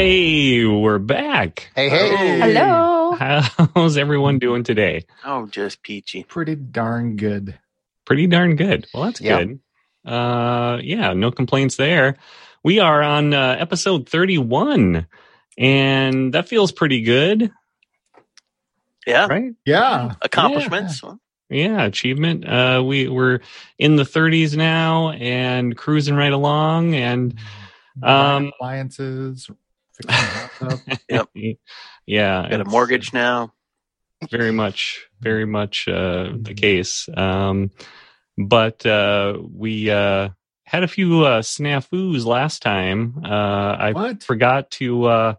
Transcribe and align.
Hey, 0.00 0.62
we're 0.66 0.98
back. 0.98 1.70
Hey, 1.74 1.88
hey. 1.88 2.38
Hello. 2.38 3.12
How's 3.18 3.96
everyone 3.96 4.38
doing 4.38 4.62
today? 4.62 5.06
Oh, 5.24 5.46
just 5.46 5.82
peachy. 5.82 6.22
Pretty 6.22 6.54
darn 6.54 7.16
good. 7.16 7.58
Pretty 8.04 8.26
darn 8.26 8.56
good. 8.56 8.86
Well, 8.92 9.04
that's 9.04 9.22
Yeah. 9.22 9.42
good. 9.42 9.60
Uh, 10.04 10.80
yeah, 10.82 11.14
no 11.14 11.30
complaints 11.30 11.76
there. 11.76 12.18
We 12.62 12.78
are 12.78 13.02
on 13.02 13.32
uh, 13.32 13.56
episode 13.58 14.06
31, 14.06 15.06
and 15.56 16.34
that 16.34 16.46
feels 16.46 16.72
pretty 16.72 17.00
good, 17.00 17.50
Yeah. 19.06 19.28
right? 19.28 19.54
Yeah. 19.64 20.12
Accomplishments. 20.20 21.00
Yeah, 21.48 21.84
achievement. 21.84 22.46
Uh, 22.46 22.82
we 22.84 23.08
we're 23.08 23.40
in 23.78 23.96
the 23.96 24.04
30s 24.04 24.58
now 24.58 25.12
and 25.12 25.74
cruising 25.74 26.16
right 26.16 26.34
along, 26.34 26.94
and 26.94 27.34
Um, 28.02 28.48
appliances. 28.48 29.48
Fixing 29.96 30.26
the 30.26 30.32
house 30.32 30.50
up. 30.60 30.82
Yep. 31.08 31.28
yeah, 32.06 32.48
Got 32.50 32.60
a 32.60 32.64
mortgage 32.64 33.12
now. 33.12 33.52
very 34.30 34.52
much 34.52 35.06
very 35.20 35.44
much 35.44 35.86
uh 35.88 36.30
the 36.40 36.54
case 36.54 37.08
um 37.16 37.70
but 38.38 38.84
uh 38.86 39.38
we 39.54 39.90
uh 39.90 40.28
had 40.64 40.82
a 40.82 40.88
few 40.88 41.24
uh 41.24 41.42
snafus 41.42 42.24
last 42.24 42.62
time 42.62 43.20
uh 43.24 43.76
i 43.78 43.92
What? 43.92 44.22
forgot 44.22 44.70
to 44.72 45.04
uh 45.04 45.34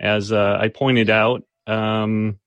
as 0.00 0.32
uh 0.32 0.58
i 0.60 0.68
pointed 0.68 1.10
out 1.10 1.42
um 1.66 2.38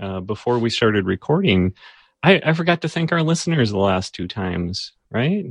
uh 0.00 0.20
before 0.20 0.58
we 0.60 0.70
started 0.70 1.04
recording 1.04 1.74
i 2.22 2.40
i 2.44 2.52
forgot 2.52 2.80
to 2.82 2.88
thank 2.88 3.12
our 3.12 3.22
listeners 3.22 3.70
the 3.70 3.78
last 3.78 4.14
two 4.14 4.28
times 4.28 4.92
right 5.10 5.46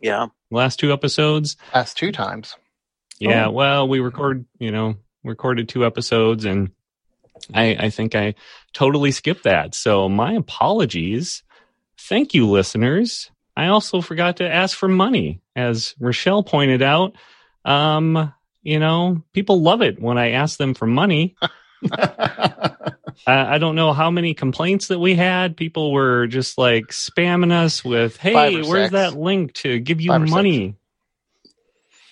Yeah. 0.00 0.26
last 0.50 0.78
two 0.78 0.92
episodes 0.92 1.56
Last 1.74 1.96
two 1.96 2.12
times. 2.12 2.56
Yeah, 3.20 3.46
Oh. 3.46 3.50
well, 3.50 3.88
we 3.88 4.00
record, 4.00 4.44
you 4.58 4.70
know, 4.70 4.96
recorded 5.24 5.68
two 5.68 5.84
episodes 5.84 6.44
and 6.44 6.70
I 7.54 7.76
I 7.78 7.90
think 7.90 8.14
I 8.14 8.34
totally 8.72 9.12
skipped 9.12 9.44
that. 9.44 9.74
So 9.74 10.08
my 10.08 10.32
apologies. 10.34 11.42
Thank 12.00 12.34
you 12.34 12.48
listeners. 12.48 13.30
I 13.56 13.66
also 13.68 14.00
forgot 14.00 14.36
to 14.38 14.48
ask 14.48 14.76
for 14.76 14.88
money 14.88 15.40
as 15.56 15.94
Rochelle 15.98 16.42
pointed 16.44 16.80
out. 16.80 17.16
Um, 17.64 18.32
you 18.62 18.78
know, 18.78 19.22
people 19.32 19.60
love 19.62 19.82
it 19.82 20.00
when 20.00 20.16
I 20.16 20.30
ask 20.32 20.58
them 20.58 20.74
for 20.74 20.86
money. 20.86 21.36
I, 23.26 23.54
I 23.54 23.58
don't 23.58 23.74
know 23.74 23.92
how 23.92 24.10
many 24.10 24.34
complaints 24.34 24.88
that 24.88 24.98
we 24.98 25.14
had. 25.14 25.56
People 25.56 25.92
were 25.92 26.26
just 26.26 26.56
like 26.58 26.86
spamming 26.88 27.52
us 27.52 27.84
with, 27.84 28.16
"Hey, 28.16 28.62
where's 28.62 28.66
six. 28.66 28.92
that 28.92 29.14
link 29.18 29.54
to 29.54 29.78
give 29.78 30.00
you 30.00 30.16
money?" 30.18 30.76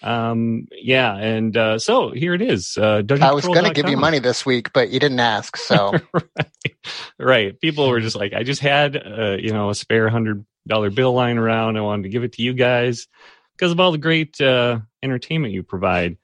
Um, 0.06 0.68
yeah, 0.70 1.16
and 1.16 1.56
uh, 1.56 1.80
so 1.80 2.12
here 2.12 2.32
it 2.32 2.40
is. 2.40 2.78
Uh, 2.78 3.02
I 3.20 3.32
was 3.32 3.44
going 3.44 3.64
to 3.64 3.72
give 3.72 3.88
you 3.88 3.96
money 3.96 4.20
this 4.20 4.46
week, 4.46 4.72
but 4.72 4.90
you 4.90 5.00
didn't 5.00 5.18
ask. 5.18 5.56
So 5.56 5.94
right, 6.12 6.76
right. 7.18 7.60
People 7.60 7.88
were 7.88 8.00
just 8.00 8.14
like, 8.14 8.32
I 8.32 8.44
just 8.44 8.60
had, 8.60 8.96
uh, 8.96 9.36
you 9.40 9.50
know, 9.50 9.70
a 9.70 9.74
spare 9.74 10.08
hundred 10.08 10.46
dollar 10.64 10.90
bill 10.90 11.12
lying 11.12 11.38
around. 11.38 11.76
I 11.76 11.80
wanted 11.80 12.04
to 12.04 12.08
give 12.10 12.22
it 12.22 12.34
to 12.34 12.42
you 12.42 12.54
guys 12.54 13.08
because 13.56 13.72
of 13.72 13.80
all 13.80 13.90
the 13.90 13.98
great 13.98 14.40
uh, 14.40 14.78
entertainment 15.02 15.52
you 15.52 15.64
provide. 15.64 16.18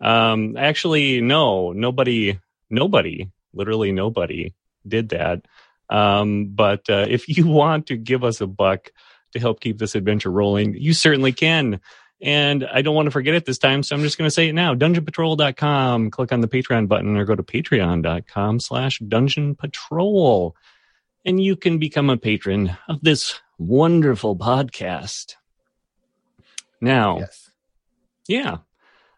Um, 0.00 0.56
actually, 0.56 1.20
no, 1.20 1.72
nobody, 1.72 2.38
nobody, 2.70 3.32
literally 3.52 3.90
nobody 3.90 4.54
did 4.86 5.08
that. 5.08 5.44
Um, 5.90 6.52
but 6.54 6.88
uh, 6.88 7.06
if 7.08 7.28
you 7.28 7.46
want 7.48 7.88
to 7.88 7.96
give 7.96 8.22
us 8.22 8.40
a 8.40 8.46
buck 8.46 8.92
to 9.32 9.40
help 9.40 9.58
keep 9.58 9.78
this 9.78 9.96
adventure 9.96 10.30
rolling, 10.30 10.76
you 10.76 10.92
certainly 10.92 11.32
can. 11.32 11.80
And 12.24 12.66
I 12.72 12.80
don't 12.80 12.94
want 12.94 13.04
to 13.04 13.10
forget 13.10 13.34
it 13.34 13.44
this 13.44 13.58
time, 13.58 13.82
so 13.82 13.94
I'm 13.94 14.00
just 14.00 14.16
going 14.16 14.26
to 14.26 14.34
say 14.34 14.48
it 14.48 14.54
now. 14.54 14.74
DungeonPatrol.com. 14.74 16.10
Click 16.10 16.32
on 16.32 16.40
the 16.40 16.48
Patreon 16.48 16.88
button 16.88 17.18
or 17.18 17.26
go 17.26 17.34
to 17.34 17.42
patreon.com 17.42 18.60
slash 18.60 18.98
Dungeon 19.00 19.54
Patrol. 19.54 20.56
And 21.26 21.38
you 21.38 21.54
can 21.54 21.76
become 21.76 22.08
a 22.08 22.16
patron 22.16 22.78
of 22.88 23.02
this 23.02 23.38
wonderful 23.58 24.36
podcast. 24.36 25.34
Now, 26.80 27.18
yes. 27.18 27.50
yeah. 28.26 28.56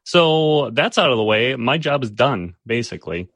So 0.03 0.71
that's 0.71 0.99
out 0.99 1.13
of 1.13 1.17
the 1.17 1.23
way. 1.23 1.55
My 1.55 1.79
job 1.79 2.03
is 2.03 2.11
done, 2.11 2.57
basically. 2.67 3.29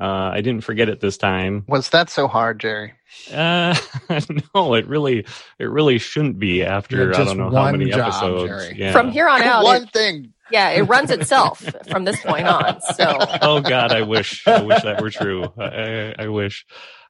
Uh, 0.00 0.30
I 0.32 0.40
didn't 0.40 0.64
forget 0.64 0.88
it 0.88 1.00
this 1.00 1.16
time. 1.18 1.64
was 1.68 1.90
that 1.90 2.10
so 2.10 2.26
hard, 2.28 2.60
Jerry? 2.60 2.92
Uh, 3.32 3.74
no, 4.54 4.74
it 4.74 4.86
really, 4.86 5.26
it 5.58 5.64
really 5.64 5.98
shouldn't 5.98 6.38
be 6.38 6.62
after 6.64 6.96
You 6.96 7.10
I 7.10 7.24
don't 7.24 7.36
know 7.38 7.50
how 7.50 7.70
many 7.72 7.90
job, 7.90 8.00
episodes. 8.00 8.48
Jerry. 8.48 8.78
Yeah. 8.78 8.92
From 8.92 9.10
here 9.10 9.28
on 9.28 9.42
out, 9.42 9.64
One 9.64 9.82
it, 9.82 9.92
thing. 9.92 10.32
yeah, 10.50 10.70
it 10.70 10.82
runs 10.82 11.10
itself 11.10 11.62
from 11.90 12.04
this 12.04 12.20
point 12.22 12.46
on. 12.46 12.80
So 12.80 13.16
oh 13.42 13.60
God, 13.60 13.92
I 13.92 14.02
wish, 14.02 14.46
I 14.46 14.62
wish 14.62 14.82
that 14.82 15.02
were 15.02 15.10
true. 15.10 15.44
I, 15.58 15.64
I, 15.64 16.14
I 16.24 16.28
wish. 16.28 16.64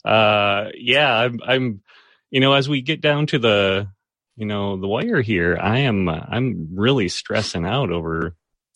Uh, 0.04 0.70
yeah, 0.74 1.12
I'm, 1.14 1.38
I'm, 1.46 1.82
you 2.30 2.40
know, 2.40 2.54
as 2.54 2.68
we 2.68 2.80
get 2.80 3.00
down 3.02 3.26
to 3.26 3.38
the, 3.38 3.88
you 4.36 4.46
know, 4.46 4.78
the 4.78 4.88
wire 4.88 5.20
here, 5.20 5.58
I 5.60 5.80
am, 5.80 6.08
uh, 6.08 6.20
I'm 6.28 6.70
really 6.74 7.08
stressing 7.08 7.66
out 7.66 7.90
over, 7.92 8.34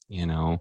you 0.09 0.27
know, 0.27 0.59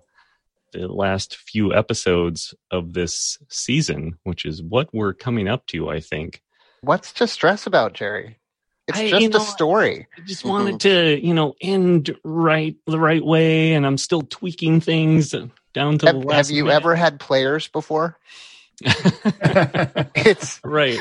the 0.73 0.88
last 0.88 1.38
few 1.38 1.73
episodes 1.73 2.53
of 2.72 2.94
this 2.94 3.38
season, 3.50 4.17
which 4.23 4.45
is 4.45 4.61
what 4.61 4.89
we're 4.94 5.13
coming 5.13 5.47
up 5.47 5.66
to, 5.67 5.89
I 5.89 6.00
think. 6.00 6.41
What's 6.81 7.13
to 7.13 7.28
stress 7.28 7.66
about, 7.66 7.94
Jerry? 7.94 8.39
It's 8.88 9.00
I- 9.00 9.09
just 9.09 9.22
you 9.22 9.29
a 9.29 9.39
story. 9.39 10.07
I 10.17 10.22
just 10.22 10.44
wanted 10.44 10.81
to, 10.81 11.17
you 11.25 11.33
know, 11.33 11.53
end 11.62 12.13
right 12.25 12.75
the 12.85 13.00
right 13.00 13.23
way, 13.23 13.73
and 13.73 13.85
I'm 13.85 13.97
still 13.97 14.22
tweaking 14.23 14.81
things 14.81 15.33
down 15.73 15.97
to 16.00 16.06
the 16.06 16.13
last. 16.13 16.47
have 16.50 16.56
you 16.56 16.66
minute. 16.66 16.75
ever 16.75 16.95
had 16.95 17.19
players 17.19 17.67
before? 17.69 18.17
It's 20.16 20.59
right, 20.63 21.00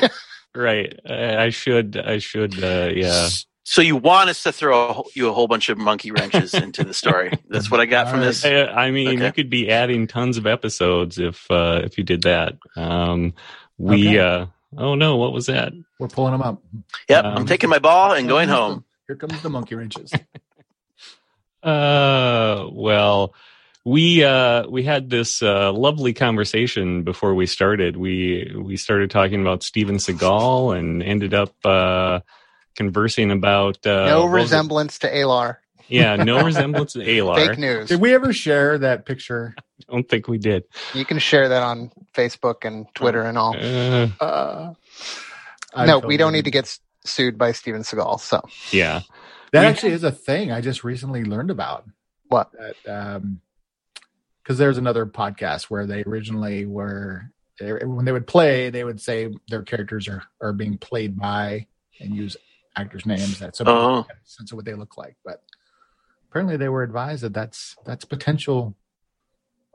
right. 0.55 0.99
I, 1.07 1.43
I 1.45 1.49
should, 1.49 1.97
I 1.97 2.19
should, 2.19 2.63
uh, 2.63 2.91
yeah. 2.93 3.29
So 3.65 3.81
you 3.81 3.95
want 3.95 4.29
us 4.29 4.43
to 4.43 4.51
throw 4.51 4.89
a, 4.89 5.03
you 5.15 5.29
a 5.29 5.33
whole 5.33 5.47
bunch 5.47 5.69
of 5.69 5.77
monkey 5.77 6.11
wrenches 6.11 6.53
into 6.65 6.83
the 6.83 6.93
story? 6.93 7.31
That's 7.49 7.71
what 7.71 7.79
I 7.79 7.85
got 7.85 8.09
from 8.09 8.19
All 8.19 8.25
this. 8.25 8.43
I, 8.43 8.65
I 8.65 8.91
mean, 8.91 9.07
Okay. 9.17 9.25
you 9.25 9.31
could 9.31 9.49
be 9.49 9.69
adding 9.71 10.05
tons 10.07 10.37
of 10.37 10.45
episodes 10.45 11.17
if 11.17 11.49
uh, 11.49 11.81
if 11.83 11.97
you 11.97 12.03
did 12.03 12.23
that. 12.23 12.57
Um, 12.75 13.33
we, 13.77 14.09
Okay. 14.09 14.19
uh, 14.19 14.45
oh 14.77 14.95
no, 14.95 15.15
what 15.15 15.31
was 15.31 15.45
that? 15.45 15.71
We're 15.97 16.09
pulling 16.09 16.33
them 16.33 16.41
up. 16.41 16.61
Yep. 17.07 17.23
Um, 17.25 17.37
I'm 17.37 17.45
taking 17.45 17.69
my 17.69 17.79
ball 17.79 18.11
and 18.13 18.27
going 18.27 18.49
home. 18.49 18.83
the- 19.07 19.13
Here 19.13 19.15
comes 19.15 19.41
the 19.41 19.49
monkey 19.49 19.75
wrenches. 19.75 20.11
Uh, 21.63 22.67
well, 22.73 23.33
we 23.85 24.21
uh 24.23 24.67
we 24.67 24.83
had 24.83 25.09
this 25.09 25.41
uh 25.41 25.71
lovely 25.71 26.11
conversation 26.13 27.03
before 27.03 27.33
we 27.35 27.45
started. 27.45 27.95
We 27.95 28.53
we 28.57 28.75
started 28.75 29.09
talking 29.09 29.39
about 29.39 29.63
Steven 29.63 29.95
Seagal 29.95 30.77
and 30.77 31.01
ended 31.01 31.33
up 31.33 31.53
uh 31.65 32.19
conversing 32.75 33.31
about 33.31 33.85
uh 33.85 34.05
no 34.07 34.21
what 34.23 34.31
was 34.31 34.39
it? 34.41 34.43
resemblance 34.55 34.99
to 34.99 35.11
Alar. 35.11 35.57
Yeah, 35.87 36.15
no 36.15 36.43
resemblance 36.45 36.93
to 36.93 36.99
Alar. 36.99 37.35
Fake 37.35 37.57
news. 37.59 37.89
Did 37.89 37.99
we 38.01 38.13
ever 38.13 38.31
share 38.33 38.77
that 38.79 39.05
picture? 39.05 39.53
I 39.57 39.91
don't 39.91 40.07
think 40.07 40.27
we 40.27 40.37
did. 40.37 40.63
You 40.93 41.05
can 41.05 41.19
share 41.19 41.49
that 41.49 41.61
on 41.61 41.91
Facebook 42.15 42.65
and 42.65 42.85
Twitter 42.95 43.21
and 43.23 43.37
all. 43.37 43.55
Uh, 43.57 44.73
Uh, 45.73 45.85
no, 45.85 45.99
we 45.99 46.17
don't 46.17 46.27
really- 46.27 46.39
need 46.39 46.45
to 46.45 46.51
get 46.51 46.77
sued 47.03 47.37
by 47.37 47.51
Steven 47.51 47.81
Seagal. 47.81 48.19
So 48.21 48.41
yeah. 48.71 49.01
That 49.51 49.61
we- 49.61 49.65
actually 49.67 49.91
is 49.93 50.03
a 50.03 50.11
thing 50.11 50.51
I 50.51 50.61
just 50.61 50.83
recently 50.83 51.23
learned 51.23 51.51
about. 51.51 51.85
What? 52.29 52.51
That, 52.53 53.11
um, 53.17 53.41
because 54.41 54.57
there's 54.57 54.77
another 54.77 55.05
podcast 55.05 55.63
where 55.63 55.85
they 55.85 56.03
originally 56.03 56.65
were 56.65 57.29
they, 57.59 57.71
when 57.71 58.03
they 58.05 58.11
would 58.11 58.25
play, 58.27 58.69
they 58.71 58.83
would 58.83 58.99
say 58.99 59.29
their 59.47 59.61
characters 59.63 60.07
are 60.07 60.23
are 60.41 60.53
being 60.53 60.77
played 60.77 61.17
by 61.17 61.67
and 61.99 62.15
use 62.15 62.35
actors' 62.75 63.05
names. 63.05 63.39
That's 63.39 63.57
so 63.57 63.65
Oh. 63.67 63.71
people 63.73 64.03
get 64.03 64.17
a 64.17 64.29
sense 64.29 64.51
of 64.51 64.55
what 64.57 64.65
they 64.65 64.73
look 64.73 64.97
like. 64.97 65.15
But 65.25 65.41
apparently, 66.29 66.57
they 66.57 66.69
were 66.69 66.83
advised 66.83 67.23
that 67.23 67.33
that's 67.33 67.75
that's 67.85 68.05
potential 68.05 68.75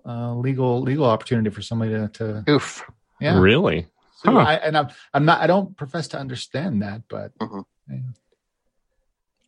uh, 0.07 0.35
legal 0.35 0.81
legal 0.81 1.05
opportunity 1.05 1.51
for 1.51 1.63
somebody 1.63 1.93
to, 1.93 2.09
to 2.09 2.45
oof. 2.51 2.83
yeah. 3.21 3.39
Really? 3.39 3.87
So 4.17 4.33
Huh. 4.33 4.39
I, 4.39 4.55
and 4.55 4.77
I'm 4.77 4.89
I'm 5.15 5.25
not 5.25 5.41
I 5.41 5.47
don't 5.47 5.77
profess 5.77 6.09
to 6.09 6.19
understand 6.19 6.83
that, 6.83 7.03
but 7.09 7.33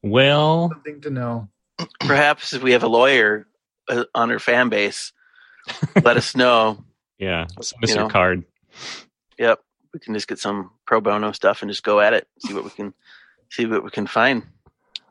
Well, 0.02 0.70
something 0.70 1.00
to 1.02 1.10
know. 1.10 1.48
Perhaps 2.00 2.52
if 2.52 2.62
we 2.62 2.72
have 2.72 2.82
a 2.82 2.88
lawyer 2.88 3.46
uh, 3.88 4.04
on 4.14 4.30
our 4.30 4.38
fan 4.38 4.68
base, 4.68 5.12
let 6.04 6.16
us 6.16 6.34
know. 6.36 6.84
yeah. 7.18 7.46
Send 7.60 7.82
us 7.84 7.90
You 7.90 7.96
your 7.96 8.04
know. 8.04 8.08
card. 8.10 8.44
Yep. 9.38 9.60
We 9.92 10.00
can 10.00 10.14
just 10.14 10.28
get 10.28 10.38
some 10.38 10.70
pro 10.86 11.00
bono 11.00 11.32
stuff 11.32 11.62
and 11.62 11.70
just 11.70 11.82
go 11.82 12.00
at 12.00 12.12
it. 12.12 12.28
See 12.46 12.54
what 12.54 12.64
we 12.64 12.70
can 12.70 12.94
see 13.50 13.66
what 13.66 13.84
we 13.84 13.90
can 13.90 14.06
find. 14.06 14.42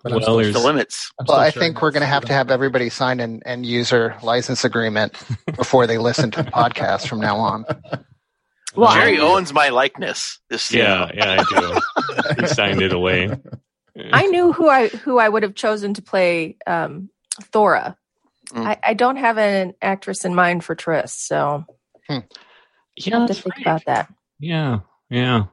But 0.03 0.13
Well, 0.13 0.37
there's- 0.37 0.53
The 0.53 0.59
limits. 0.59 1.11
I'm 1.19 1.25
Well, 1.27 1.37
still 1.37 1.45
I 1.45 1.49
sure 1.49 1.61
think 1.61 1.81
we're 1.81 1.91
going 1.91 2.01
to 2.01 2.07
have 2.07 2.25
to 2.25 2.33
have 2.33 2.51
everybody 2.51 2.89
sign 2.89 3.19
an 3.19 3.41
end 3.45 3.65
user 3.65 4.15
license 4.23 4.63
agreement 4.63 5.13
before 5.57 5.87
they 5.87 5.97
listen 5.97 6.31
to 6.31 6.43
the 6.43 6.51
podcast 6.51 7.07
from 7.07 7.19
now 7.19 7.37
on. 7.37 7.65
Well, 8.75 8.93
Jerry 8.93 9.17
I- 9.17 9.21
owns 9.21 9.51
my 9.53 9.69
likeness. 9.69 10.39
Just 10.51 10.71
you 10.71 10.79
Yeah, 10.83 10.95
know. 10.95 11.11
yeah, 11.13 11.43
I 11.45 11.59
do. 12.37 12.41
he 12.41 12.47
signed 12.47 12.81
it 12.81 12.93
away. 12.93 13.29
I 14.13 14.27
knew 14.27 14.53
who 14.53 14.69
I 14.69 14.87
who 14.87 15.17
I 15.19 15.27
would 15.27 15.43
have 15.43 15.55
chosen 15.55 15.93
to 15.95 16.01
play 16.01 16.55
um, 16.65 17.09
Thora 17.51 17.97
I, 18.55 18.77
I 18.81 18.93
don't 18.93 19.17
have 19.17 19.37
an 19.37 19.73
actress 19.81 20.23
in 20.25 20.33
mind 20.33 20.63
for 20.63 20.75
Triss, 20.75 21.09
so 21.09 21.65
Yeah, 22.09 22.21
have 23.11 23.27
to 23.27 23.33
think 23.33 23.55
right. 23.57 23.61
about 23.61 23.85
that. 23.85 24.11
Yeah, 24.39 24.79
yeah. 25.09 25.45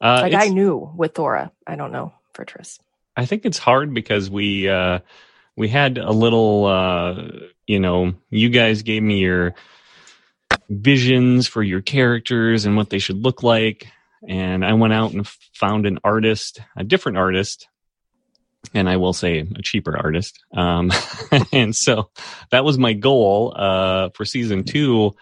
Uh, 0.00 0.20
Like 0.22 0.34
I 0.34 0.48
knew 0.48 0.90
with 0.96 1.14
Thora, 1.14 1.52
I 1.66 1.76
don't 1.76 1.92
know 1.92 2.12
for 2.34 2.44
Triss. 2.44 2.78
I 3.16 3.26
think 3.26 3.44
it's 3.44 3.58
hard 3.58 3.92
because 3.92 4.30
we 4.30 4.68
uh 4.68 5.00
we 5.56 5.68
had 5.68 5.98
a 5.98 6.12
little 6.12 6.66
uh 6.66 7.22
you 7.66 7.80
know, 7.80 8.14
you 8.30 8.48
guys 8.48 8.82
gave 8.82 9.02
me 9.02 9.18
your 9.18 9.54
visions 10.70 11.46
for 11.48 11.62
your 11.62 11.80
characters 11.80 12.64
and 12.64 12.76
what 12.76 12.90
they 12.90 12.98
should 12.98 13.16
look 13.22 13.42
like 13.42 13.88
and 14.26 14.64
I 14.64 14.74
went 14.74 14.92
out 14.92 15.12
and 15.12 15.26
found 15.54 15.86
an 15.86 15.98
artist, 16.04 16.60
a 16.76 16.84
different 16.84 17.18
artist 17.18 17.68
and 18.74 18.88
I 18.88 18.96
will 18.96 19.12
say 19.12 19.38
a 19.40 19.62
cheaper 19.62 19.96
artist. 19.96 20.38
Um 20.54 20.92
and 21.52 21.74
so 21.74 22.10
that 22.50 22.64
was 22.64 22.78
my 22.78 22.92
goal 22.92 23.52
uh 23.56 24.10
for 24.14 24.24
season 24.24 24.62
2 24.64 25.14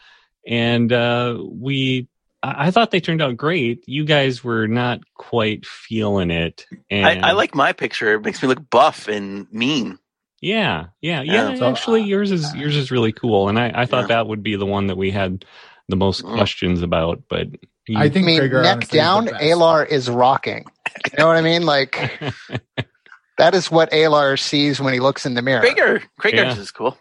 and 0.46 0.92
uh 0.92 1.38
we 1.50 2.08
I 2.46 2.66
I 2.66 2.70
thought 2.70 2.90
they 2.90 3.00
turned 3.00 3.22
out 3.22 3.36
great. 3.36 3.84
You 3.88 4.04
guys 4.04 4.44
were 4.44 4.66
not 4.68 5.00
quite 5.14 5.66
feeling 5.66 6.30
it. 6.30 6.66
And 6.90 7.06
I, 7.06 7.30
I 7.30 7.32
like 7.32 7.54
my 7.54 7.72
picture. 7.72 8.14
It 8.14 8.22
makes 8.24 8.42
me 8.42 8.48
look 8.48 8.68
buff 8.70 9.08
and 9.08 9.50
mean. 9.52 9.98
yeah, 10.40 10.86
yeah, 11.00 11.22
yeah. 11.22 11.50
Yeah. 11.50 11.54
So, 11.54 11.68
actually, 11.70 12.02
uh, 12.02 12.06
yours 12.06 12.30
is 12.30 12.54
yours 12.54 12.76
is 12.76 12.90
really 12.90 13.12
cool, 13.12 13.48
and 13.48 13.58
I, 13.58 13.72
I 13.74 13.86
thought 13.86 14.08
Yeah. 14.08 14.16
that 14.16 14.26
would 14.28 14.42
be 14.42 14.56
the 14.56 14.66
one 14.66 14.88
that 14.88 14.96
we 14.96 15.10
had 15.10 15.44
the 15.88 15.96
most 15.96 16.22
Mm. 16.22 16.34
questions 16.34 16.82
about. 16.82 17.22
But 17.28 17.48
you, 17.86 17.98
I 17.98 18.04
I 18.04 18.10
think 18.10 18.26
mean, 18.26 18.38
Krieger, 18.40 18.62
neck 18.62 18.76
honestly, 18.76 18.98
down, 18.98 19.24
the 19.26 19.32
best. 19.32 19.44
Alar 19.44 19.88
is 19.88 20.10
rocking. 20.10 20.64
You 21.04 21.12
know 21.18 21.26
what 21.28 21.36
I 21.36 21.42
mean? 21.42 21.64
Like 21.64 21.98
that 23.38 23.54
is 23.54 23.70
what 23.70 23.90
Alar 23.92 24.38
sees 24.38 24.80
when 24.80 24.94
he 24.94 25.00
looks 25.00 25.26
in 25.26 25.34
the 25.34 25.42
mirror. 25.42 25.62
Krager, 25.62 26.02
Krager's 26.20 26.56
Yeah. 26.56 26.58
is 26.58 26.70
cool. 26.70 26.96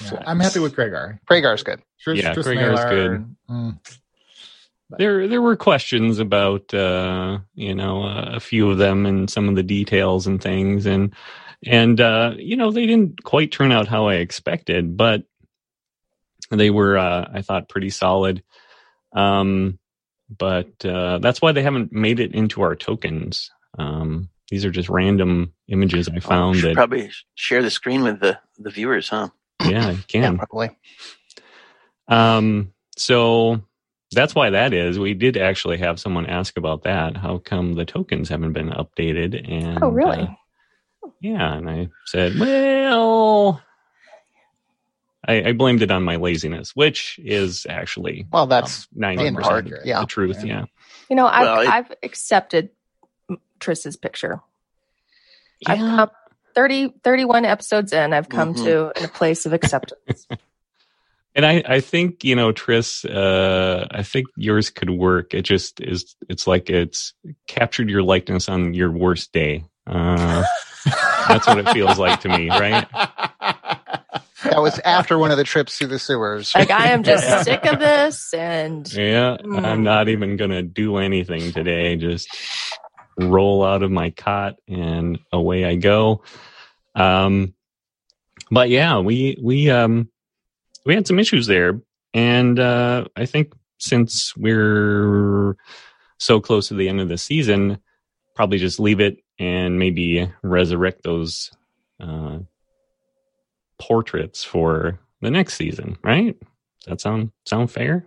Yeah, 0.00 0.22
I'm 0.26 0.40
happy 0.40 0.60
with 0.60 0.74
Krager. 0.76 1.18
Kragar's 1.30 1.62
good. 1.62 1.80
Trish, 2.06 2.22
Yeah, 2.22 2.34
Trish 2.34 2.44
Krager's 2.44 2.84
Naylor, 2.84 3.18
good. 3.18 3.36
mm, 3.50 3.78
there 4.90 5.28
there 5.28 5.42
were 5.42 5.56
questions 5.56 6.18
about 6.20 6.72
uh, 6.74 7.38
you 7.54 7.74
know 7.74 8.04
uh, 8.04 8.32
a 8.34 8.40
few 8.40 8.70
of 8.70 8.78
them 8.78 9.06
and 9.06 9.30
some 9.30 9.48
of 9.48 9.56
the 9.56 9.62
details 9.64 10.26
and 10.26 10.42
things, 10.42 10.86
and 10.86 11.14
and 11.64 12.00
uh, 12.00 12.34
you 12.38 12.56
know 12.56 12.70
they 12.72 12.86
didn't 12.86 13.24
quite 13.24 13.52
turn 13.52 13.72
out 13.72 13.88
how 13.88 14.08
I 14.08 14.16
expected, 14.16 14.96
but 14.96 15.24
they 16.50 16.70
were 16.70 16.98
uh, 16.98 17.28
I 17.32 17.42
thought 17.42 17.68
pretty 17.68 17.90
solid. 17.90 18.42
Um, 19.14 19.78
but 20.30 20.84
uh, 20.84 21.18
that's 21.18 21.42
why 21.42 21.52
they 21.52 21.62
haven't 21.62 21.92
made 21.92 22.20
it 22.20 22.34
into 22.34 22.62
our 22.62 22.76
tokens. 22.76 23.50
Um, 23.78 24.30
these 24.50 24.64
are 24.64 24.70
just 24.70 24.88
random 24.88 25.54
images 25.68 26.08
I 26.08 26.20
found 26.20 26.56
Should 26.56 26.64
that 26.64 26.74
probably 26.74 27.10
share 27.34 27.62
the 27.62 27.70
screen 27.70 28.02
with 28.02 28.20
the, 28.20 28.38
the 28.58 28.70
viewers, 28.70 29.08
huh? 29.08 29.28
yeah 29.60 29.90
you 29.90 30.04
Yeah, 30.20 30.30
can. 30.30 30.38
probably. 30.38 30.70
Um, 32.08 32.72
so 32.96 33.62
that's 34.16 34.34
why 34.34 34.50
that 34.50 34.72
is. 34.74 34.98
We 34.98 35.14
did 35.14 35.36
actually 35.36 35.76
have 35.78 36.00
someone 36.00 36.26
ask 36.26 36.56
about 36.58 36.82
that. 36.82 37.16
How 37.16 37.38
come 37.38 37.74
the 37.74 37.84
tokens 37.84 38.28
haven't 38.30 38.52
been 38.54 38.70
updated? 38.70 39.48
And 39.48 39.84
Oh, 39.84 39.90
really? 39.90 40.22
uh, 40.22 41.08
yeah, 41.20 41.54
and 41.54 41.70
I 41.70 41.88
said, 42.06 42.36
well, 42.38 43.62
I, 45.28 45.50
I 45.50 45.52
blamed 45.52 45.82
it 45.82 45.90
on 45.90 46.02
my 46.02 46.16
laziness, 46.16 46.74
which 46.74 47.20
is 47.22 47.66
actually 47.68 48.26
Well, 48.32 48.46
that's 48.46 48.88
ninety 48.94 49.26
in 49.26 49.34
percent 49.36 49.68
part, 49.70 49.86
yeah. 49.86 50.00
the 50.00 50.06
truth. 50.06 50.42
Yeah. 50.42 50.60
Yeah, 50.60 50.64
You 51.10 51.16
know, 51.16 51.26
I've 51.26 51.42
Well, 51.42 51.60
it- 51.60 51.68
I've 51.68 51.92
accepted 52.02 52.70
Triss's 53.60 53.96
picture. 53.96 54.40
I've 55.66 55.78
Yeah. 55.78 55.96
come 55.96 56.10
30, 56.54 56.94
31 57.04 57.44
episodes 57.44 57.92
in. 57.92 58.12
I've 58.12 58.28
come 58.28 58.54
Mhm. 58.54 58.64
to 58.64 59.04
a 59.04 59.08
place 59.08 59.44
of 59.46 59.52
acceptance. 59.52 60.26
And 61.36 61.44
I, 61.44 61.62
I 61.68 61.80
think, 61.80 62.24
you 62.24 62.34
know, 62.34 62.50
Triss, 62.50 63.04
uh, 63.04 63.86
I 63.90 64.02
think 64.02 64.26
yours 64.36 64.70
could 64.70 64.88
work. 64.88 65.34
It 65.34 65.42
just 65.42 65.82
is, 65.82 66.16
it's 66.30 66.46
like 66.46 66.70
it's 66.70 67.12
captured 67.46 67.90
your 67.90 68.02
likeness 68.02 68.48
on 68.48 68.72
your 68.72 68.90
worst 68.90 69.32
day. 69.32 69.66
Uh, 69.86 70.42
that's 71.28 71.46
what 71.46 71.58
it 71.58 71.68
feels 71.74 71.98
like 71.98 72.20
to 72.20 72.30
me, 72.30 72.48
right? 72.48 72.88
that 74.44 74.62
was 74.62 74.78
after 74.78 75.18
one 75.18 75.30
of 75.30 75.36
the 75.36 75.44
trips 75.44 75.76
through 75.76 75.88
the 75.88 75.98
sewers. 75.98 76.54
like 76.54 76.70
I 76.70 76.88
am 76.88 77.02
just 77.02 77.24
Yeah. 77.24 77.42
sick 77.42 77.66
of 77.66 77.80
this, 77.80 78.32
and 78.32 78.90
Yeah. 78.90 79.36
Mm. 79.38 79.62
I'm 79.62 79.82
not 79.82 80.08
even 80.08 80.38
going 80.38 80.52
to 80.52 80.62
do 80.62 80.96
anything 80.96 81.52
today. 81.52 81.96
Just 81.96 82.34
roll 83.18 83.62
out 83.62 83.82
of 83.82 83.90
my 83.90 84.08
cot 84.08 84.56
and 84.68 85.18
away 85.30 85.66
I 85.66 85.74
go. 85.76 86.22
Um, 86.94 87.52
but 88.50 88.70
yeah, 88.70 89.00
we, 89.00 89.36
we, 89.42 89.68
um, 89.68 90.08
we 90.86 90.94
had 90.94 91.06
some 91.06 91.18
issues 91.18 91.46
there. 91.46 91.80
And, 92.14 92.58
uh, 92.58 93.06
I 93.16 93.26
think 93.26 93.52
since 93.78 94.34
we're 94.36 95.56
so 96.18 96.40
close 96.40 96.68
to 96.68 96.74
the 96.74 96.88
end 96.88 97.00
of 97.00 97.08
the 97.08 97.18
season, 97.18 97.78
probably 98.34 98.58
just 98.58 98.80
leave 98.80 99.00
it 99.00 99.18
and 99.38 99.78
maybe 99.78 100.32
resurrect 100.42 101.02
those, 101.02 101.50
uh, 102.00 102.38
portraits 103.78 104.42
for 104.44 104.98
the 105.20 105.30
next 105.30 105.54
season, 105.54 105.98
right? 106.02 106.38
Does 106.40 106.86
that 106.86 107.00
sound, 107.00 107.32
sound 107.44 107.70
fair? 107.70 108.04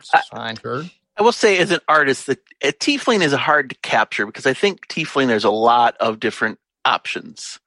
It's 0.00 0.28
fine. 0.28 0.56
Sure. 0.56 0.84
I 1.16 1.22
will 1.22 1.32
say, 1.32 1.58
as 1.58 1.70
an 1.70 1.80
artist, 1.88 2.26
that 2.26 2.38
a 2.62 2.72
tiefling 2.72 3.22
is 3.22 3.32
hard 3.32 3.70
to 3.70 3.76
capture 3.82 4.26
because 4.26 4.46
I 4.46 4.54
think 4.54 4.86
tiefling 4.88 5.26
there's 5.26 5.44
a 5.44 5.50
lot 5.50 5.96
of 5.98 6.20
different 6.20 6.58
options. 6.84 7.58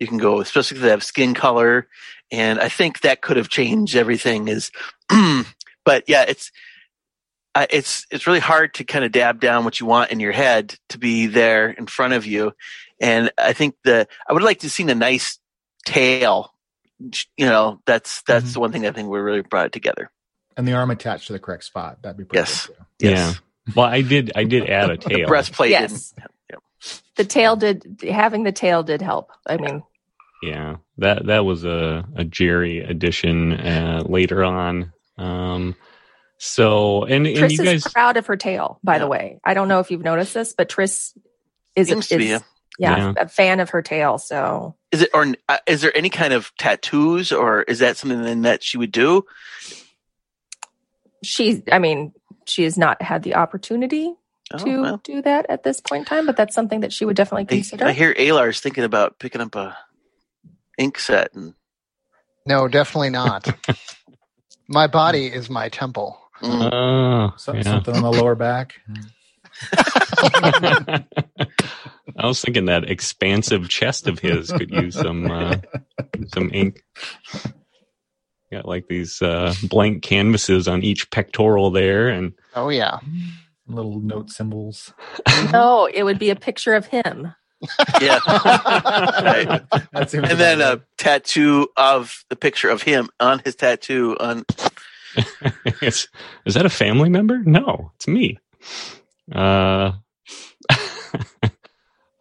You 0.00 0.06
can 0.06 0.18
go, 0.18 0.40
especially 0.40 0.76
if 0.76 0.82
they 0.82 0.90
have 0.90 1.02
skin 1.04 1.32
color, 1.34 1.88
and 2.30 2.60
I 2.60 2.68
think 2.68 3.00
that 3.00 3.22
could 3.22 3.36
have 3.36 3.48
changed 3.48 3.96
everything. 3.96 4.48
Is, 4.48 4.70
but 5.84 6.04
yeah, 6.06 6.24
it's 6.28 6.50
uh, 7.54 7.66
it's 7.70 8.06
it's 8.10 8.26
really 8.26 8.40
hard 8.40 8.74
to 8.74 8.84
kind 8.84 9.04
of 9.04 9.12
dab 9.12 9.40
down 9.40 9.64
what 9.64 9.80
you 9.80 9.86
want 9.86 10.10
in 10.10 10.20
your 10.20 10.32
head 10.32 10.74
to 10.90 10.98
be 10.98 11.26
there 11.26 11.70
in 11.70 11.86
front 11.86 12.12
of 12.12 12.26
you, 12.26 12.52
and 13.00 13.30
I 13.38 13.52
think 13.54 13.76
the 13.84 14.06
I 14.28 14.32
would 14.34 14.42
like 14.42 14.60
to 14.60 14.70
see 14.70 14.82
a 14.82 14.94
nice 14.94 15.38
tail. 15.86 16.52
You 16.98 17.46
know, 17.46 17.80
that's 17.86 18.22
that's 18.22 18.50
Mhm. 18.50 18.52
the 18.54 18.60
one 18.60 18.72
thing 18.72 18.86
I 18.86 18.90
think 18.92 19.08
we 19.08 19.18
really 19.18 19.42
brought 19.42 19.66
it 19.66 19.72
together. 19.72 20.10
And 20.58 20.66
the 20.66 20.72
arm 20.72 20.90
attached 20.90 21.26
to 21.28 21.32
the 21.34 21.38
correct 21.38 21.64
spot. 21.64 22.02
That'd 22.02 22.16
be 22.16 22.24
pretty 22.24 22.40
Yes. 22.40 22.66
good 22.66 22.76
too. 22.98 23.08
Yes. 23.10 23.40
Well, 23.74 23.86
I 23.86 24.00
did. 24.02 24.32
I 24.34 24.44
did 24.44 24.68
add 24.70 24.90
a 24.90 24.96
The 24.96 25.08
tail. 25.08 25.26
breastplate. 25.28 25.70
yes, 25.70 26.10
didn't- 26.12 26.30
the 27.16 27.24
tail 27.24 27.56
did 27.56 28.00
having 28.08 28.42
the 28.44 28.52
tail 28.52 28.82
did 28.82 29.02
help. 29.02 29.30
I 29.46 29.56
mean, 29.56 29.82
Yeah, 30.42 30.76
that 30.98 31.26
that 31.26 31.44
was 31.44 31.64
a 31.64 32.04
a 32.16 32.24
Jerry 32.24 32.80
addition 32.80 33.52
uh, 33.52 34.02
later 34.06 34.44
on. 34.44 34.92
Um, 35.18 35.74
so 36.38 37.04
and 37.04 37.26
and 37.26 37.36
Triss 37.36 37.58
you 37.58 37.64
is 37.64 37.84
guys, 37.84 37.92
proud 37.92 38.16
of 38.16 38.26
her 38.26 38.36
tail. 38.36 38.78
By 38.84 38.98
the 38.98 39.06
way, 39.06 39.40
I 39.44 39.54
don't 39.54 39.68
know 39.68 39.80
if 39.80 39.90
you've 39.90 40.02
noticed 40.04 40.34
this, 40.34 40.52
but 40.52 40.68
Triss 40.68 41.16
is, 41.74 41.88
Seems 41.88 42.08
to 42.08 42.18
be, 42.18 42.24
is 42.32 42.42
yeah. 42.78 42.96
yeah, 42.96 42.96
Yeah. 42.96 43.12
a 43.16 43.28
fan 43.28 43.60
of 43.60 43.70
her 43.70 43.80
tail. 43.82 44.18
So 44.18 44.76
Is 44.92 45.02
it 45.02 45.10
or 45.14 45.26
uh, 45.48 45.58
is 45.66 45.80
there 45.80 45.96
any 45.96 46.10
kind 46.10 46.32
of 46.34 46.52
tattoos 46.58 47.32
or 47.32 47.62
is 47.62 47.78
that 47.78 47.96
something 47.96 48.22
then 48.22 48.42
that 48.42 48.62
she 48.62 48.76
would 48.78 48.92
do? 48.92 49.24
she, 51.22 51.62
I 51.72 51.78
mean, 51.78 52.12
she 52.46 52.64
has 52.64 52.78
not 52.78 53.02
had 53.02 53.22
the 53.22 53.34
opportunity 53.34 54.14
Oh, 54.52 54.58
to 54.58 54.80
well. 54.80 55.00
do 55.02 55.22
that 55.22 55.46
at 55.48 55.64
this 55.64 55.80
point 55.80 56.00
in 56.00 56.04
time, 56.06 56.26
but 56.26 56.36
that's 56.36 56.54
something 56.54 56.80
that 56.80 56.92
she 56.92 57.04
would 57.04 57.16
definitely 57.16 57.44
I, 57.44 57.56
consider. 57.56 57.84
I 57.86 57.92
hear 57.92 58.14
Alar's 58.16 58.60
thinking 58.60 58.84
about 58.84 59.18
picking 59.18 59.40
up 59.40 59.54
a 59.56 59.76
ink 60.78 60.98
set 60.98 61.34
and 61.34 61.54
No, 62.46 62.68
definitely 62.68 63.10
not. 63.10 63.48
my 64.68 64.86
body 64.86 65.26
is 65.26 65.50
my 65.50 65.68
temple. 65.68 66.18
mm, 66.40 66.70
oh, 66.72 67.34
So, 67.36 67.54
yeah. 67.54 67.62
Something 67.62 67.96
on 67.96 68.02
the 68.02 68.12
lower 68.12 68.34
back. 68.36 68.80
I 72.18 72.26
was 72.26 72.40
thinking 72.40 72.66
that 72.66 72.88
expansive 72.88 73.68
chest 73.68 74.06
of 74.06 74.18
his 74.18 74.52
could 74.52 74.70
use 74.70 74.94
some 74.94 75.30
uh, 75.30 75.56
some 76.34 76.50
ink. 76.52 76.82
Got 78.52 78.66
like 78.66 78.86
these 78.86 79.20
uh, 79.22 79.54
blank 79.64 80.02
canvases 80.02 80.68
on 80.68 80.82
each 80.82 81.10
pectoral 81.10 81.70
there, 81.70 82.08
and 82.08 82.34
Oh 82.54 82.68
yeah. 82.68 82.98
Little 83.68 84.00
note 84.00 84.30
symbols. 84.30 84.92
no, 85.52 85.86
it 85.86 86.04
would 86.04 86.18
be 86.18 86.30
a 86.30 86.36
picture 86.36 86.74
of 86.74 86.86
him. 86.86 87.34
yeah. 88.00 88.20
Right. 88.28 89.62
That 89.92 90.14
And 90.14 90.38
then 90.38 90.60
a 90.60 90.82
tattoo 90.98 91.68
of 91.76 92.24
the 92.28 92.36
picture 92.36 92.68
of 92.68 92.82
him 92.82 93.08
on 93.18 93.40
his 93.44 93.56
tattoo 93.56 94.16
on 94.20 94.44
is, 95.82 96.08
is 96.44 96.54
that 96.54 96.66
a 96.66 96.70
family 96.70 97.08
member? 97.08 97.38
No, 97.44 97.92
it's 97.96 98.06
me. 98.06 98.38
Uh, 99.32 99.92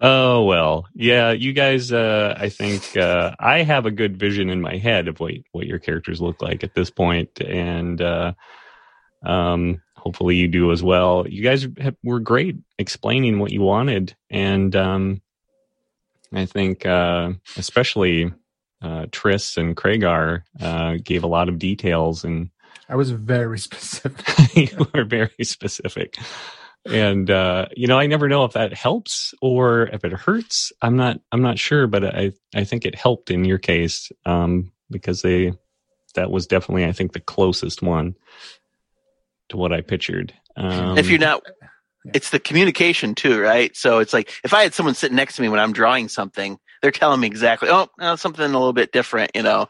oh 0.02 0.44
well, 0.44 0.88
yeah. 0.94 1.32
You 1.32 1.54
guys, 1.54 1.92
uh, 1.92 2.36
I 2.38 2.50
think 2.50 2.96
uh, 2.98 3.36
I 3.40 3.64
have 3.64 3.86
a 3.86 3.92
good 3.92 4.18
vision 4.18 4.50
in 4.50 4.62
my 4.62 4.78
head 4.78 5.08
of 5.08 5.20
what 5.20 5.34
what 5.52 5.68
your 5.68 5.80
characters 5.80 6.22
look 6.22 6.42
like 6.42 6.64
at 6.64 6.74
this 6.74 6.90
point, 6.90 7.42
and 7.42 8.02
uh, 8.02 8.34
um, 9.26 9.82
hopefully 10.06 10.36
you 10.36 10.48
do 10.48 10.72
as 10.72 10.84
well. 10.84 11.26
You 11.28 11.42
guys 11.42 11.68
have, 11.80 11.96
were 12.04 12.20
great 12.20 12.58
explaining 12.78 13.40
what 13.40 13.52
you 13.52 13.62
wanted, 13.62 14.16
and 14.30 14.76
um, 14.76 15.22
I 16.32 16.46
think 16.46 16.86
uh, 16.86 17.32
especially 17.58 18.32
uh, 18.82 19.08
Triss 19.08 19.58
and 19.58 19.76
Kragar 19.76 20.44
uh, 20.62 20.98
gave 21.04 21.24
a 21.24 21.28
lot 21.28 21.50
of 21.50 21.58
details, 21.58 22.24
and 22.24 22.52
I 22.88 22.96
was 22.96 23.10
very 23.12 23.60
specific. 23.68 24.56
you 24.72 24.88
were 24.94 25.04
very 25.04 25.44
specific. 25.44 26.18
And 26.86 27.32
uh, 27.32 27.66
you 27.76 27.88
know, 27.88 27.98
I 27.98 28.06
never 28.06 28.30
know 28.30 28.46
if 28.46 28.54
that 28.54 28.74
helps 28.74 29.34
or 29.42 29.88
if 29.88 30.06
it 30.06 30.14
hurts. 30.14 30.72
I'm 30.84 30.96
not. 30.96 31.20
I'm 31.32 31.42
not 31.42 31.58
sure, 31.58 31.88
but 31.88 32.06
I 32.06 32.32
I 32.54 32.64
think 32.64 32.86
it 32.86 32.94
helped 32.94 33.32
in 33.32 33.44
your 33.44 33.58
case 33.58 34.12
um, 34.28 34.72
because 34.92 35.24
they 35.24 35.54
that 36.14 36.30
was 36.30 36.46
definitely 36.46 36.86
I 36.86 36.92
think 36.92 37.14
the 37.14 37.20
closest 37.20 37.82
one 37.82 38.16
to 39.50 39.58
what 39.58 39.74
I 39.74 39.82
pictured. 39.82 40.34
Um, 40.58 40.98
if 40.98 41.10
you're 41.10 41.20
not 41.20 41.44
it's 42.14 42.30
the 42.30 42.40
communication 42.40 43.16
too 43.16 43.40
right? 43.42 43.76
So 43.76 44.00
it's 44.00 44.14
like 44.14 44.32
if 44.44 44.54
i 44.54 44.64
had 44.64 44.74
someone 44.74 44.96
sitting 44.96 45.16
next 45.16 45.36
to 45.36 45.42
me 45.42 45.50
when 45.50 45.60
i'm 45.60 45.74
drawing 45.74 46.08
something 46.08 46.60
they're 46.82 46.92
telling 46.92 47.20
me 47.20 47.28
exactly 47.28 47.70
oh 47.70 47.88
no, 48.00 48.16
something 48.16 48.44
a 48.46 48.48
little 48.48 48.74
bit 48.74 48.92
different 48.92 49.32
you 49.36 49.44
know? 49.44 49.68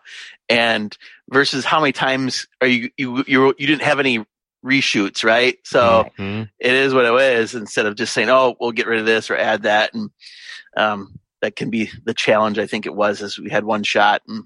And 0.49 0.95
versus 1.29 1.65
how 1.65 1.79
many 1.79 1.93
times 1.93 2.47
are 2.61 2.67
you 2.67 2.89
you 2.97 3.23
you, 3.25 3.55
you 3.57 3.67
didn't 3.67 3.81
have 3.81 3.99
any 3.99 4.25
reshoots 4.63 5.23
right? 5.23 5.57
So 5.63 6.09
mhm. 6.17 6.49
it 6.59 6.73
is 6.73 6.93
what 6.93 7.05
it 7.05 7.13
is 7.39 7.55
instead 7.55 7.85
of 7.85 7.95
just 7.95 8.13
saying 8.13 8.29
oh 8.29 8.55
we'll 8.59 8.71
get 8.71 8.87
rid 8.87 8.99
of 8.99 9.05
this 9.05 9.29
or 9.29 9.37
add 9.37 9.63
that 9.63 9.93
and 9.93 10.09
um 10.75 11.19
that 11.41 11.55
can 11.55 11.69
be 11.69 11.91
the 12.05 12.13
challenge 12.13 12.57
i 12.57 12.65
think 12.65 12.85
it 12.85 12.95
was 12.95 13.21
as 13.21 13.37
we 13.37 13.49
had 13.49 13.63
one 13.63 13.83
shot 13.83 14.21
and 14.27 14.43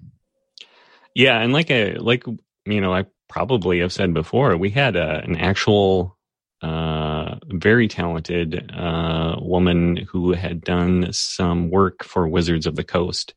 Yeah, 1.15 1.39
and 1.39 1.53
like 1.53 1.71
a 1.71 1.95
like 1.95 2.23
you 2.65 2.81
know, 2.81 2.93
I 2.93 3.05
probably 3.29 3.79
have 3.79 3.93
said 3.93 4.13
before, 4.13 4.57
we 4.57 4.71
had 4.71 4.95
a, 4.95 5.21
an 5.23 5.37
actual 5.37 6.17
uh 6.61 7.35
very 7.45 7.87
talented 7.87 8.69
uh 8.75 9.37
woman 9.39 9.95
who 9.95 10.33
had 10.33 10.59
done 10.59 11.13
some 11.13 11.69
work 11.69 12.03
for 12.03 12.27
Wizards 12.27 12.67
of 12.67 12.75
the 12.75 12.83
Coast. 12.83 13.33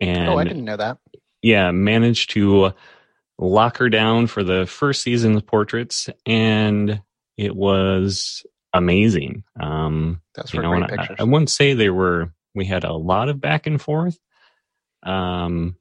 And 0.00 0.28
oh, 0.28 0.36
I 0.38 0.42
didn't 0.42 0.64
know 0.64 0.76
that. 0.76 0.98
yeah, 1.42 1.70
managed 1.70 2.30
to 2.30 2.72
lock 3.38 3.76
her 3.76 3.88
down 3.88 4.26
for 4.26 4.42
the 4.42 4.66
first 4.66 5.02
season 5.02 5.36
of 5.36 5.46
portraits 5.46 6.10
and 6.26 7.00
it 7.36 7.54
was 7.54 8.44
amazing. 8.74 9.44
Um 9.60 10.20
That's 10.34 10.52
you 10.52 10.58
for 10.58 10.62
know, 10.64 10.70
great 10.70 10.82
and 10.82 10.92
I, 10.92 10.96
pictures. 10.96 11.16
I 11.20 11.22
wouldn't 11.24 11.50
say 11.50 11.74
they 11.74 11.90
were. 11.90 12.32
We 12.54 12.64
had 12.64 12.82
a 12.82 12.92
lot 12.94 13.28
of 13.28 13.40
back 13.40 13.68
and 13.68 13.80
forth, 13.80 14.18
um, 15.04 15.76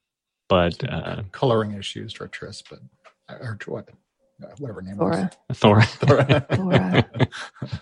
but 0.48 0.88
uh, 0.88 1.24
Coloring 1.32 1.74
issues 1.74 2.14
for 2.14 2.28
Triss, 2.28 2.62
but 2.70 2.80
or 3.29 3.57
what, 3.65 3.89
uh, 4.43 4.48
whatever 4.57 4.81
her 4.81 4.88
name 4.88 4.98
was. 4.98 5.29
Thora. 5.53 5.84
Thor, 5.84 6.24
Thora. 6.41 7.07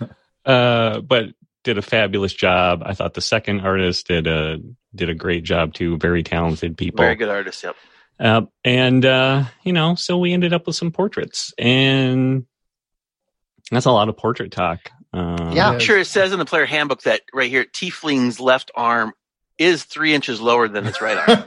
uh, 0.45 1.01
but 1.01 1.29
did 1.63 1.77
a 1.77 1.81
fabulous 1.81 2.33
job. 2.33 2.83
I 2.85 2.93
thought 2.93 3.13
the 3.15 3.21
second 3.21 3.61
artist 3.61 4.07
did 4.07 4.27
a 4.27 4.59
did 4.93 5.09
a 5.09 5.15
great 5.15 5.43
job 5.43 5.73
too. 5.73 5.97
Very 5.97 6.23
talented 6.23 6.77
people. 6.77 7.03
very 7.03 7.15
good 7.15 7.27
artist 7.27 7.63
yep 7.63 7.75
Uh, 8.19 8.41
and 8.63 9.05
uh, 9.05 9.43
you 9.63 9.73
know, 9.73 9.95
so 9.95 10.17
we 10.17 10.31
ended 10.31 10.53
up 10.53 10.67
with 10.67 10.75
some 10.75 10.91
portraits, 10.91 11.53
and 11.57 12.45
that's 13.71 13.85
a 13.85 13.91
lot 13.91 14.07
of 14.09 14.15
portrait 14.15 14.51
talk. 14.51 14.91
Um, 15.11 15.53
Yeah. 15.53 15.69
I'm 15.69 15.79
sure 15.79 15.97
it 15.97 16.05
says 16.05 16.31
in 16.31 16.39
the 16.39 16.45
player 16.45 16.65
handbook 16.65 17.01
that 17.03 17.21
right 17.33 17.49
here 17.49 17.65
tiefling's 17.65 18.39
left 18.39 18.71
arm 18.75 19.13
is 19.59 19.83
three 19.85 20.13
inches 20.13 20.41
lower 20.41 20.67
than 20.67 20.87
its 20.87 21.01
right 21.01 21.17
arm 21.17 21.39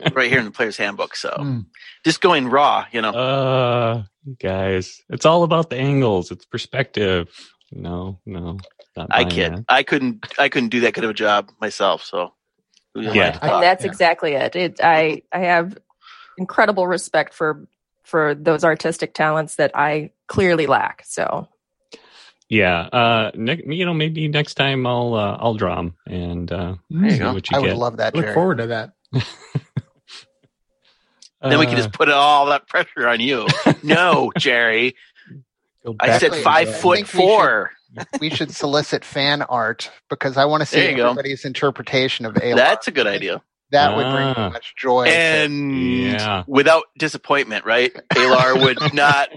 right 0.14 0.30
here 0.30 0.40
in 0.40 0.46
the 0.46 0.50
player's 0.52 0.76
handbook 0.78 1.16
so 1.16 1.30
Hmm. 1.36 1.60
just 2.04 2.20
going 2.20 2.48
raw 2.48 2.86
you 2.92 3.02
know 3.02 3.14
uh, 3.14 4.04
guys, 4.40 5.02
it's 5.10 5.26
all 5.26 5.44
about 5.44 5.70
the 5.70 5.76
angles. 5.78 6.30
It's 6.30 6.46
perspective. 6.46 7.28
No, 7.72 8.20
no, 8.26 8.64
I 9.10 9.24
buying 9.24 9.26
kid. 9.26 9.56
that. 9.56 9.64
I 9.68 9.84
couldn't. 9.84 10.26
I 10.38 10.50
couldn't 10.50 10.70
do 10.70 10.80
that 10.82 10.94
good 10.94 11.04
of 11.04 11.10
a 11.10 11.14
job 11.14 11.50
myself. 11.60 12.04
So, 12.04 12.34
who 12.94 13.02
I 13.12 13.12
Yeah. 13.12 13.32
to 13.32 13.40
that's 13.60 13.84
Yeah. 13.84 13.92
exactly 13.92 14.34
it. 14.34 14.56
It 14.56 14.80
I 14.82 15.22
I 15.32 15.40
have 15.40 15.78
incredible 16.38 16.86
respect 16.86 17.34
for 17.34 17.68
for 18.04 18.34
those 18.34 18.64
artistic 18.64 19.14
talents 19.14 19.56
that 19.56 19.72
I 19.74 20.12
clearly 20.28 20.66
lack. 20.66 21.04
So 21.06 21.48
Yeah, 22.48 22.78
uh, 22.82 23.30
ne- 23.34 23.62
you 23.66 23.84
know, 23.84 23.94
maybe 23.94 24.28
next 24.28 24.54
time 24.54 24.86
I'll 24.86 25.14
uh, 25.14 25.36
I'll 25.40 25.54
draw 25.54 25.74
them 25.76 25.94
and 26.06 26.50
uh, 26.52 26.74
There 26.90 27.04
you 27.04 27.10
see 27.10 27.18
go. 27.18 27.32
what 27.34 27.50
you 27.50 27.56
I 27.56 27.60
would 27.60 27.74
love 27.76 27.96
that, 27.96 28.14
Look 28.14 28.24
Jerry. 28.24 28.34
forward 28.34 28.58
to 28.58 28.66
that. 28.68 28.92
then 31.42 31.58
we 31.58 31.66
can 31.66 31.76
just 31.76 31.92
put 31.92 32.08
all 32.08 32.46
that 32.46 32.66
pressure 32.68 33.08
on 33.08 33.20
you. 33.20 33.46
no, 33.82 34.32
Jerry. 34.38 34.94
I 36.00 36.18
said 36.18 36.34
five 36.36 36.68
the- 36.68 36.74
I 36.74 36.78
foot 36.80 36.96
think 36.96 37.06
we 37.08 37.10
should- 37.12 37.16
four. 37.18 37.70
we 38.20 38.30
should 38.30 38.50
solicit 38.54 39.04
fan 39.04 39.42
art 39.42 39.90
because 40.10 40.36
I 40.36 40.44
want 40.44 40.60
to 40.60 40.66
see 40.66 40.76
There 40.80 40.90
you 40.90 40.96
go. 40.96 41.04
everybody's 41.10 41.44
interpretation 41.44 42.26
of 42.26 42.34
Alar. 42.34 42.56
That's 42.56 42.88
a 42.88 42.90
good 42.90 43.06
idea. 43.06 43.40
That 43.72 43.96
would 43.96 44.02
bring 44.04 44.34
Ah. 44.36 44.50
much 44.52 44.74
joy. 44.76 45.04
And 45.06 46.02
Yeah. 46.02 46.44
without 46.46 46.84
disappointment, 46.98 47.64
right? 47.64 47.92
Alar 48.14 48.62
would 48.62 48.78
not. 48.94 49.30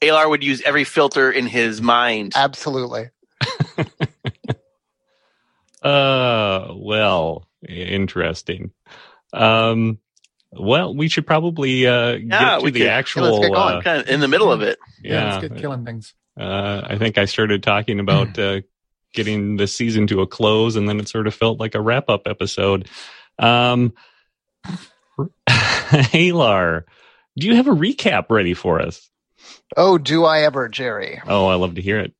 Alar 0.00 0.28
would 0.28 0.42
use 0.44 0.62
every 0.62 0.84
filter 0.84 1.30
in 1.30 1.46
his 1.46 1.80
mind. 1.82 2.32
absolutely. 2.36 3.10
Uh, 5.82 6.72
well, 6.74 7.46
interesting. 7.68 8.72
Um, 9.32 9.98
well, 10.50 10.94
we 10.94 11.08
should 11.08 11.26
probably 11.26 11.86
uh 11.86 12.12
Yeah, 12.14 12.18
get 12.18 12.58
to 12.58 12.64
we 12.64 12.70
the 12.70 12.80
could- 12.80 12.84
yeah, 12.86 12.92
actual. 12.94 13.22
let's 13.24 13.38
get 13.46 13.54
going. 13.54 13.76
uh, 13.76 13.80
kind 13.82 14.00
of 14.02 14.08
in 14.08 14.20
the 14.20 14.28
middle 14.28 14.50
of 14.50 14.62
it. 14.62 14.78
Yeah, 15.02 15.12
yeah, 15.12 15.34
let's 15.38 15.48
get 15.48 15.58
killing 15.60 15.84
things. 15.84 16.14
uh, 16.38 16.82
I 16.84 16.98
think 16.98 17.18
I 17.18 17.26
started 17.26 17.62
talking 17.62 18.00
about 18.00 18.36
uh, 18.40 18.60
getting 19.14 19.56
the 19.56 19.66
season 19.66 20.06
to 20.08 20.20
a 20.20 20.26
close, 20.26 20.74
and 20.76 20.88
then 20.88 20.98
it 20.98 21.08
sort 21.08 21.26
of 21.26 21.34
felt 21.34 21.60
like 21.60 21.74
a 21.74 21.80
wrap 21.80 22.08
up 22.08 22.22
episode. 22.26 22.88
Um, 23.38 23.92
Alar, 25.48 26.84
do 27.38 27.46
you 27.46 27.56
have 27.56 27.68
a 27.68 27.74
recap 27.74 28.26
ready 28.30 28.54
for 28.54 28.80
us? 28.80 29.08
Oh, 29.76 29.98
do 29.98 30.24
I 30.24 30.42
ever, 30.42 30.68
Jerry? 30.68 31.20
Oh, 31.26 31.46
I 31.46 31.54
love 31.54 31.74
to 31.76 31.82
hear 31.82 31.98
it. 31.98 32.12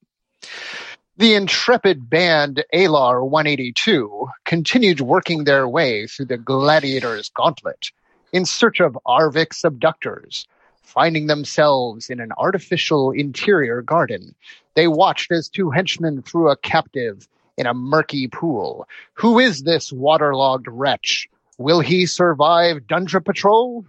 The 1.16 1.34
intrepid 1.34 2.08
band 2.08 2.64
Alar 2.72 3.28
182 3.28 4.28
continued 4.44 5.00
working 5.00 5.44
their 5.44 5.68
way 5.68 6.06
through 6.06 6.26
the 6.26 6.38
Gladiator's 6.38 7.28
Gauntlet 7.30 7.90
in 8.32 8.44
search 8.44 8.80
of 8.80 8.96
Arvik 9.06 9.64
abductors. 9.64 10.46
Finding 10.82 11.26
themselves 11.26 12.08
in 12.08 12.18
an 12.20 12.32
artificial 12.38 13.10
interior 13.10 13.82
garden, 13.82 14.34
they 14.74 14.88
watched 14.88 15.30
as 15.30 15.48
two 15.48 15.70
henchmen 15.70 16.22
threw 16.22 16.48
a 16.48 16.56
captive 16.56 17.28
in 17.58 17.66
a 17.66 17.74
murky 17.74 18.28
pool. 18.28 18.88
Who 19.14 19.38
is 19.40 19.62
this 19.62 19.92
waterlogged 19.92 20.66
wretch? 20.68 21.28
Will 21.58 21.80
he 21.80 22.06
survive 22.06 22.86
Dungeon 22.86 23.22
Patrol? 23.22 23.84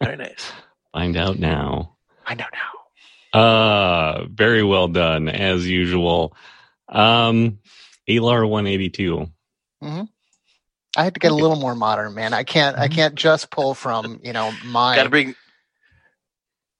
Very 0.00 0.16
nice. 0.16 0.52
Find 0.92 1.16
out 1.16 1.38
now. 1.38 1.96
I 2.26 2.34
don't 2.34 2.50
know. 2.52 3.40
Uh, 3.40 4.26
very 4.28 4.62
well 4.62 4.88
done 4.88 5.28
as 5.28 5.66
usual. 5.66 6.36
Um, 6.88 7.58
Alar 8.08 8.48
182. 8.48 9.28
Hmm. 9.80 10.02
I 10.96 11.04
had 11.04 11.14
to 11.14 11.20
get 11.20 11.32
a 11.32 11.34
little 11.34 11.56
more 11.56 11.74
modern, 11.74 12.14
man. 12.14 12.32
I 12.32 12.44
can't. 12.44 12.78
I 12.78 12.86
can't 12.86 13.16
just 13.16 13.50
pull 13.50 13.74
from 13.74 14.20
you 14.22 14.32
know 14.32 14.52
my. 14.64 14.94
Got 14.94 15.04
to 15.04 15.10
bring. 15.10 15.34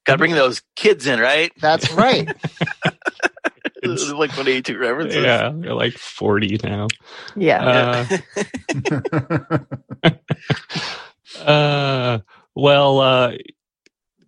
Got 0.05 0.13
to 0.13 0.17
bring 0.19 0.31
those 0.31 0.61
kids 0.77 1.05
in, 1.05 1.19
right? 1.19 1.51
That's 1.59 1.91
right. 1.91 2.29
It's- 3.93 4.11
like 4.11 4.31
what 4.37 4.47
eighty 4.47 4.61
two 4.73 4.77
references. 4.77 5.23
Yeah, 5.23 5.51
they're 5.53 5.73
like 5.73 5.93
40 5.93 6.59
now. 6.63 6.87
yeah. 7.35 8.07
Uh, 10.03 10.09
uh, 11.39 12.19
well, 12.55 12.99
uh, 12.99 13.31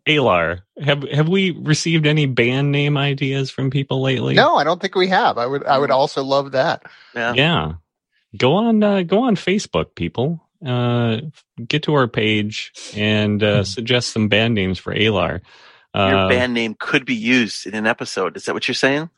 Alar, 0.08 0.62
have 0.82 1.04
have 1.10 1.28
we 1.28 1.52
received 1.52 2.06
any 2.06 2.26
band 2.26 2.72
name 2.72 2.98
ideas 2.98 3.52
from 3.52 3.70
people 3.70 4.02
lately? 4.02 4.36
No, 4.36 4.56
I 4.56 4.64
don't 4.64 4.82
think 4.82 4.96
we 4.96 5.08
have. 5.10 5.38
I 5.38 5.46
would. 5.46 5.66
I 5.66 5.78
would 5.78 5.92
also 5.92 6.24
love 6.24 6.52
that. 6.54 6.84
yeah. 7.16 7.34
Yeah, 7.34 7.74
go 8.38 8.54
on, 8.56 8.84
uh, 8.84 9.02
go 9.04 9.24
on 9.24 9.36
Facebook, 9.36 9.96
people. 9.96 10.42
Uh, 10.66 11.22
get 11.68 11.84
to 11.84 11.94
our 11.94 12.08
page 12.08 12.72
and 12.96 13.44
uh, 13.44 13.64
suggest 13.64 14.10
some 14.12 14.28
band 14.28 14.56
names 14.56 14.80
for 14.80 14.92
Alar. 14.94 15.42
Your 15.94 16.16
Uh, 16.16 16.30
band 16.30 16.54
name 16.56 16.76
could 16.80 17.06
be 17.06 17.14
used 17.16 17.68
in 17.68 17.76
an 17.76 17.86
episode. 17.86 18.36
Is 18.38 18.46
that 18.46 18.54
what 18.56 18.68
you're 18.68 18.74
saying? 18.76 19.10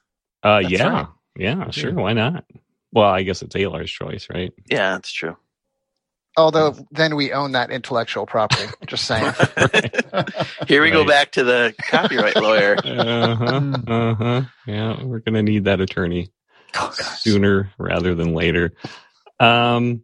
Uh, 0.44 0.62
That's 0.62 0.72
yeah, 0.72 0.90
right. 0.90 1.08
yeah, 1.38 1.70
sure, 1.72 1.94
why 1.94 2.14
not? 2.14 2.46
Well, 2.92 3.10
I 3.10 3.24
guess 3.24 3.42
it's 3.42 3.56
Alar's 3.56 3.92
choice, 3.92 4.28
right? 4.34 4.52
Yeah, 4.70 4.92
that's 4.94 5.12
true. 5.12 5.38
Although 6.38 6.76
then 6.92 7.16
we 7.16 7.34
own 7.34 7.52
that 7.54 7.70
intellectual 7.72 8.26
property. 8.26 8.70
Just 8.86 9.06
saying. 9.06 9.34
Here 10.68 10.82
we 10.82 10.90
go 10.92 11.06
back 11.06 11.32
to 11.34 11.44
the 11.44 11.74
copyright 11.90 12.36
lawyer. 12.38 12.78
Uh 12.86 13.36
huh. 13.36 13.78
Uh 13.88 14.14
huh. 14.16 14.42
Yeah, 14.66 15.04
we're 15.04 15.20
gonna 15.20 15.44
need 15.44 15.66
that 15.66 15.82
attorney 15.82 16.32
sooner 17.18 17.72
rather 17.78 18.16
than 18.16 18.34
later. 18.34 18.72
Um. 19.40 20.04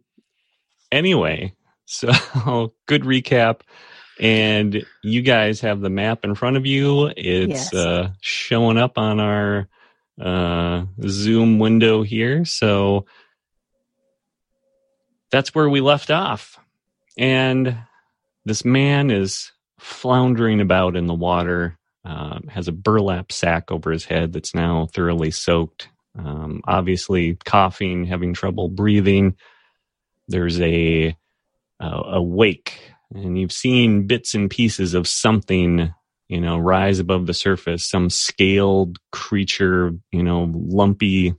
Anyway, 0.92 1.54
so 1.86 2.08
good 2.86 3.02
recap, 3.02 3.60
and 4.20 4.84
you 5.02 5.22
guys 5.22 5.60
have 5.60 5.80
the 5.80 5.90
map 5.90 6.24
in 6.24 6.34
front 6.34 6.56
of 6.56 6.66
you. 6.66 7.06
It's 7.16 7.72
Yes. 7.72 7.74
uh, 7.74 8.10
showing 8.20 8.76
up 8.78 8.98
on 8.98 9.20
our 9.20 9.68
uh, 10.20 10.84
Zoom 11.06 11.58
window 11.58 12.02
here. 12.02 12.44
So 12.44 13.06
that's 15.30 15.54
where 15.54 15.68
we 15.68 15.80
left 15.80 16.10
off. 16.10 16.58
And 17.18 17.76
this 18.44 18.64
man 18.64 19.10
is 19.10 19.52
floundering 19.78 20.60
about 20.60 20.96
in 20.96 21.06
the 21.06 21.14
water, 21.14 21.78
um, 22.04 22.48
has 22.48 22.68
a 22.68 22.72
burlap 22.72 23.32
sack 23.32 23.70
over 23.70 23.90
his 23.90 24.04
head 24.04 24.32
that's 24.32 24.54
now 24.54 24.86
thoroughly 24.86 25.30
soaked, 25.30 25.88
um, 26.18 26.60
obviously 26.64 27.36
coughing, 27.44 28.04
having 28.04 28.32
trouble 28.34 28.68
breathing. 28.68 29.36
There's 30.28 30.60
a, 30.60 31.16
a 31.80 31.86
a 31.86 32.22
wake, 32.22 32.92
and 33.12 33.38
you've 33.38 33.52
seen 33.52 34.06
bits 34.06 34.34
and 34.34 34.48
pieces 34.48 34.94
of 34.94 35.08
something, 35.08 35.92
you 36.28 36.40
know, 36.40 36.58
rise 36.58 36.98
above 36.98 37.26
the 37.26 37.34
surface. 37.34 37.84
Some 37.84 38.10
scaled 38.10 38.98
creature, 39.12 39.92
you 40.10 40.22
know, 40.22 40.50
lumpy, 40.52 41.34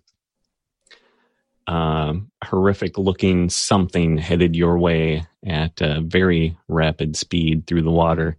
um, 1.68 2.32
horrific 2.44 2.98
looking 2.98 3.50
something 3.50 4.18
headed 4.18 4.56
your 4.56 4.78
way 4.78 5.28
at 5.46 5.82
a 5.82 6.02
very 6.02 6.58
rapid 6.68 7.18
speed 7.18 7.68
through 7.68 7.82
the 7.82 7.92
water. 7.92 8.38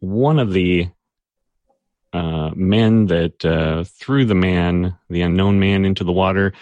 One 0.00 0.38
of 0.38 0.52
the 0.52 0.88
uh, 2.14 2.50
men 2.54 3.06
that 3.06 3.44
uh, 3.44 3.84
threw 3.84 4.24
the 4.24 4.34
man, 4.34 4.96
the 5.10 5.22
unknown 5.22 5.58
man, 5.58 5.84
into 5.84 6.04
the 6.04 6.12
water, 6.12 6.54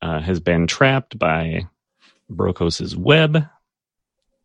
uh, 0.00 0.20
has 0.20 0.38
been 0.38 0.66
trapped 0.66 1.18
by 1.18 1.66
Brokos's 2.30 2.96
web. 2.96 3.46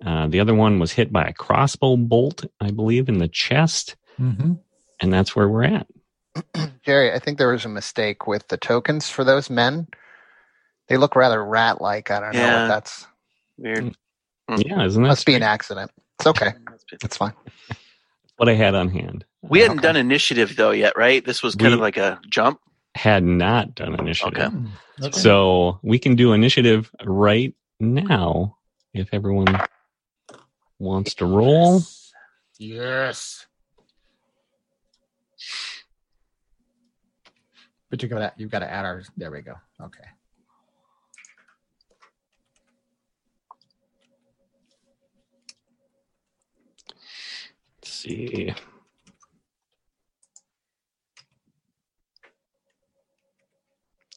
Uh, 0.06 0.28
the 0.28 0.40
other 0.40 0.54
one 0.54 0.80
was 0.80 0.92
hit 0.92 1.12
by 1.12 1.24
a 1.24 1.34
crossbow 1.34 1.98
bolt, 1.98 2.46
I 2.62 2.72
believe, 2.72 3.10
in 3.10 3.18
the 3.18 3.28
chest, 3.28 3.96
Mm-hmm. 4.20 4.54
and 5.02 5.14
that's 5.14 5.36
where 5.36 5.48
we're 5.48 5.64
at. 5.64 5.88
Jerry, 6.86 7.14
I 7.14 7.20
think 7.20 7.38
there 7.38 7.52
was 7.52 7.66
a 7.66 7.70
mistake 7.70 8.26
with 8.28 8.48
the 8.48 8.58
tokens 8.58 9.10
for 9.10 9.24
those 9.24 9.50
men. 9.50 9.88
They 10.88 10.98
look 10.98 11.16
rather 11.16 11.44
rat 11.44 11.82
like. 11.82 12.10
I 12.12 12.20
don't 12.20 12.34
know 12.34 12.40
Yeah. 12.40 12.64
if 12.64 12.70
that's 12.70 13.08
Weird. 13.58 13.96
Yeah, 14.58 14.86
isn't 14.86 15.02
that 15.04 15.08
must 15.10 15.26
be 15.26 15.34
an 15.36 15.44
accident. 15.44 15.92
It's 16.20 16.28
okay. 16.28 16.54
It's 17.04 17.18
fine. 17.18 17.34
what 18.38 18.48
I 18.50 18.54
had 18.54 18.74
on 18.76 18.90
hand? 18.90 19.26
We 19.42 19.60
hadn't 19.60 19.80
Okay. 19.80 19.88
done 19.88 19.96
initiative 19.98 20.56
though 20.56 20.72
yet, 20.72 20.98
right? 20.98 21.24
This 21.26 21.44
was 21.44 21.56
kind 21.56 21.70
We- 21.72 21.74
of 21.76 21.80
like 21.80 21.98
a 21.98 22.20
jump. 22.30 22.60
Had 22.96 23.24
not 23.24 23.76
done 23.76 23.94
initiative. 24.00 24.34
Okay. 24.36 24.48
Hmm. 24.50 24.66
Okay. 25.04 25.20
So 25.20 25.80
we 25.84 26.00
can 26.00 26.16
do 26.16 26.34
initiative 26.34 26.90
right 27.06 27.54
now 27.80 28.58
if 28.96 29.10
everyone 29.14 29.60
wants 30.80 31.14
to 31.16 31.26
roll. 31.26 31.82
Yes. 32.60 33.46
But 37.90 38.04
you 38.04 38.10
got 38.10 38.20
to 38.20 38.34
you've 38.38 38.52
got 38.52 38.60
to 38.60 38.72
add 38.72 38.86
our. 38.86 39.04
There 39.16 39.32
we 39.32 39.42
go. 39.42 39.56
Okay. 39.82 40.04
Let's 47.82 47.94
see. 47.94 48.54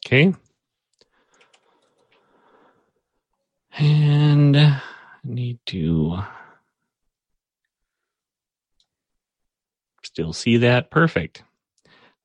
Okay. 0.05 0.33
And 3.77 4.57
I 4.57 4.81
need 5.23 5.59
to 5.67 6.21
still 10.13 10.33
see 10.33 10.57
that. 10.57 10.91
Perfect. 10.91 11.43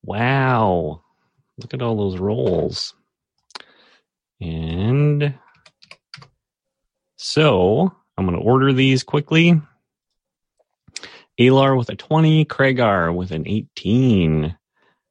Wow. 0.02 1.02
Look 1.58 1.74
at 1.74 1.82
all 1.82 1.96
those 1.96 2.18
rolls. 2.18 2.94
And 4.40 5.34
so 7.16 7.94
I'm 8.16 8.26
going 8.26 8.38
to 8.38 8.44
order 8.44 8.72
these 8.72 9.02
quickly. 9.02 9.60
Alar 11.38 11.76
with 11.76 11.90
a 11.90 11.96
20, 11.96 12.44
Kragar 12.46 13.14
with 13.14 13.30
an 13.30 13.46
18, 13.46 14.56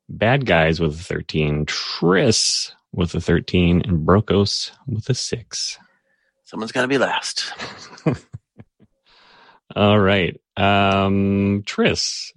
Bad 0.09 0.45
Guys 0.45 0.79
with 0.79 0.99
a 0.99 1.03
13, 1.03 1.65
Triss 1.65 2.71
with 2.91 3.13
a 3.13 3.21
13, 3.21 3.83
and 3.85 4.07
Brokos 4.07 4.71
with 4.87 5.07
a 5.09 5.13
6. 5.13 5.77
Someone's 6.43 6.71
got 6.71 6.81
to 6.81 6.87
be 6.87 6.97
last. 6.97 7.51
All 9.75 9.99
right. 9.99 10.39
Um, 10.57 11.63
Triss, 11.65 12.31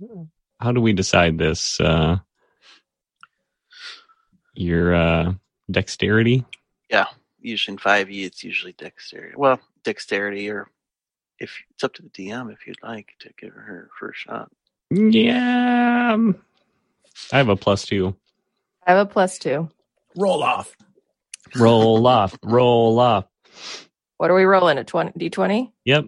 how 0.58 0.72
do 0.72 0.80
we 0.80 0.92
decide 0.92 1.38
this? 1.38 1.80
Uh, 1.80 2.18
your 4.54 4.94
uh, 4.94 5.32
dexterity? 5.70 6.44
Yeah, 6.90 7.06
usually 7.40 7.74
in 7.74 7.78
five 7.78 8.10
E, 8.10 8.24
it's 8.24 8.42
usually 8.42 8.72
dexterity. 8.72 9.34
Well, 9.36 9.60
dexterity, 9.84 10.50
or 10.50 10.68
if 11.38 11.62
it's 11.70 11.84
up 11.84 11.94
to 11.94 12.02
the 12.02 12.08
DM 12.08 12.52
if 12.52 12.66
you'd 12.66 12.82
like 12.82 13.14
to 13.20 13.30
give 13.38 13.52
her 13.52 13.60
her 13.60 13.90
first 13.98 14.20
shot. 14.20 14.50
Yeah. 14.90 16.16
I 17.32 17.36
have 17.36 17.48
a 17.48 17.56
plus 17.56 17.84
two. 17.84 18.16
I 18.86 18.92
have 18.92 19.06
a 19.06 19.10
plus 19.10 19.38
two. 19.38 19.68
Roll 20.16 20.42
off. 20.42 20.74
Roll 21.54 22.06
off. 22.06 22.36
Roll 22.42 22.98
off. 22.98 23.26
What 24.16 24.30
are 24.30 24.34
we 24.34 24.44
rolling? 24.44 24.78
A 24.78 24.84
20, 24.84 25.12
D20? 25.12 25.72
Yep. 25.84 26.06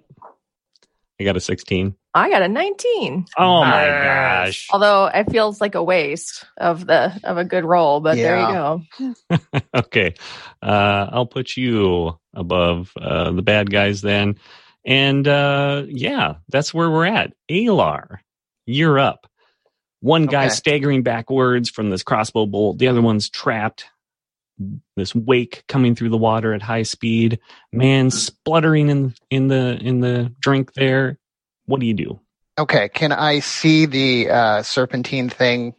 I 1.21 1.25
got 1.25 1.37
a 1.37 1.41
16. 1.41 1.95
I 2.15 2.29
got 2.31 2.43
a 2.43 2.49
19. 2.49 3.27
Oh 3.39 3.65
my 3.65 3.91
Nice. 3.91 4.03
gosh. 4.05 4.69
Although 4.73 5.07
it 5.07 5.31
feels 5.31 5.61
like 5.61 5.75
a 5.77 5.83
waste 5.83 6.45
of 6.57 6.87
the 6.87 7.19
of 7.25 7.39
a 7.39 7.45
good 7.45 7.65
roll, 7.65 8.01
but 8.01 8.17
there 8.17 8.39
you 8.39 8.47
go. 8.47 8.83
okay. 9.75 10.15
Uh, 10.61 11.09
I'll 11.13 11.27
put 11.27 11.57
you 11.57 12.19
above 12.35 12.93
uh, 13.01 13.31
the 13.33 13.43
bad 13.43 13.71
guys 13.71 14.01
then. 14.03 14.37
And 14.85 15.27
uh, 15.29 15.85
yeah, 15.89 16.37
that's 16.49 16.75
where 16.75 16.91
we're 16.91 17.07
at. 17.07 17.33
Alar, 17.51 18.19
you're 18.67 18.99
up. 18.99 19.27
One 20.01 20.27
guy 20.27 20.47
Okay. 20.47 20.55
staggering 20.55 21.03
backwards 21.03 21.71
from 21.71 21.91
this 21.91 22.03
crossbow 22.03 22.47
bolt, 22.47 22.79
the 22.79 22.89
other 22.89 23.03
one's 23.03 23.29
trapped. 23.31 23.85
This 24.97 25.15
wake 25.15 25.63
coming 25.69 25.95
through 25.95 26.09
the 26.11 26.19
water 26.19 26.53
at 26.55 26.61
high 26.63 26.83
speed, 26.83 27.39
man 27.73 28.11
spluttering 28.11 28.89
in 28.89 29.15
in 29.31 29.49
the 29.49 29.79
in 29.81 30.01
the 30.01 30.35
drink 30.41 30.73
there. 30.75 31.19
What 31.71 31.79
do 31.79 31.87
you 31.87 31.95
do? 31.95 32.19
Okay, 32.59 32.89
can 32.89 33.13
I 33.13 33.39
see 33.39 33.87
the 33.87 34.29
uh, 34.29 34.63
serpentine 34.65 35.29
thing 35.29 35.75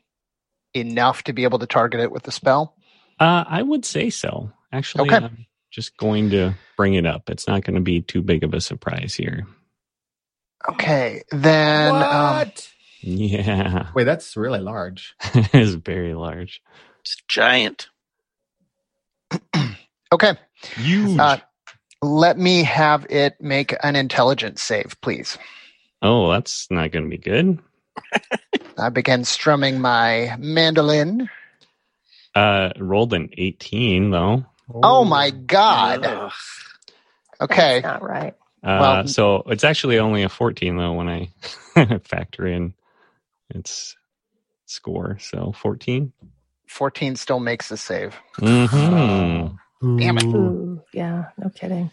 enough 0.73 1.23
to 1.23 1.33
be 1.33 1.43
able 1.43 1.59
to 1.59 1.67
target 1.67 1.99
it 1.99 2.13
with 2.13 2.23
the 2.23 2.31
spell? 2.31 2.77
Uh, 3.19 3.43
I 3.45 3.61
would 3.61 3.83
say 3.83 4.09
so. 4.09 4.53
Actually, 4.71 5.09
Okay. 5.09 5.25
I'm 5.25 5.45
just 5.69 5.97
going 5.97 6.29
to 6.29 6.55
bring 6.77 6.93
it 6.93 7.05
up. 7.05 7.29
It's 7.29 7.45
not 7.45 7.65
going 7.65 7.75
to 7.75 7.81
be 7.81 8.01
too 8.01 8.21
big 8.21 8.45
of 8.45 8.53
a 8.53 8.61
surprise 8.61 9.13
here. 9.13 9.45
Okay, 10.69 11.23
then. 11.31 11.93
Um, 11.93 12.01
what? 12.01 12.69
Yeah, 13.01 13.89
Wait, 13.93 14.05
that's 14.05 14.37
really 14.37 14.61
large. 14.61 15.13
it's 15.33 15.73
very 15.73 16.13
large. 16.13 16.61
It's 17.01 17.17
giant. 17.27 17.89
okay, 20.13 20.35
Huge. 20.77 21.19
Uh, 21.19 21.37
let 22.01 22.37
me 22.37 22.63
have 22.63 23.05
it 23.09 23.41
make 23.41 23.75
an 23.83 23.97
intelligence 23.97 24.63
save, 24.63 24.95
please. 25.01 25.37
Oh, 26.01 26.31
that's 26.31 26.69
not 26.71 26.91
going 26.91 27.05
to 27.05 27.09
be 27.09 27.17
good. 27.17 27.59
I 28.77 28.89
begin 28.89 29.23
strumming 29.25 29.79
my 29.79 30.35
mandolin. 30.39 31.29
Uh, 32.33 32.71
rolled 32.79 33.13
an 33.13 33.29
18 33.33 34.09
though. 34.11 34.45
Oh 34.73 35.03
my 35.03 35.31
god. 35.31 36.05
Ugh. 36.05 36.31
Okay, 37.41 37.81
That's 37.81 38.01
not 38.01 38.03
right. 38.03 38.33
Uh, 38.63 38.77
Well- 38.79 39.07
so 39.07 39.43
it's 39.47 39.63
actually 39.63 39.99
only 39.99 40.23
a 40.23 40.29
14 40.29 40.77
though 40.77 40.93
when 40.93 41.09
I 41.09 41.29
factor 42.03 42.45
in 42.47 42.73
its 43.49 43.95
score. 44.65 45.17
So 45.19 45.51
14. 45.57 46.13
14 46.67 47.15
still 47.17 47.39
makes 47.41 47.67
the 47.67 47.75
save. 47.75 48.15
Mm-hmm. 48.39 49.97
Damn 49.97 50.17
it. 50.17 50.23
Ooh. 50.23 50.35
Ooh, 50.35 50.81
yeah, 50.93 51.25
no 51.37 51.49
kidding. 51.49 51.91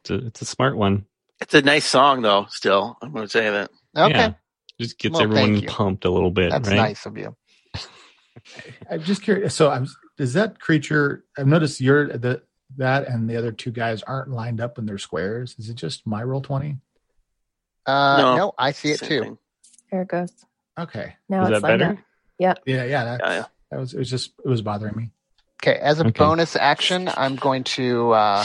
It's, 0.00 0.10
a, 0.10 0.26
it's 0.26 0.42
a 0.42 0.46
smart 0.46 0.76
one. 0.76 1.04
It's 1.40 1.54
a 1.54 1.62
nice 1.62 1.86
song, 1.86 2.22
though. 2.22 2.46
Still, 2.50 2.96
I'm 3.02 3.12
going 3.12 3.24
to 3.24 3.30
say 3.30 3.50
that. 3.50 3.70
Okay, 3.96 4.10
Yeah. 4.12 4.32
Just 4.80 4.98
gets 4.98 5.14
Well, 5.14 5.22
everyone 5.22 5.62
pumped 5.66 6.04
a 6.04 6.10
little 6.10 6.30
bit, 6.30 6.50
that's 6.50 6.68
right? 6.68 6.76
nice 6.76 7.06
of 7.06 7.16
you. 7.18 7.36
I'm 8.90 9.02
just 9.02 9.22
curious. 9.22 9.54
So, 9.54 9.70
I'm 9.70 9.86
is 10.18 10.34
that 10.34 10.60
creature? 10.60 11.24
I've 11.38 11.46
noticed 11.46 11.80
you're 11.80 12.06
the 12.16 12.42
that 12.76 13.08
and 13.08 13.28
the 13.28 13.36
other 13.36 13.52
two 13.52 13.70
guys 13.72 14.02
aren't 14.02 14.30
lined 14.30 14.60
up 14.60 14.78
in 14.78 14.86
their 14.86 14.98
squares. 14.98 15.56
Is 15.58 15.68
it 15.68 15.74
just 15.74 16.06
my 16.06 16.22
roll 16.22 16.40
twenty? 16.40 16.78
Uh, 17.86 18.18
No. 18.18 18.36
no. 18.36 18.52
I 18.58 18.72
see 18.72 18.90
it 18.92 19.00
Same 19.00 19.08
too. 19.08 19.20
thing. 19.22 19.38
There 19.92 20.02
it 20.02 20.08
goes. 20.08 20.32
Okay. 20.78 21.16
Now 21.28 21.44
Is 21.44 21.50
it's 21.50 21.60
that 21.62 21.78
better? 21.78 21.84
up. 21.92 21.98
Yeah, 22.66 22.84
yeah. 22.86 23.04
That, 23.04 23.20
Yeah, 23.20 23.32
yeah. 23.32 23.44
that 23.70 23.80
was 23.80 23.94
it. 23.94 23.98
Was 23.98 24.10
just 24.10 24.32
it 24.44 24.48
was 24.48 24.62
bothering 24.62 24.96
me. 24.96 25.10
Okay, 25.62 25.78
as 25.78 26.00
a 26.00 26.06
Okay. 26.06 26.12
bonus 26.18 26.56
action, 26.56 27.10
I'm 27.14 27.36
going 27.36 27.64
to 27.64 28.12
uh, 28.12 28.44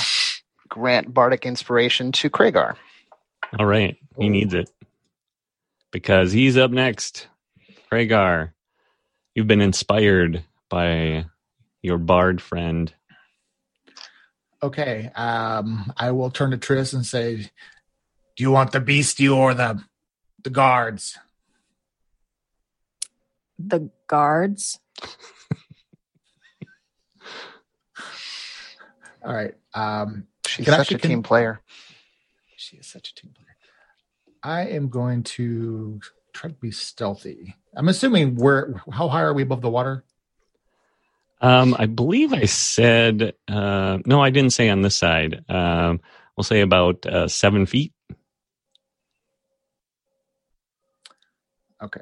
grant 0.67 1.13
bardic 1.13 1.45
inspiration 1.45 2.11
to 2.13 2.29
Kragar. 2.29 2.75
All 3.57 3.65
right. 3.65 3.97
He 4.17 4.29
needs 4.29 4.53
it 4.53 4.69
because 5.91 6.31
he's 6.31 6.57
up 6.57 6.71
next. 6.71 7.27
Kragar, 7.91 8.51
you've 9.33 9.47
been 9.47 9.61
inspired 9.61 10.43
by 10.69 11.25
your 11.81 11.97
bard 11.97 12.41
friend. 12.41 12.93
Okay. 14.61 15.09
Um, 15.15 15.91
I 15.97 16.11
will 16.11 16.31
turn 16.31 16.51
to 16.51 16.57
Triss 16.57 16.93
and 16.93 17.05
say, 17.05 17.35
"Do 18.35 18.43
you 18.43 18.51
want 18.51 18.71
the 18.71 18.79
beastie 18.81 19.29
or 19.29 19.53
the 19.53 19.81
the 20.43 20.49
guards?" 20.49 21.17
The 23.57 23.89
guards. 24.07 24.79
All 29.23 29.33
right. 29.33 29.55
Um, 29.73 30.27
She's 30.45 30.65
such 30.65 30.75
a 30.91 30.95
actually- 30.95 31.09
team 31.09 31.23
player. 31.23 31.61
she 32.57 32.77
is 32.77 32.87
such 32.87 33.09
a 33.11 33.15
team 33.15 33.31
player. 33.31 33.34
I 34.45 34.67
am 34.67 34.89
going 34.89 35.23
to 35.23 35.99
try 36.31 36.51
to 36.51 36.55
be 36.55 36.69
stealthy. 36.69 37.55
I'm 37.75 37.89
assuming 37.89 38.35
we're 38.35 38.75
how 38.91 39.07
high 39.09 39.23
are 39.23 39.33
we 39.33 39.41
above 39.41 39.61
the 39.61 39.71
water? 39.71 40.03
Um, 41.41 41.75
I 41.79 41.87
believe 41.87 42.31
I 42.31 42.45
said 42.45 43.33
uh, 43.47 43.97
no. 44.05 44.21
I 44.21 44.29
didn't 44.29 44.53
say 44.53 44.69
on 44.69 44.83
this 44.83 44.95
side. 44.95 45.43
Um, 45.49 45.99
we'll 46.37 46.43
say 46.43 46.61
about 46.61 47.07
uh, 47.07 47.27
seven 47.27 47.65
feet. 47.65 47.91
Okay. 51.81 52.01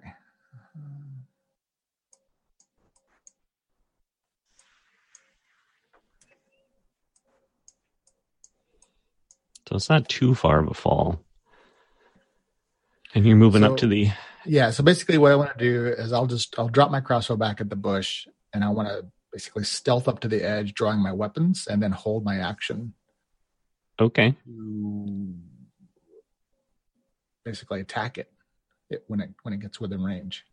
So 9.69 9.77
it's 9.77 9.89
not 9.89 10.09
too 10.09 10.35
far 10.35 10.59
of 10.59 10.67
a 10.67 10.73
fall. 10.73 11.21
And 13.15 13.25
you're 13.25 13.35
moving 13.35 13.61
So- 13.61 13.71
up 13.71 13.77
to 13.77 13.87
the 13.87 14.11
Yeah. 14.45 14.71
So 14.71 14.83
basically, 14.83 15.17
what 15.17 15.31
I 15.31 15.35
want 15.35 15.57
to 15.57 15.63
do 15.63 15.87
is 15.87 16.11
I'll 16.11 16.27
just 16.27 16.57
I'll 16.59 16.67
drop 16.69 16.91
my 16.91 16.99
crossbow 17.01 17.37
back 17.37 17.61
at 17.61 17.69
the 17.69 17.75
bush, 17.75 18.27
and 18.53 18.63
I 18.63 18.69
want 18.69 18.89
to 18.89 19.05
basically 19.31 19.63
stealth 19.63 20.07
up 20.07 20.19
to 20.19 20.27
the 20.27 20.43
edge, 20.43 20.73
drawing 20.73 20.99
my 20.99 21.11
weapons, 21.11 21.65
and 21.67 21.81
then 21.81 21.91
hold 21.91 22.23
my 22.23 22.37
action 22.37 22.93
okay. 23.99 24.35
basically 27.43 27.81
attack 27.81 28.17
it, 28.17 28.31
it 28.89 29.03
when 29.07 29.19
it 29.19 29.29
when 29.43 29.53
it 29.53 29.59
gets 29.59 29.79
within 29.79 30.01
range. 30.01 30.45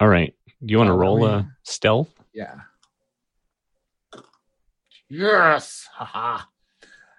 All 0.00 0.08
right. 0.08 0.34
Do 0.64 0.72
you 0.72 0.78
want 0.78 0.88
to 0.88 0.94
roll 0.94 1.24
a 1.26 1.50
stealth? 1.62 2.12
Yeah. 2.34 2.54
Yes. 5.08 5.88
Haha. 5.92 6.42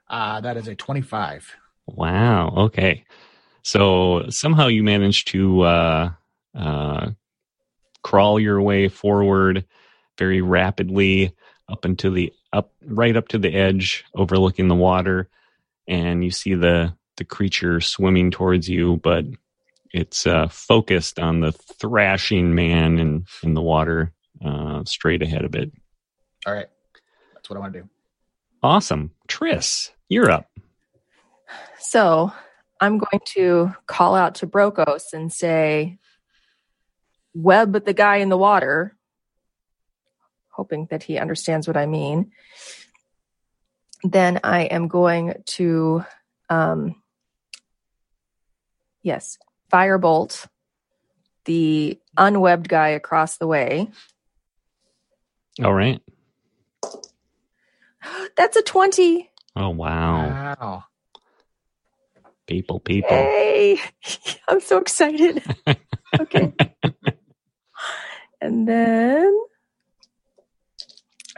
Uh, 0.10 0.42
that 0.42 0.58
is 0.58 0.68
a 0.68 0.76
25. 0.76 1.56
Wow. 1.88 2.54
Okay. 2.56 3.06
So 3.67 4.30
somehow 4.30 4.67
you 4.67 4.82
managed 4.82 5.27
to 5.34 5.63
uh, 5.63 6.12
uh, 6.56 7.10
crawl 8.01 8.39
your 8.39 8.62
way 8.62 8.88
forward 8.88 9.65
very 10.17 10.39
rapidly 10.41 11.36
up 11.67 11.84
into 11.84 12.10
the 12.10 12.32
up 12.53 12.71
right 12.82 13.17
up 13.17 13.27
to 13.27 13.38
the 13.38 13.53
edge, 13.53 14.06
overlooking 14.15 14.69
the 14.69 14.75
water, 14.75 15.27
and 15.86 16.23
you 16.23 16.32
see 16.32 16.53
the 16.53 16.95
the 17.17 17.25
creature 17.25 17.82
swimming 17.82 18.32
towards 18.32 18.69
you, 18.69 19.01
but 19.03 19.25
it's 19.91 20.25
uh, 20.25 20.47
focused 20.47 21.19
on 21.19 21.41
the 21.41 21.51
thrashing 21.51 22.56
man 22.56 22.99
in 22.99 23.25
in 23.43 23.53
the 23.53 23.62
water 23.62 24.13
uh, 24.45 24.86
straight 24.86 25.21
ahead 25.21 25.43
of 25.43 25.56
it. 25.56 25.73
All 26.45 26.53
right. 26.53 26.69
That's 27.34 27.49
what 27.49 27.58
I 27.58 27.60
want 27.60 27.73
to 27.73 27.82
do. 27.82 27.89
Awesome, 28.63 29.12
Triss, 29.27 29.89
you're 30.08 30.32
up. 30.32 30.49
So 31.80 32.32
I'm 32.80 32.98
going 32.98 33.22
to 33.36 33.74
call 33.86 34.16
out 34.16 34.36
to 34.36 34.48
Brokos 34.48 35.13
and 35.13 35.32
say, 35.32 35.98
web 37.34 37.86
the 37.86 37.94
guy 37.94 38.18
in 38.18 38.30
the 38.30 38.38
water, 38.38 38.96
hoping 40.50 40.88
that 40.90 41.04
he 41.04 41.18
understands 41.18 41.68
what 41.68 41.78
I 41.78 41.86
mean. 41.86 42.32
Then 44.04 44.40
I 44.44 44.63
am 44.63 44.88
going 44.88 45.34
to, 45.46 46.04
um, 46.50 46.96
yes, 49.02 49.38
firebolt 49.72 50.48
the 51.46 52.00
unwebbed 52.18 52.68
guy 52.68 52.90
across 52.90 53.38
the 53.38 53.48
way. 53.48 53.90
All 55.63 55.74
right. 55.74 56.02
That's 58.38 58.58
a 58.58 58.62
20. 58.62 59.30
Oh 59.56 59.70
wow, 59.70 60.56
Wow. 60.60 60.84
People, 62.48 62.80
people. 62.80 63.10
Hey, 63.10 63.80
I'm 64.48 64.60
so 64.60 64.78
excited. 64.78 65.44
okay. 66.20 66.54
and 68.42 68.68
then, 68.68 69.40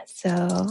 so 0.06 0.67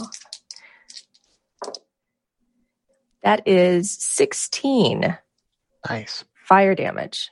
that 3.23 3.47
is 3.47 3.91
16 3.91 5.19
Nice. 5.89 6.25
fire 6.47 6.75
damage. 6.75 7.31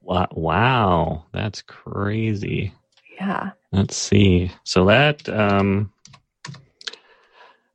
Wow, 0.00 0.28
wow, 0.32 1.24
that's 1.32 1.62
crazy. 1.62 2.72
Yeah. 3.14 3.50
Let's 3.70 3.96
see. 3.96 4.50
So 4.64 4.84
that 4.86 5.28
um 5.28 5.92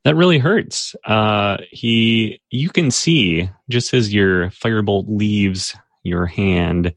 that 0.04 0.16
really 0.16 0.38
hurts. 0.38 0.94
Uh 1.04 1.58
he 1.70 2.40
you 2.50 2.70
can 2.70 2.90
see 2.90 3.50
just 3.68 3.94
as 3.94 4.12
your 4.12 4.50
firebolt 4.50 5.04
leaves 5.08 5.74
your 6.02 6.26
hand, 6.26 6.94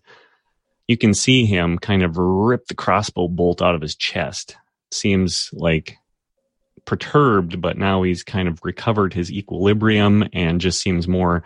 you 0.88 0.98
can 0.98 1.14
see 1.14 1.46
him 1.46 1.78
kind 1.78 2.04
of 2.04 2.18
rip 2.18 2.68
the 2.68 2.76
crossbow 2.76 3.28
bolt 3.28 3.62
out 3.62 3.76
of 3.76 3.82
his 3.82 3.96
chest. 3.96 4.56
Seems 4.92 5.50
like 5.54 5.98
perturbed, 6.86 7.62
but 7.62 7.78
now 7.78 8.04
he's 8.04 8.24
kind 8.24 8.48
of 8.48 8.60
recovered 8.64 9.14
his 9.14 9.32
equilibrium 9.32 10.28
and 10.34 10.60
just 10.62 10.82
seems 10.82 11.08
more, 11.08 11.44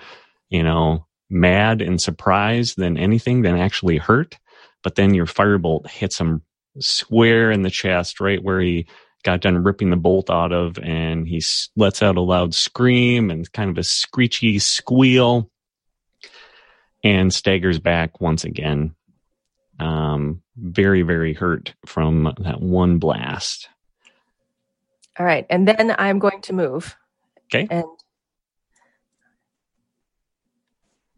you 0.49 0.63
know, 0.63 1.05
mad 1.29 1.81
and 1.81 2.01
surprised 2.01 2.77
than 2.77 2.97
anything 2.97 3.41
than 3.41 3.57
actually 3.57 3.97
hurt. 3.97 4.37
But 4.83 4.95
then 4.95 5.13
your 5.13 5.25
firebolt 5.25 5.89
hits 5.89 6.19
him 6.19 6.41
square 6.79 7.51
in 7.51 7.61
the 7.61 7.69
chest, 7.69 8.19
right 8.19 8.41
where 8.41 8.61
he 8.61 8.87
got 9.25 9.41
done 9.41 9.61
ripping 9.63 9.89
the 9.89 9.97
bolt 9.97 10.29
out 10.29 10.53
of, 10.53 10.77
and 10.79 11.27
he 11.27 11.41
lets 11.75 12.01
out 12.03 12.15
a 12.15 12.21
loud 12.21 12.53
scream 12.53 13.29
and 13.31 13.51
kind 13.51 13.69
of 13.69 13.77
a 13.77 13.83
screechy 13.83 14.59
squeal 14.59 15.49
and 17.03 17.33
staggers 17.33 17.79
back 17.79 18.21
once 18.21 18.45
again. 18.45 18.95
Um, 19.79 20.41
very, 20.55 21.01
very 21.01 21.33
hurt 21.33 21.73
from 21.85 22.33
that 22.39 22.61
one 22.61 22.99
blast. 22.99 23.67
All 25.19 25.25
right. 25.25 25.45
And 25.49 25.67
then 25.67 25.93
I'm 25.97 26.19
going 26.19 26.41
to 26.43 26.53
move. 26.53 26.95
Okay. 27.53 27.67
And 27.69 27.83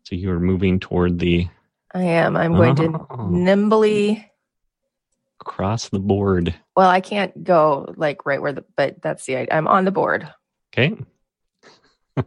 So 0.04 0.16
you're 0.16 0.40
moving 0.40 0.80
toward 0.80 1.20
the 1.20 1.48
I 1.94 2.02
am. 2.04 2.38
I'm 2.38 2.54
going 2.54 2.76
to 2.78 3.06
Oh. 3.10 3.28
nimbly. 3.28 4.32
cross 5.40 5.90
the 5.90 6.00
board. 6.00 6.56
Well, 6.78 6.88
I 6.88 7.02
can't 7.02 7.44
go 7.44 7.92
like 7.98 8.28
right 8.28 8.40
where 8.40 8.54
the, 8.54 8.64
but 8.76 9.02
that's 9.02 9.26
the 9.26 9.36
idea. 9.36 9.56
I'm 9.56 9.68
on 9.68 9.84
the 9.84 9.90
board. 9.90 10.32
Okay. 10.72 10.96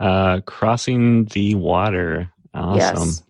uh, 0.00 0.40
crossing 0.46 1.26
the 1.26 1.54
water. 1.54 2.32
Awesome. 2.54 3.08
Yes. 3.08 3.22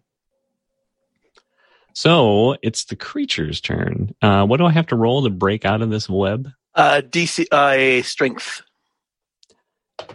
So 1.92 2.54
it's 2.62 2.84
the 2.84 2.94
creature's 2.94 3.60
turn. 3.60 4.14
Uh, 4.22 4.46
what 4.46 4.58
do 4.58 4.66
I 4.66 4.70
have 4.70 4.86
to 4.86 4.96
roll 4.96 5.24
to 5.24 5.30
break 5.30 5.64
out 5.64 5.82
of 5.82 5.90
this 5.90 6.08
web? 6.08 6.48
Uh, 6.72 7.02
DC 7.04 7.48
uh, 7.50 8.04
strength 8.04 8.62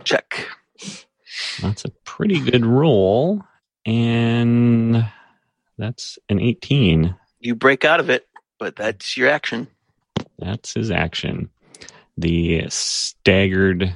check. 0.06 0.48
That's 1.62 1.84
a 1.84 1.90
pretty 2.06 2.40
good 2.40 2.66
roll. 2.66 3.44
And 3.86 5.06
that's 5.78 6.18
an 6.30 6.40
18. 6.40 7.14
You 7.42 7.56
break 7.56 7.84
out 7.84 8.00
of 8.00 8.10
it, 8.10 8.26
but 8.58 8.78
that's 8.78 9.18
your 9.18 9.28
action. 9.28 9.68
That's 10.44 10.74
his 10.74 10.92
action. 10.92 11.50
The 12.18 12.66
staggered, 12.68 13.84
uh, 13.84 13.90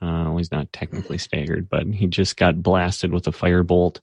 well, 0.00 0.36
he's 0.36 0.52
not 0.52 0.72
technically 0.72 1.18
staggered, 1.18 1.68
but 1.70 1.86
he 1.86 2.06
just 2.06 2.36
got 2.36 2.62
blasted 2.62 3.12
with 3.12 3.26
a 3.26 3.30
firebolt. 3.32 4.00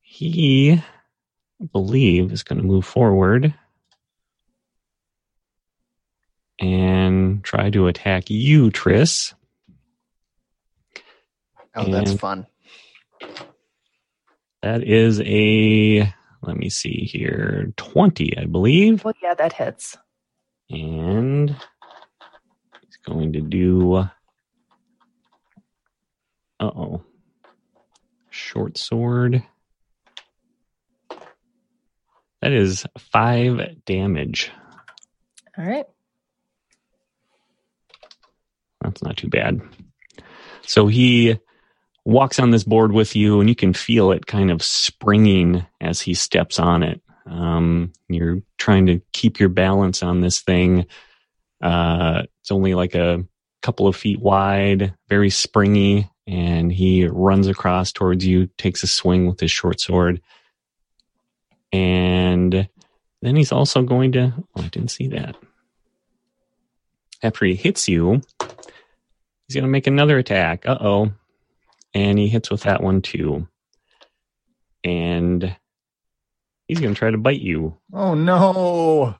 He, 0.00 0.72
I 0.72 1.64
believe, 1.72 2.32
is 2.32 2.42
going 2.42 2.58
to 2.58 2.66
move 2.66 2.86
forward 2.86 3.52
and 6.58 7.44
try 7.44 7.68
to 7.68 7.86
attack 7.86 8.30
you, 8.30 8.70
Triss. 8.70 9.34
Oh, 11.74 11.90
that's 11.90 12.14
fun. 12.14 12.46
That 14.62 14.82
is 14.82 15.20
a, 15.20 16.14
let 16.40 16.56
me 16.56 16.70
see 16.70 17.04
here, 17.04 17.74
20, 17.76 18.38
I 18.38 18.46
believe. 18.46 19.04
Well, 19.04 19.12
yeah, 19.22 19.34
that 19.34 19.52
hits. 19.52 19.98
And 20.70 21.50
he's 21.50 22.96
going 23.04 23.34
to 23.34 23.40
do. 23.40 23.96
Uh 23.96 24.08
oh. 26.60 27.04
Short 28.30 28.76
sword. 28.76 29.42
That 32.42 32.52
is 32.52 32.86
five 32.98 33.84
damage. 33.84 34.50
All 35.56 35.64
right. 35.64 35.86
That's 38.82 39.02
not 39.02 39.16
too 39.16 39.28
bad. 39.28 39.60
So 40.62 40.86
he 40.86 41.38
walks 42.04 42.38
on 42.38 42.50
this 42.50 42.64
board 42.64 42.92
with 42.92 43.16
you, 43.16 43.40
and 43.40 43.48
you 43.48 43.56
can 43.56 43.72
feel 43.72 44.12
it 44.12 44.26
kind 44.26 44.50
of 44.50 44.62
springing 44.62 45.66
as 45.80 46.00
he 46.00 46.14
steps 46.14 46.58
on 46.58 46.82
it. 46.82 47.00
Um, 47.26 47.92
you're 48.08 48.42
trying 48.58 48.86
to 48.86 49.00
keep 49.12 49.40
your 49.40 49.48
balance 49.48 50.02
on 50.02 50.20
this 50.20 50.40
thing. 50.40 50.86
Uh, 51.60 52.22
it's 52.40 52.50
only 52.50 52.74
like 52.74 52.94
a 52.94 53.24
couple 53.62 53.86
of 53.86 53.96
feet 53.96 54.20
wide, 54.20 54.94
very 55.08 55.30
springy, 55.30 56.10
and 56.26 56.72
he 56.72 57.06
runs 57.06 57.48
across 57.48 57.92
towards 57.92 58.24
you, 58.24 58.48
takes 58.58 58.82
a 58.82 58.86
swing 58.86 59.26
with 59.26 59.40
his 59.40 59.50
short 59.50 59.80
sword. 59.80 60.20
And 61.72 62.68
then 63.22 63.36
he's 63.36 63.52
also 63.52 63.82
going 63.82 64.12
to. 64.12 64.32
Oh, 64.56 64.62
I 64.62 64.68
didn't 64.68 64.90
see 64.90 65.08
that. 65.08 65.36
After 67.22 67.44
he 67.44 67.54
hits 67.54 67.88
you, 67.88 68.20
he's 68.40 69.54
going 69.54 69.64
to 69.64 69.70
make 69.70 69.86
another 69.86 70.18
attack. 70.18 70.66
Uh 70.66 70.78
oh. 70.80 71.12
And 71.94 72.18
he 72.18 72.28
hits 72.28 72.50
with 72.50 72.62
that 72.62 72.82
one 72.82 73.02
too. 73.02 73.48
And 74.84 75.56
he's 76.68 76.80
going 76.80 76.94
to 76.94 76.98
try 76.98 77.10
to 77.10 77.18
bite 77.18 77.40
you. 77.40 77.76
Oh 77.92 78.14
no! 78.14 79.14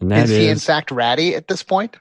And 0.00 0.10
that 0.10 0.24
is 0.24 0.30
is, 0.30 0.38
he 0.38 0.48
in 0.48 0.58
fact 0.58 0.90
ratty 0.90 1.34
at 1.34 1.48
this 1.48 1.62
point? 1.62 1.96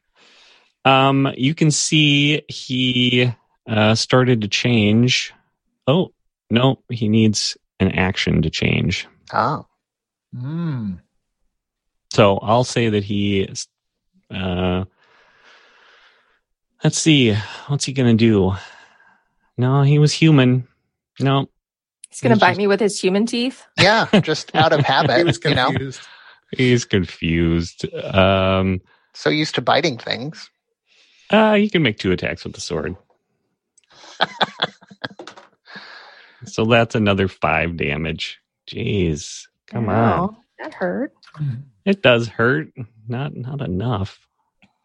um, 0.86 1.32
you 1.38 1.54
can 1.54 1.72
see 1.72 2.44
he 2.48 3.32
uh, 3.68 3.96
started 3.96 4.42
to 4.42 4.48
change. 4.48 5.34
Oh, 5.88 6.14
no, 6.50 6.80
he 6.90 7.08
needs 7.08 7.58
an 7.80 7.92
action 7.92 8.42
to 8.42 8.50
change. 8.50 9.08
Oh. 9.34 9.66
Hmm. 10.36 10.94
So 12.12 12.38
I'll 12.40 12.64
say 12.64 12.90
that 12.90 13.04
he 13.04 13.42
is. 13.42 13.68
Uh, 14.30 14.86
let's 16.84 16.98
see. 16.98 17.34
What's 17.68 17.86
he 17.86 17.94
going 17.94 18.18
to 18.18 18.26
do? 18.26 18.56
No, 19.58 19.84
he 19.84 20.00
was 20.00 20.14
human. 20.14 20.68
No, 21.20 21.50
He's 22.12 22.22
going 22.22 22.30
to 22.32 22.36
He's 22.36 22.40
bite 22.42 22.50
just- 22.52 22.58
me 22.60 22.68
with 22.68 22.80
his 22.80 23.00
human 23.00 23.26
teeth. 23.26 23.64
Yeah, 23.80 24.08
just 24.22 24.54
out 24.56 24.74
of 24.74 24.80
He 24.86 24.86
habit, 24.86 25.26
was 25.26 25.40
you 25.44 25.56
know. 25.56 25.68
confused. 25.70 26.02
he's 26.56 26.86
confused. 26.86 27.86
Um, 27.96 28.82
So 29.14 29.30
used 29.30 29.56
to 29.56 29.62
biting 29.62 29.98
things. 29.98 30.50
uh, 31.32 31.54
you 31.60 31.70
can 31.70 31.82
make 31.84 31.98
two 31.98 32.12
attacks 32.12 32.44
with 32.44 32.54
the 32.54 32.62
sword. 32.62 32.96
so 36.46 36.66
that's 36.66 36.96
another 36.96 37.28
five 37.28 37.78
damage. 37.78 38.40
Jeez, 38.70 39.44
come 39.68 39.90
on. 39.90 40.36
That 40.60 40.74
hurt. 40.74 41.14
It 41.86 42.02
does 42.04 42.28
hurt, 42.28 42.70
not 43.08 43.36
not 43.36 43.62
enough. 43.62 44.20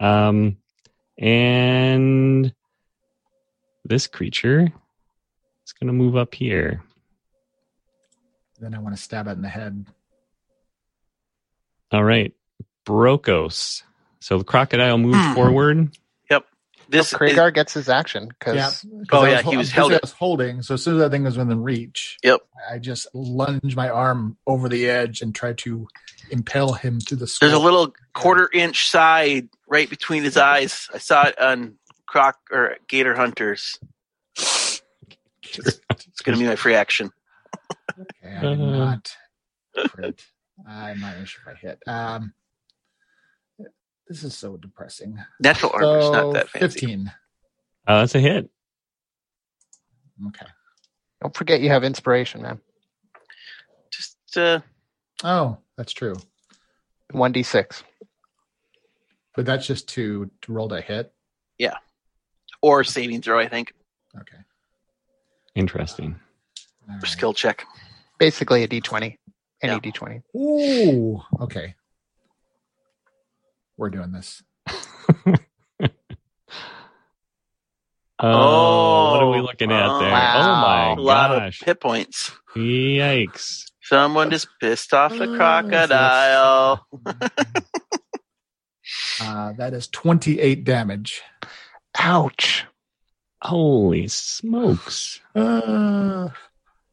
Um, 0.01 0.57
and 1.19 2.53
this 3.85 4.07
creature 4.07 4.73
is 5.67 5.73
going 5.73 5.89
to 5.89 5.93
move 5.93 6.17
up 6.17 6.35
here. 6.35 6.83
Then 8.61 8.75
I 8.75 8.79
want 8.79 8.97
to 8.97 9.03
stab 9.03 9.27
it 9.29 9.33
in 9.33 9.43
the 9.43 9.49
head. 9.49 9.87
All 11.93 12.05
right, 12.05 12.35
Brokos. 12.87 13.83
So 14.21 14.39
the 14.39 14.45
crocodile 14.45 14.99
moves 14.99 15.19
Hmm. 15.19 15.35
forward. 15.35 15.97
Yep. 16.31 16.47
This 16.89 17.09
so 17.11 17.19
is, 17.23 17.53
gets 17.53 17.75
his 17.75 17.89
action 17.89 18.29
because 18.29 18.57
Yeah. 18.57 18.65
'cause 18.71 18.87
Oh, 19.13 19.25
yeah, 19.25 19.43
hol- 19.43 19.51
he 19.53 19.57
was 19.57 19.71
held 19.71 19.93
I 19.93 19.99
was 20.03 20.13
holding. 20.13 20.63
So 20.63 20.75
as 20.75 20.83
soon 20.83 20.95
as 20.95 21.01
that 21.01 21.11
thing 21.11 21.23
was 21.25 21.37
within 21.39 21.63
reach, 21.63 22.17
Yep. 22.25 22.41
I 22.71 22.79
just 22.79 23.07
lunge 23.15 23.77
my 23.77 23.89
arm 23.89 24.37
over 24.47 24.69
the 24.69 24.89
edge 24.89 25.21
and 25.23 25.35
try 25.35 25.53
to 25.53 25.87
impale 26.31 26.73
him 26.73 26.99
to 27.01 27.15
the. 27.17 27.33
there's 27.41 27.53
a 27.53 27.59
little 27.59 27.95
quarter 28.15 28.51
inch 28.53 28.89
side 28.89 29.49
right 29.69 29.89
between 29.91 30.25
his 30.25 30.37
eyes. 30.37 30.89
I 30.95 30.99
saw 30.99 31.25
it 31.27 31.39
on 31.41 31.77
Croc 32.07 32.39
or 32.51 32.77
Gator 32.89 33.15
Hunters. 33.15 33.79
It's 35.49 36.21
going 36.23 36.37
to 36.37 36.43
be 36.43 36.49
my 36.49 36.57
free 36.57 36.75
action. 36.75 37.13
Okay, 37.99 38.37
I 38.37 38.41
did 38.41 38.61
Uh. 38.61 38.67
not 38.67 39.17
crit. 39.89 40.25
I'm 40.67 41.01
not 41.01 41.15
even 41.15 41.25
sure 41.27 41.43
if 41.53 41.57
I 41.57 41.61
hit. 41.61 41.83
Um, 41.87 42.35
this 44.09 44.23
is 44.25 44.37
so 44.37 44.57
depressing. 44.57 45.19
Natural 45.41 45.73
armor's 45.75 46.05
So 46.05 46.13
not 46.13 46.33
that 46.35 46.49
fancy. 46.49 46.79
fifteen. 46.81 47.13
Oh, 47.89 47.99
that's 48.01 48.15
a 48.15 48.21
hit. 48.21 48.51
Okay. 50.29 50.47
don't 51.21 51.37
forget 51.37 51.61
you 51.61 51.69
have 51.71 51.85
inspiration, 51.85 52.43
man. 52.43 52.61
Just 53.91 54.17
uh, 54.37 54.61
Oh, 55.25 55.59
that's 55.77 55.93
true. 55.93 56.15
One 57.13 57.33
d 57.33 57.43
six. 57.43 57.83
But 59.35 59.45
that's 59.47 59.67
just 59.67 59.89
to 59.91 60.31
to 60.43 60.53
roll 60.53 60.69
to 60.71 60.81
hit. 60.81 61.13
Yeah. 61.59 61.77
Or 62.63 62.83
saving 62.85 63.23
throw, 63.23 63.39
I 63.39 63.49
think, 63.49 63.75
Okay. 64.19 64.39
Interesting. 65.55 66.19
All 66.89 66.95
right. 66.97 67.07
skill 67.07 67.35
check. 67.35 67.65
Basically 68.19 68.63
a 68.63 68.67
d 68.69 68.81
twenty. 68.81 69.19
Any 69.63 69.73
Yeah. 69.75 69.79
d 69.81 69.93
twenty. 69.93 70.23
Ooh. 70.37 71.21
Okay. 71.41 71.75
We're 73.77 73.91
doing 73.91 74.13
this. 74.13 74.43
Oh, 78.19 79.11
what 79.13 79.23
are 79.23 79.31
we 79.31 79.41
looking 79.43 79.71
at 79.71 79.87
oh, 79.91 79.99
there? 79.99 80.11
wow. 80.11 80.35
Oh 80.39 80.93
A 80.93 80.97
my 80.97 81.03
lot 81.03 81.31
gosh! 81.39 81.61
of 81.61 81.67
hit 81.67 81.81
points. 81.81 82.33
Yikes! 82.57 83.65
Someone 83.83 84.31
just 84.31 84.49
pissed 84.59 84.95
off 84.95 85.13
the 85.13 85.25
Oh, 85.31 85.37
crocodile. 85.37 86.87
Uh, 89.21 89.53
that 89.55 89.73
is 89.75 89.89
28 89.89 90.63
damage. 90.63 91.21
Ouch. 91.99 92.65
Holy 93.43 94.07
smokes! 94.09 95.21
Uh, 95.35 96.29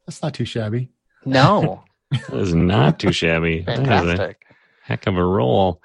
that's 0.07 0.21
not 0.23 0.33
too 0.33 0.45
shabby. 0.45 0.89
No. 1.25 1.83
That 2.29 2.41
is 2.41 2.53
not 2.53 2.99
too 2.99 3.11
shabby. 3.11 3.61
That 3.61 3.73
is 3.73 3.79
a 3.79 3.85
Fantastic. 3.85 4.45
heck 4.83 5.07
of 5.07 5.17
a 5.17 5.23
roll. 5.23 5.81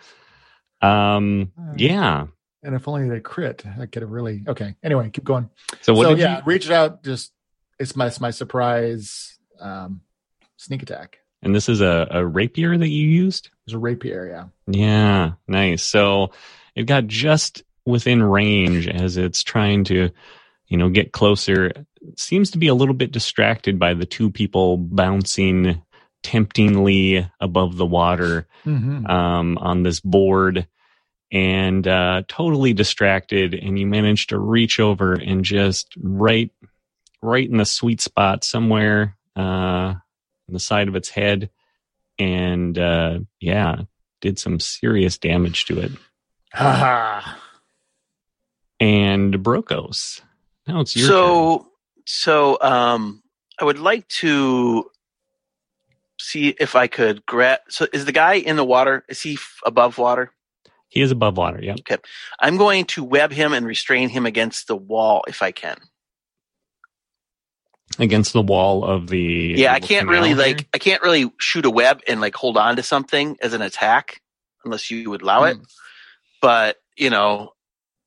Um, 0.82 1.52
yeah. 1.76 2.26
And 2.62 2.74
if 2.74 2.86
only 2.86 3.08
they 3.08 3.20
crit, 3.20 3.64
I 3.80 3.86
could 3.86 4.02
have 4.02 4.10
really. 4.10 4.44
Okay. 4.46 4.74
Anyway, 4.82 5.08
keep 5.08 5.24
going. 5.24 5.48
So 5.80 5.94
what 5.94 6.04
so 6.04 6.10
did 6.10 6.18
yeah, 6.18 6.36
you? 6.38 6.42
reach 6.44 6.70
out. 6.70 7.02
Just 7.02 7.32
it's 7.78 7.96
my 7.96 8.08
it's 8.08 8.20
my 8.20 8.30
surprise 8.30 9.38
um, 9.58 10.02
sneak 10.58 10.82
attack. 10.82 11.18
And 11.42 11.54
this 11.54 11.68
is 11.68 11.80
a, 11.80 12.08
a 12.10 12.26
rapier 12.26 12.76
that 12.76 12.88
you 12.88 13.08
used. 13.08 13.50
It's 13.66 13.74
a 13.74 13.78
rapier. 13.78 14.28
Yeah. 14.28 14.44
Yeah, 14.66 15.32
nice. 15.46 15.84
So 15.84 16.32
it 16.74 16.84
got 16.84 17.06
just 17.06 17.62
within 17.86 18.22
range 18.22 18.88
as 18.88 19.16
it's 19.16 19.42
trying 19.42 19.84
to, 19.84 20.10
you 20.68 20.76
know, 20.76 20.88
get 20.88 21.12
closer. 21.12 21.72
Seems 22.16 22.50
to 22.52 22.58
be 22.58 22.68
a 22.68 22.74
little 22.74 22.94
bit 22.94 23.10
distracted 23.12 23.78
by 23.78 23.94
the 23.94 24.06
two 24.06 24.30
people 24.30 24.76
bouncing 24.76 25.82
temptingly 26.22 27.28
above 27.40 27.76
the 27.76 27.86
water 27.86 28.46
Mm-hmm. 28.66 29.06
um, 29.06 29.56
on 29.58 29.82
this 29.82 30.00
board 30.00 30.66
and 31.32 31.86
uh, 31.88 32.22
totally 32.28 32.74
distracted. 32.74 33.54
And 33.54 33.78
you 33.78 33.86
manage 33.86 34.26
to 34.28 34.38
reach 34.38 34.78
over 34.78 35.14
and 35.14 35.44
just 35.44 35.94
right, 35.96 36.50
right 37.22 37.48
in 37.48 37.56
the 37.56 37.64
sweet 37.64 38.00
spot 38.00 38.44
somewhere 38.44 39.16
uh, 39.36 39.40
on 39.40 40.02
the 40.48 40.60
side 40.60 40.88
of 40.88 40.96
its 40.96 41.08
head. 41.08 41.50
And 42.18 42.76
uh, 42.78 43.20
yeah, 43.40 43.82
did 44.20 44.38
some 44.38 44.60
serious 44.60 45.16
damage 45.16 45.64
to 45.66 45.80
it. 45.80 45.92
Ha 46.52 47.38
And 48.80 49.34
Brokos. 49.34 50.20
Now 50.68 50.80
it's 50.80 50.94
your 50.94 51.08
turn. 51.08 51.14
so, 51.14 51.66
so 52.04 52.58
um, 52.60 53.22
I 53.58 53.64
would 53.64 53.78
like 53.78 54.06
to 54.08 54.90
see 56.20 56.48
if 56.60 56.76
I 56.76 56.86
could 56.86 57.24
grab. 57.24 57.60
So, 57.70 57.86
is 57.92 58.04
the 58.04 58.12
guy 58.12 58.34
in 58.34 58.56
the 58.56 58.64
water? 58.64 59.04
Is 59.08 59.22
he 59.22 59.34
f- 59.34 59.60
above 59.64 59.96
water? 59.98 60.32
He 60.88 61.00
is 61.00 61.10
above 61.10 61.36
water. 61.36 61.60
Yeah. 61.62 61.74
Okay. 61.80 61.96
I'm 62.40 62.56
going 62.56 62.84
to 62.86 63.04
web 63.04 63.32
him 63.32 63.52
and 63.52 63.66
restrain 63.66 64.08
him 64.08 64.26
against 64.26 64.68
the 64.68 64.76
wall 64.76 65.24
if 65.26 65.42
I 65.42 65.52
can. 65.52 65.78
Against 67.98 68.32
the 68.32 68.42
wall 68.42 68.84
of 68.84 69.08
the. 69.08 69.54
Yeah, 69.56 69.72
I 69.72 69.80
can't 69.80 70.08
really 70.08 70.28
here. 70.28 70.36
like 70.36 70.68
I 70.74 70.78
can't 70.78 71.02
really 71.02 71.30
shoot 71.40 71.64
a 71.64 71.70
web 71.70 72.02
and 72.06 72.20
like 72.20 72.34
hold 72.34 72.58
on 72.58 72.76
to 72.76 72.82
something 72.82 73.38
as 73.40 73.54
an 73.54 73.62
attack 73.62 74.20
unless 74.64 74.90
you 74.90 75.08
would 75.10 75.22
allow 75.22 75.44
it. 75.44 75.56
Hmm. 75.56 75.62
But 76.42 76.76
you 76.96 77.10
know, 77.10 77.54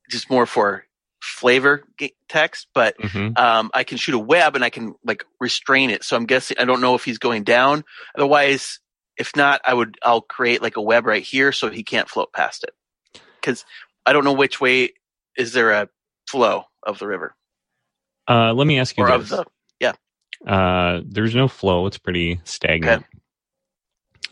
just 0.10 0.30
more 0.30 0.46
for 0.46 0.86
flavor 1.22 1.84
text. 2.28 2.68
But 2.74 2.98
Mhm. 2.98 3.38
um, 3.38 3.72
I 3.74 3.84
can 3.84 3.98
shoot 3.98 4.16
a 4.16 4.20
web 4.20 4.56
and 4.56 4.64
I 4.66 4.70
can 4.70 4.96
like 5.06 5.24
restrain 5.40 5.90
it. 5.90 6.04
So 6.04 6.16
I'm 6.16 6.26
guessing 6.26 6.58
I 6.60 6.66
don't 6.66 6.82
know 6.82 6.96
if 6.96 7.06
he's 7.06 7.20
going 7.20 7.44
down. 7.44 7.84
Otherwise, 8.18 8.80
if 9.18 9.36
not, 9.36 9.62
I 9.64 9.74
would 9.74 9.98
I'll 10.04 10.22
create 10.22 10.62
like 10.62 10.78
a 10.78 10.82
web 10.82 11.06
right 11.06 11.24
here 11.24 11.52
so 11.52 11.70
he 11.70 11.84
can't 11.84 12.10
float 12.10 12.34
past 12.34 12.64
it. 12.64 13.22
Because 13.40 13.66
I 14.06 14.14
don't 14.14 14.24
know 14.24 14.34
which 14.34 14.60
way 14.60 14.94
is 15.38 15.54
there 15.54 15.72
a 15.72 15.90
flow 16.28 16.66
of 16.84 17.00
the 17.00 17.08
river 17.08 17.36
Uh, 18.28 18.54
let 18.54 18.66
me 18.68 18.80
ask 18.80 18.98
you 18.98 19.04
or 19.04 19.18
this. 19.18 19.30
the 19.30 19.46
Uh, 20.48 21.02
there's 21.06 21.36
no 21.36 21.48
flow. 21.48 21.86
It's 21.86 22.00
pretty 22.00 22.42
stagnant. 22.46 23.06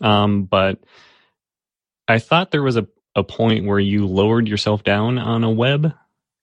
Um, 0.00 0.42
but 0.44 0.80
I 2.08 2.18
thought 2.18 2.50
there 2.50 2.64
was 2.64 2.76
a, 2.76 2.88
a 3.14 3.22
point 3.22 3.64
where 3.64 3.78
you 3.78 4.06
lowered 4.08 4.48
yourself 4.48 4.82
down 4.82 5.18
on 5.18 5.44
a 5.44 5.50
web? 5.50 5.92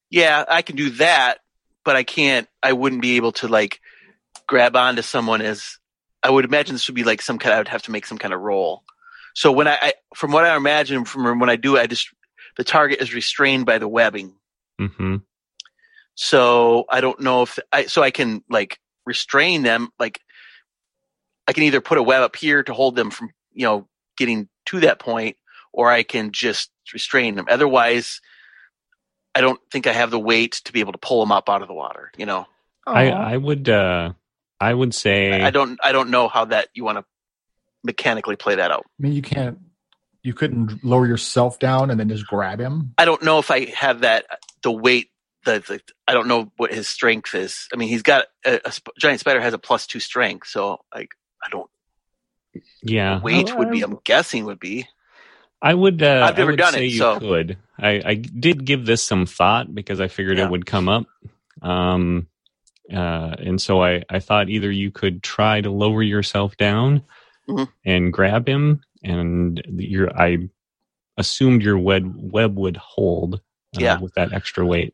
Yeah, 0.09 0.45
I 0.47 0.61
can 0.61 0.75
do 0.75 0.91
that, 0.91 1.39
but 1.83 1.95
I 1.95 2.03
can't. 2.03 2.47
I 2.63 2.73
wouldn't 2.73 3.01
be 3.01 3.17
able 3.17 3.33
to 3.33 3.47
like 3.47 3.81
grab 4.47 4.75
onto 4.75 5.01
someone 5.01 5.41
as. 5.41 5.77
I 6.23 6.29
would 6.29 6.45
imagine 6.45 6.75
this 6.75 6.87
would 6.87 6.95
be 6.95 7.03
like 7.03 7.21
some 7.21 7.37
kind. 7.37 7.53
I 7.53 7.57
would 7.59 7.67
have 7.67 7.83
to 7.83 7.91
make 7.91 8.05
some 8.05 8.17
kind 8.17 8.33
of 8.33 8.41
roll. 8.41 8.83
So 9.35 9.51
when 9.51 9.67
I, 9.67 9.77
I 9.79 9.93
from 10.15 10.31
what 10.31 10.45
I 10.45 10.55
imagine 10.55 11.05
from 11.05 11.39
when 11.39 11.49
I 11.49 11.57
do, 11.57 11.77
I 11.77 11.87
just 11.87 12.09
the 12.57 12.63
target 12.63 13.01
is 13.01 13.13
restrained 13.13 13.65
by 13.65 13.77
the 13.77 13.87
webbing. 13.87 14.33
Mm-hmm. 14.79 15.17
So 16.15 16.85
I 16.89 17.01
don't 17.01 17.19
know 17.19 17.43
if 17.43 17.59
I 17.71 17.85
so 17.85 18.01
I 18.01 18.11
can 18.11 18.43
like 18.49 18.79
restrain 19.05 19.61
them. 19.61 19.89
Like 19.99 20.19
I 21.47 21.53
can 21.53 21.63
either 21.63 21.81
put 21.81 21.99
a 21.99 22.03
web 22.03 22.23
up 22.23 22.35
here 22.35 22.63
to 22.63 22.73
hold 22.73 22.95
them 22.95 23.11
from 23.11 23.29
you 23.53 23.65
know 23.65 23.87
getting 24.17 24.49
to 24.65 24.79
that 24.81 24.97
point, 24.97 25.37
or 25.71 25.89
I 25.91 26.01
can 26.01 26.31
just 26.31 26.71
restrain 26.91 27.35
them. 27.35 27.45
Otherwise, 27.47 28.21
I 29.37 29.41
don't 29.41 29.59
think 29.71 29.85
I 29.85 29.93
have 29.93 30.09
the 30.09 30.19
weight 30.19 30.53
to 30.65 30.73
be 30.73 30.79
able 30.79 30.93
to 30.93 30.97
pull 30.97 31.19
them 31.19 31.31
up 31.31 31.47
out 31.49 31.61
of 31.61 31.67
the 31.67 31.73
water. 31.73 32.11
You 32.17 32.25
know, 32.25 32.47
I, 32.87 33.11
I 33.11 33.37
would 33.37 33.69
uh 33.69 34.13
I 34.59 34.73
would 34.73 34.95
say 34.95 35.41
I 35.41 35.51
don't 35.51 35.79
I 35.83 35.91
don't 35.91 36.09
know 36.09 36.27
how 36.27 36.45
that 36.45 36.69
you 36.73 36.83
want 36.83 36.97
to 36.97 37.05
mechanically 37.83 38.35
play 38.35 38.55
that 38.55 38.71
out. 38.71 38.85
I 38.85 39.03
mean, 39.03 39.13
you 39.13 39.21
can't. 39.21 39.59
You 40.23 40.33
couldn't 40.33 40.83
lower 40.83 41.05
yourself 41.07 41.59
down 41.59 41.89
and 41.91 41.99
then 41.99 42.09
just 42.09 42.25
grab 42.27 42.59
him. 42.59 42.93
I 42.97 43.05
don't 43.05 43.21
know 43.23 43.37
if 43.39 43.51
I 43.51 43.65
have 43.65 44.01
that 44.01 44.25
the 44.63 44.71
weight. 44.71 45.09
The, 45.45 45.59
the 45.59 45.79
I 46.07 46.13
don't 46.13 46.27
know 46.27 46.51
what 46.57 46.73
his 46.73 46.87
strength 46.87 47.33
is. 47.35 47.67
I 47.71 47.77
mean, 47.77 47.87
he's 47.89 48.01
got 48.01 48.25
a, 48.43 48.59
a 48.65 48.71
sp- 48.73 48.97
giant 48.99 49.19
spider 49.21 49.39
has 49.39 49.53
a 49.53 49.57
plus 49.59 49.87
two 49.87 49.99
strength, 50.01 50.47
so 50.47 50.79
like 50.93 51.11
I 51.41 51.49
don't 51.49 51.69
yeah. 52.81 53.21
weight 53.21 53.51
I- 53.51 53.55
would 53.55 53.71
be. 53.71 53.83
I- 53.83 53.87
I'm 53.87 53.99
guessing 54.03 54.45
would 54.45 54.59
be. 54.59 54.87
I 55.61 55.73
would. 55.73 56.03
Uh, 56.03 56.25
I've 56.27 56.37
never 56.37 56.49
I 56.49 56.53
would 56.53 56.57
done 56.57 56.73
say 56.73 56.85
it, 56.85 56.91
you 56.91 56.97
so- 56.99 57.19
could. 57.19 57.57
I, 57.79 58.01
I 58.05 58.13
did 58.15 58.65
give 58.65 58.85
this 58.85 59.03
some 59.03 59.25
thought 59.25 59.73
because 59.73 59.99
I 60.01 60.07
figured 60.07 60.37
Yeah. 60.37 60.45
it 60.45 60.51
would 60.51 60.65
come 60.65 60.89
up. 60.89 61.05
Um, 61.61 62.27
uh, 62.91 63.35
and 63.39 63.61
so 63.61 63.83
I, 63.83 64.03
I 64.09 64.19
thought 64.19 64.49
either 64.49 64.71
you 64.71 64.91
could 64.91 65.21
try 65.23 65.61
to 65.61 65.69
lower 65.69 66.01
yourself 66.01 66.55
down 66.57 67.03
Mhm. 67.47 67.69
and 67.85 68.11
grab 68.13 68.47
him, 68.47 68.81
and 69.03 69.61
your 69.77 70.09
I 70.19 70.49
assumed 71.17 71.63
your 71.63 71.77
web 71.77 72.13
web 72.15 72.57
would 72.57 72.77
hold. 72.77 73.35
Uh, 73.75 73.79
Yeah. 73.81 73.99
with 73.99 74.13
that 74.15 74.31
extra 74.33 74.65
weight. 74.65 74.93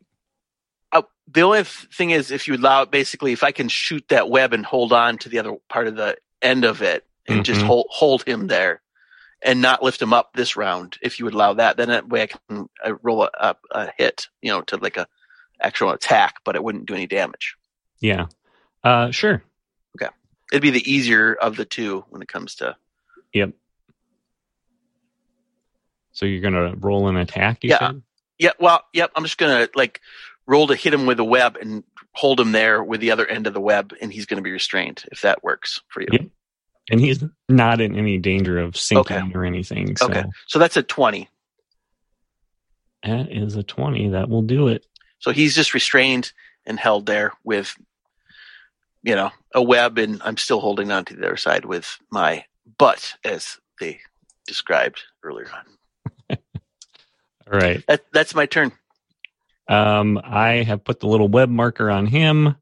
Uh, 0.91 1.03
the 1.31 1.41
only 1.41 1.63
thing 1.63 2.09
is, 2.09 2.31
if 2.31 2.47
you 2.47 2.55
allow 2.55 2.81
it, 2.81 2.91
basically, 2.91 3.31
if 3.31 3.43
I 3.43 3.51
can 3.51 3.69
shoot 3.69 4.03
that 4.09 4.29
web 4.29 4.51
and 4.53 4.65
hold 4.65 4.91
on 4.91 5.17
to 5.19 5.29
the 5.29 5.37
other 5.39 5.55
part 5.69 5.87
of 5.87 5.95
the 5.95 6.17
end 6.41 6.65
of 6.65 6.81
it 6.81 7.05
and 7.27 7.45
just 7.45 7.61
Mhm. 7.61 7.67
hold 7.67 7.85
hold 7.89 8.23
him 8.23 8.47
there 8.47 8.81
and 9.43 9.61
not 9.61 9.83
lift 9.83 10.01
him 10.01 10.13
up 10.13 10.33
this 10.33 10.55
round, 10.55 10.97
if 11.01 11.19
you 11.19 11.25
would 11.25 11.33
allow 11.33 11.53
that, 11.53 11.77
then 11.77 11.89
that 11.89 12.07
way 12.07 12.23
I 12.23 12.27
can 12.27 12.69
uh, 12.83 12.95
roll 13.01 13.23
a, 13.23 13.29
a, 13.39 13.55
a 13.71 13.93
hit, 13.97 14.27
you 14.41 14.51
know, 14.51 14.61
to 14.63 14.77
like 14.77 14.97
a 14.97 15.07
actual 15.61 15.91
attack, 15.91 16.35
but 16.43 16.55
it 16.55 16.63
wouldn't 16.63 16.85
do 16.85 16.93
any 16.95 17.07
damage. 17.07 17.55
Yeah. 17.99 18.27
Uh, 18.83 19.11
sure. 19.11 19.43
Okay. 19.95 20.11
It'd 20.51 20.61
be 20.61 20.71
the 20.71 20.91
easier 20.91 21.33
of 21.33 21.55
the 21.55 21.65
two 21.65 22.05
when 22.09 22.21
it 22.21 22.27
comes 22.27 22.55
to. 22.55 22.75
Yep. 23.33 23.51
So 26.11 26.25
you're 26.25 26.41
gonna 26.41 26.75
roll 26.75 27.07
an 27.07 27.17
attack. 27.17 27.63
You 27.63 27.71
Yeah. 27.71 27.79
said? 27.79 28.01
Yeah, 28.37 28.51
well, 28.59 28.83
yep. 28.93 29.11
I'm 29.15 29.23
just 29.23 29.37
gonna 29.37 29.67
like 29.73 30.01
roll 30.45 30.67
to 30.67 30.75
hit 30.75 30.93
him 30.93 31.05
with 31.05 31.19
a 31.19 31.23
web 31.23 31.57
and 31.57 31.83
hold 32.13 32.39
him 32.39 32.51
there 32.51 32.83
with 32.83 32.99
the 32.99 33.11
other 33.11 33.25
end 33.25 33.47
of 33.47 33.53
the 33.53 33.61
web, 33.61 33.93
and 34.01 34.11
he's 34.13 34.25
gonna 34.25 34.41
be 34.41 34.51
restrained 34.51 35.03
if 35.11 35.21
that 35.21 35.43
works 35.43 35.81
for 35.87 36.01
you. 36.01 36.07
Yep. 36.11 36.21
And 36.89 36.99
he's 36.99 37.23
not 37.49 37.79
in 37.81 37.95
any 37.97 38.17
danger 38.17 38.59
of 38.59 38.75
sinking 38.77 39.17
Okay. 39.17 39.31
or 39.33 39.45
anything. 39.45 39.95
So 39.95 40.07
Okay, 40.07 40.23
so 40.47 40.59
that's 40.59 40.77
a 40.77 40.83
twenty. 40.83 41.29
that 43.03 43.31
is 43.31 43.55
a 43.55 43.63
twenty. 43.63 44.09
That 44.09 44.29
will 44.29 44.41
do 44.41 44.67
it. 44.67 44.85
So 45.19 45.31
he's 45.31 45.55
just 45.55 45.73
restrained 45.73 46.31
and 46.65 46.79
held 46.79 47.05
there 47.05 47.33
with, 47.43 47.73
you 49.03 49.15
know, 49.15 49.31
a 49.53 49.61
web, 49.61 49.97
and 49.97 50.21
I'm 50.23 50.37
still 50.37 50.59
holding 50.59 50.91
on 50.91 51.05
to 51.05 51.15
the 51.15 51.25
other 51.25 51.37
side 51.37 51.65
with 51.65 51.97
my 52.11 52.45
butt, 52.77 53.15
as 53.23 53.57
they 53.79 53.99
described 54.47 55.01
earlier 55.23 55.49
on. 55.53 56.37
All 57.51 57.57
right. 57.59 57.83
That, 57.87 58.05
that's 58.13 58.35
my 58.35 58.45
turn. 58.45 58.71
Um, 59.69 60.19
I 60.23 60.63
have 60.63 60.83
put 60.83 60.99
the 60.99 61.07
little 61.07 61.27
web 61.29 61.49
marker 61.49 61.89
on 61.89 62.05
him, 62.05 62.55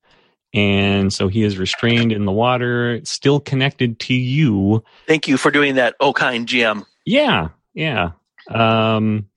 and 0.54 1.14
so 1.14 1.28
he 1.28 1.44
is 1.44 1.58
restrained 1.58 2.12
in 2.12 2.26
the 2.26 2.32
water, 2.32 3.00
still 3.04 3.40
connected 3.40 4.00
to 4.02 4.14
you. 4.14 4.84
Thank 5.08 5.28
you 5.28 5.38
for 5.38 5.52
doing 5.52 5.76
that, 5.76 5.96
oh 6.00 6.14
kind 6.14 6.48
GM. 6.48 6.86
Yeah, 7.06 7.50
yeah. 7.74 8.12
Um, 8.50 9.28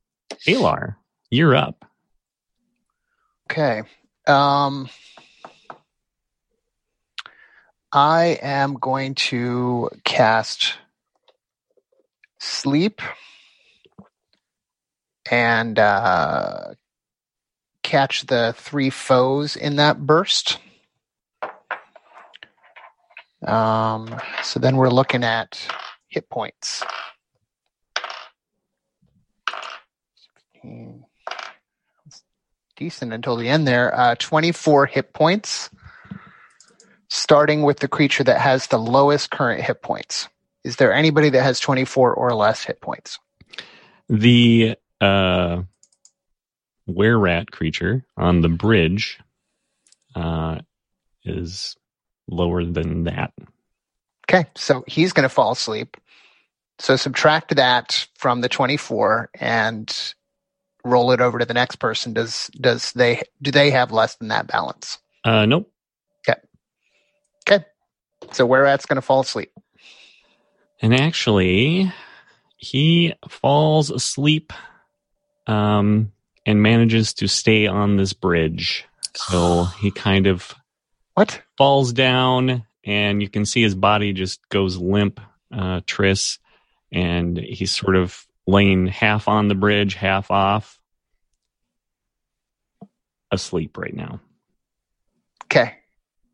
Alar, 0.46 0.96
you're 1.30 1.54
up. 1.54 1.84
Okay. 3.50 3.82
Um, 4.26 4.88
I 7.92 8.38
am 8.42 8.74
going 8.74 9.14
to 9.14 9.90
cast 10.04 10.74
sleep 12.40 13.00
and 15.30 15.78
uh, 15.78 16.74
catch 17.82 18.26
the 18.26 18.54
three 18.56 18.90
foes 18.90 19.56
in 19.56 19.76
that 19.76 20.04
burst. 20.04 20.58
Um, 23.46 24.14
so 24.42 24.58
then 24.58 24.76
we're 24.76 24.90
looking 24.90 25.24
at 25.24 25.60
hit 26.08 26.28
points. 26.30 26.82
16. 30.64 31.04
Decent 32.76 33.12
until 33.12 33.36
the 33.36 33.48
end 33.48 33.68
there. 33.68 33.94
Uh, 33.94 34.14
24 34.18 34.86
hit 34.86 35.12
points, 35.12 35.70
starting 37.08 37.62
with 37.62 37.78
the 37.78 37.88
creature 37.88 38.24
that 38.24 38.40
has 38.40 38.66
the 38.66 38.78
lowest 38.78 39.30
current 39.30 39.62
hit 39.62 39.82
points. 39.82 40.28
Is 40.64 40.76
there 40.76 40.92
anybody 40.92 41.30
that 41.30 41.42
has 41.42 41.60
24 41.60 42.14
or 42.14 42.34
less 42.34 42.64
hit 42.64 42.80
points? 42.80 43.18
The 44.08 44.76
uh, 45.00 45.62
were 46.86 47.18
rat 47.18 47.50
creature 47.50 48.04
on 48.16 48.40
the 48.40 48.48
bridge 48.48 49.20
uh, 50.14 50.60
is 51.24 51.76
lower 52.28 52.64
than 52.64 53.04
that. 53.04 53.32
Okay, 54.28 54.46
so 54.54 54.84
he's 54.86 55.12
going 55.12 55.24
to 55.24 55.28
fall 55.28 55.52
asleep. 55.52 55.96
So 56.78 56.96
subtract 56.96 57.56
that 57.56 58.06
from 58.14 58.40
the 58.40 58.48
24 58.48 59.30
and 59.38 60.14
roll 60.84 61.12
it 61.12 61.20
over 61.20 61.38
to 61.38 61.44
the 61.44 61.54
next 61.54 61.76
person. 61.76 62.12
Does 62.12 62.50
does 62.60 62.92
they 62.92 63.22
do 63.40 63.50
they 63.50 63.70
have 63.70 63.92
less 63.92 64.16
than 64.16 64.28
that 64.28 64.46
balance? 64.46 64.98
Uh, 65.24 65.46
nope. 65.46 65.70
Okay. 66.28 66.40
Okay. 67.48 67.64
So 68.32 68.44
where 68.46 68.62
rat's 68.62 68.86
going 68.86 68.96
to 68.96 69.02
fall 69.02 69.20
asleep. 69.20 69.52
And 70.80 70.94
actually, 70.94 71.92
he 72.56 73.14
falls 73.28 73.90
asleep 73.90 74.52
um, 75.46 76.12
and 76.44 76.62
manages 76.62 77.14
to 77.14 77.28
stay 77.28 77.66
on 77.66 77.96
this 77.96 78.12
bridge. 78.12 78.84
So 79.14 79.64
he 79.80 79.90
kind 79.90 80.26
of 80.26 80.54
What? 81.14 81.40
falls 81.56 81.92
down, 81.92 82.64
and 82.84 83.22
you 83.22 83.28
can 83.28 83.46
see 83.46 83.62
his 83.62 83.74
body 83.74 84.12
just 84.12 84.46
goes 84.48 84.76
limp, 84.76 85.20
uh, 85.52 85.80
Triss, 85.80 86.38
and 86.92 87.36
he's 87.36 87.74
sort 87.74 87.96
of 87.96 88.26
laying 88.46 88.86
half 88.86 89.28
on 89.28 89.48
the 89.48 89.54
bridge, 89.54 89.94
half 89.94 90.30
off, 90.30 90.80
asleep 93.30 93.78
right 93.78 93.94
now. 93.94 94.20
Okay. 95.44 95.76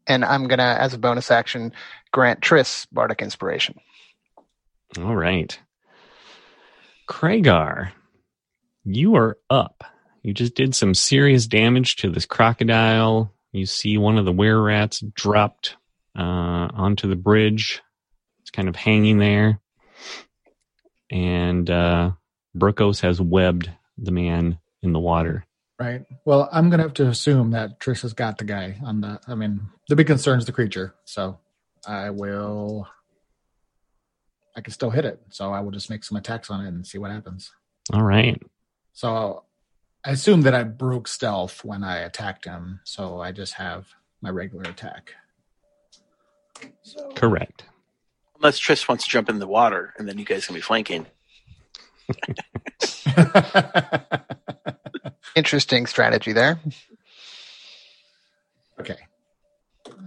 And 0.07 0.25
I'm 0.25 0.49
going 0.49 0.59
to, 0.59 0.65
as 0.65 0.95
a 0.95 0.99
bonus 0.99 1.31
action, 1.31 1.73
grant 2.11 2.41
Triss 2.41 2.87
Bardic 2.91 3.23
Inspiration. 3.23 3.79
All 4.99 5.15
right. 5.15 5.57
Kragar, 7.09 7.93
you 8.85 9.17
are 9.17 9.39
up. 9.49 9.85
You 10.23 10.35
just 10.35 10.55
did 10.55 10.75
some 10.75 10.95
serious 10.95 11.47
damage 11.47 11.97
to 11.97 12.11
this 12.11 12.27
crocodile. 12.27 13.33
You 13.53 13.67
see 13.67 13.99
one 13.99 14.19
of 14.19 14.25
the 14.25 14.33
were 14.33 14.63
rats 14.63 15.01
dropped 15.01 15.77
uh, 16.17 16.23
onto 16.73 17.09
the 17.09 17.17
bridge. 17.17 17.83
It's 18.41 18.51
kind 18.51 18.69
of 18.69 18.77
hanging 18.77 19.19
there. 19.19 19.61
And 21.11 21.69
uh, 21.69 22.13
Brokos 22.57 23.01
has 23.01 23.21
webbed 23.21 23.71
the 23.99 24.13
man 24.13 24.59
in 24.83 24.93
the 24.93 25.01
water. 25.01 25.47
Right. 25.79 26.05
Well, 26.25 26.49
I'm 26.53 26.69
gonna 26.69 26.83
have 26.83 26.95
to 26.95 27.09
assume 27.09 27.53
that 27.53 27.81
Triss 27.81 28.03
has 28.03 28.13
got 28.13 28.37
the 28.37 28.45
guy 28.45 28.77
on 28.85 29.01
the. 29.01 29.19
I 29.27 29.35
mean, 29.35 29.63
the 29.89 29.97
big 29.97 30.07
concern 30.07 30.39
is 30.39 30.45
the 30.45 30.53
creature, 30.53 30.95
so 31.07 31.39
I 31.87 32.11
will. 32.11 32.87
I 34.55 34.61
can 34.61 34.75
still 34.75 34.91
hit 34.91 35.07
it, 35.07 35.23
so 35.31 35.53
I 35.53 35.61
will 35.61 35.71
just 35.71 35.89
make 35.89 36.05
some 36.05 36.19
attacks 36.19 36.51
on 36.51 36.67
it 36.67 36.69
and 36.69 36.87
see 36.87 36.99
what 36.99 37.11
happens. 37.11 37.51
All 37.95 38.03
right. 38.03 38.41
So 38.93 39.45
I 40.05 40.11
assume 40.13 40.43
that 40.43 40.55
I 40.55 40.63
broke 40.65 41.09
stealth 41.09 41.65
when 41.65 41.85
I 41.85 41.99
attacked 41.99 42.45
him, 42.47 42.81
so 42.85 43.21
I 43.21 43.33
just 43.33 43.55
have 43.55 43.89
my 44.23 44.31
regular 44.31 44.63
attack. 44.71 45.15
So 46.83 47.11
Correct. 47.15 47.65
Unless 48.37 48.61
Triss 48.61 48.89
wants 48.89 49.05
to 49.05 49.11
jump 49.11 49.29
in 49.29 49.39
the 49.39 49.47
water, 49.47 49.93
and 49.99 50.09
then 50.09 50.17
you 50.19 50.25
guys 50.25 50.47
can 50.47 50.55
be 50.55 50.61
flanking. 50.63 51.07
Interesting 55.37 55.87
strategy 55.87 56.33
there. 56.33 56.59
okay. 58.81 58.97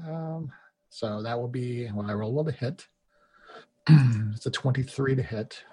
Um, 0.08 0.52
so 0.90 1.22
that 1.22 1.40
will 1.40 1.48
be 1.48 1.88
when 1.88 2.10
I 2.10 2.14
roll 2.14 2.44
the 2.44 2.52
hit. 2.52 2.88
it's 3.90 4.46
a 4.48 4.52
23 4.52 5.16
to 5.16 5.24
hit, 5.24 5.64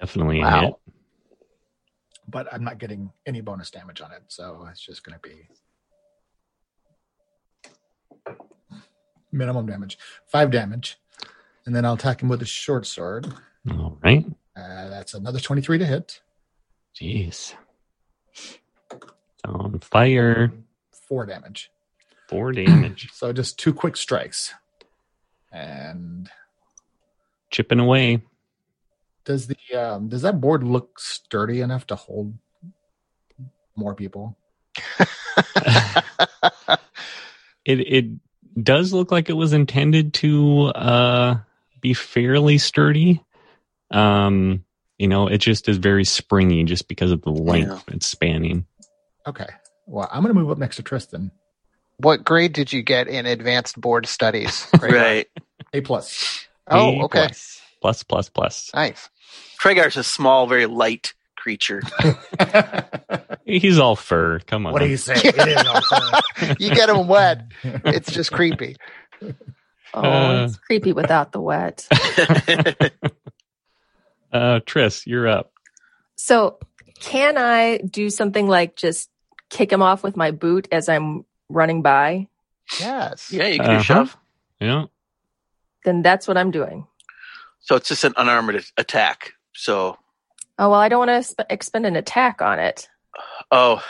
Definitely 0.00 0.40
a 0.40 0.42
Wow. 0.44 0.60
hit. 0.62 0.74
But 2.30 2.46
I'm 2.52 2.64
not 2.64 2.78
getting 2.78 3.10
any 3.26 3.40
bonus 3.40 3.70
damage 3.70 4.00
on 4.00 4.12
it. 4.12 4.22
So 4.28 4.66
it's 4.70 4.80
just 4.84 5.04
going 5.04 5.18
to 5.20 5.28
be 5.28 5.48
minimum 9.32 9.66
damage, 9.66 9.98
five 10.26 10.50
damage. 10.50 10.98
And 11.66 11.74
then 11.76 11.84
I'll 11.84 11.94
attack 11.94 12.22
him 12.22 12.28
with 12.28 12.42
a 12.42 12.46
short 12.46 12.86
sword. 12.86 13.32
All 13.70 13.98
right. 14.02 14.24
Uh, 14.56 14.88
that's 14.88 15.14
another 15.14 15.38
23 15.38 15.78
to 15.78 15.86
hit, 15.86 16.20
Jeez. 16.94 17.54
On 19.44 19.78
fire. 19.80 20.52
four 20.92 21.24
damage. 21.26 21.70
Four 22.28 22.52
damage. 22.52 23.08
So 23.14 23.32
just 23.32 23.58
two 23.58 23.72
quick 23.72 23.96
strikes. 23.96 24.52
And 25.52 26.28
Chipping 27.50 27.80
away. 27.80 28.22
Does 29.24 29.46
the 29.46 29.56
um, 29.74 30.08
does 30.08 30.22
that 30.22 30.40
board 30.40 30.62
look 30.64 30.98
sturdy 30.98 31.60
enough 31.60 31.86
to 31.88 31.96
hold 31.96 32.34
more 33.76 33.94
people? 33.94 34.36
It 37.66 37.80
it 37.80 38.06
does 38.62 38.92
look 38.92 39.12
like 39.12 39.28
it 39.28 39.34
was 39.34 39.52
intended 39.52 40.14
to 40.14 40.66
uh 40.68 41.36
be 41.80 41.92
fairly 41.94 42.56
sturdy. 42.58 43.22
Um, 43.90 44.64
you 44.98 45.08
know, 45.08 45.26
it 45.28 45.38
just 45.38 45.68
is 45.68 45.76
very 45.76 46.04
springy 46.04 46.64
just 46.64 46.88
because 46.88 47.10
of 47.10 47.20
the 47.22 47.30
length 47.30 47.84
it's 47.88 48.06
spanning. 48.06 48.64
Okay. 49.26 49.46
Well, 49.86 50.08
I'm 50.10 50.22
going 50.22 50.34
to 50.34 50.40
move 50.40 50.50
up 50.50 50.58
next 50.58 50.76
to 50.76 50.82
Tristan. 50.82 51.30
what 51.98 52.24
grade 52.24 52.54
did 52.54 52.72
you 52.72 52.82
get 52.82 53.08
in 53.08 53.26
advanced 53.26 53.78
board 53.80 54.06
studies? 54.06 54.66
Right. 54.80 55.26
A 55.74 55.80
plus. 55.82 56.46
Oh, 56.66 57.00
A 57.00 57.04
okay. 57.04 57.26
Plus, 57.26 57.59
plus, 57.80 58.02
plus, 58.02 58.28
plus. 58.28 58.70
Nice. 58.74 59.08
Fregar's 59.58 59.96
a 59.96 60.04
small, 60.04 60.46
very 60.46 60.66
light 60.66 61.14
creature. 61.36 61.82
He's 63.46 63.78
all 63.78 63.96
fur. 63.96 64.38
Come 64.40 64.66
on. 64.66 64.72
what 64.72 64.80
do 64.80 64.88
you 64.88 64.96
say? 64.96 65.14
It 65.16 65.36
is 65.48 65.66
all 65.66 65.80
fun. 65.82 66.22
You 66.58 66.74
get 66.74 66.88
him 66.88 67.06
wet. 67.08 67.46
It's 67.64 68.10
just 68.12 68.32
creepy. 68.32 68.76
Oh, 69.92 70.02
Uh. 70.02 70.44
it's 70.44 70.56
creepy 70.56 70.92
without 70.92 71.32
the 71.32 71.40
wet. 71.40 71.84
Uh, 74.32 74.60
Triss, 74.60 75.04
you're 75.06 75.26
up. 75.26 75.52
So, 76.16 76.58
can 77.00 77.36
I 77.36 77.78
do 77.78 78.10
something 78.10 78.46
like 78.46 78.76
just 78.76 79.10
kick 79.48 79.72
him 79.72 79.82
off 79.82 80.04
with 80.04 80.16
my 80.16 80.30
boot 80.30 80.68
as 80.70 80.88
I'm 80.88 81.24
running 81.48 81.82
by? 81.82 82.28
Yes. 82.78 83.32
yeah, 83.32 83.46
you 83.48 83.58
can 83.58 83.70
Uh-huh. 83.70 83.82
shove. 83.82 84.16
Yeah. 84.60 84.84
Then 85.84 86.02
that's 86.02 86.28
what 86.28 86.36
I'm 86.38 86.52
doing. 86.52 86.86
So 87.60 87.76
it's 87.76 87.88
just 87.88 88.04
an 88.04 88.14
unarmored 88.16 88.64
attack. 88.76 89.32
So, 89.54 89.96
Oh, 90.58 90.70
well, 90.70 90.80
I 90.80 90.88
don't 90.88 91.06
want 91.06 91.10
to 91.10 91.22
sp- 91.24 91.48
expend 91.50 91.86
an 91.86 91.96
attack 91.96 92.42
on 92.42 92.58
it. 92.58 92.88
oh, 93.50 93.82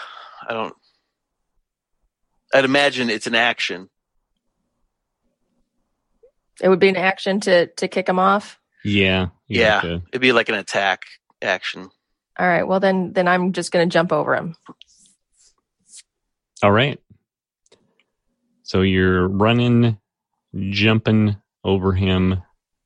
I 0.49 0.53
don't. 0.53 0.75
I'd 2.55 2.65
imagine 2.65 3.11
it's 3.11 3.27
an 3.27 3.35
action. 3.35 3.89
It 6.61 6.69
would 6.69 6.79
be 6.81 6.89
an 6.89 6.97
action 6.97 7.41
to 7.41 7.67
to 7.67 7.89
kick 7.89 8.09
him 8.09 8.19
off. 8.19 8.59
Yeah. 8.85 9.29
Yeah. 9.49 9.81
to- 9.81 10.03
It'd 10.13 10.21
be 10.21 10.33
like 10.33 10.49
an 10.49 10.55
attack 10.57 11.03
action. 11.43 11.89
All 12.39 12.47
right. 12.47 12.67
Well, 12.67 12.81
then 12.81 13.13
then 13.13 13.29
I'm 13.29 13.53
just 13.53 13.73
going 13.73 13.89
to 13.89 13.93
jump 13.93 14.13
over 14.13 14.35
him. 14.35 14.57
All 16.63 16.71
right. 16.73 17.01
So 18.63 18.83
you're 18.83 19.27
running, 19.27 19.99
jumping 20.71 21.37
over 21.65 21.93
him, 21.93 22.43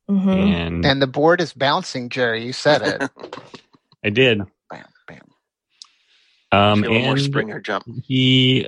hmm 0.07 0.29
and 0.29 0.85
And 0.85 1.01
the 1.01 1.07
board 1.07 1.41
is 1.41 1.53
bouncing, 1.53 2.09
Jerry. 2.09 2.45
You 2.45 2.53
said 2.53 2.81
it. 2.81 3.09
I 4.03 4.09
did. 4.09 4.39
bam, 4.69 4.85
bam. 5.07 5.21
Um, 6.51 6.83
Feel 6.83 6.91
a 6.95 6.99
more 6.99 7.11
and 7.13 7.21
Springer 7.21 7.59
jump. 7.59 7.85
he, 8.03 8.67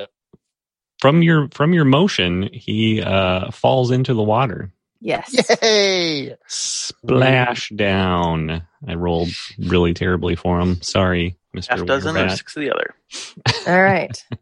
from 0.99 1.21
your 1.21 1.47
from 1.51 1.73
your 1.73 1.85
motion, 1.85 2.49
he 2.51 3.01
uh, 3.01 3.51
falls 3.51 3.91
into 3.91 4.13
the 4.13 4.23
water. 4.23 4.71
Yes. 4.99 5.31
Yay! 5.61 6.35
Splash 6.47 7.69
down. 7.69 8.63
I 8.88 8.95
rolled 8.95 9.29
really 9.59 9.93
terribly 9.93 10.35
for 10.35 10.59
him. 10.59 10.81
Sorry, 10.81 11.38
Mister 11.53 11.75
Half 11.77 11.85
dozen 11.85 12.17
or 12.17 12.29
six 12.29 12.55
of 12.55 12.61
the 12.61 12.71
other. 12.71 12.95
All 13.67 13.81
right. 13.81 14.23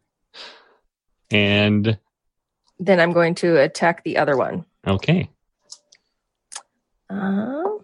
And 1.30 1.98
then 2.78 3.00
I'm 3.00 3.12
going 3.12 3.34
to 3.36 3.60
attack 3.60 4.04
the 4.04 4.18
other 4.18 4.36
one. 4.36 4.64
okay, 4.86 5.28
Um, 7.08 7.80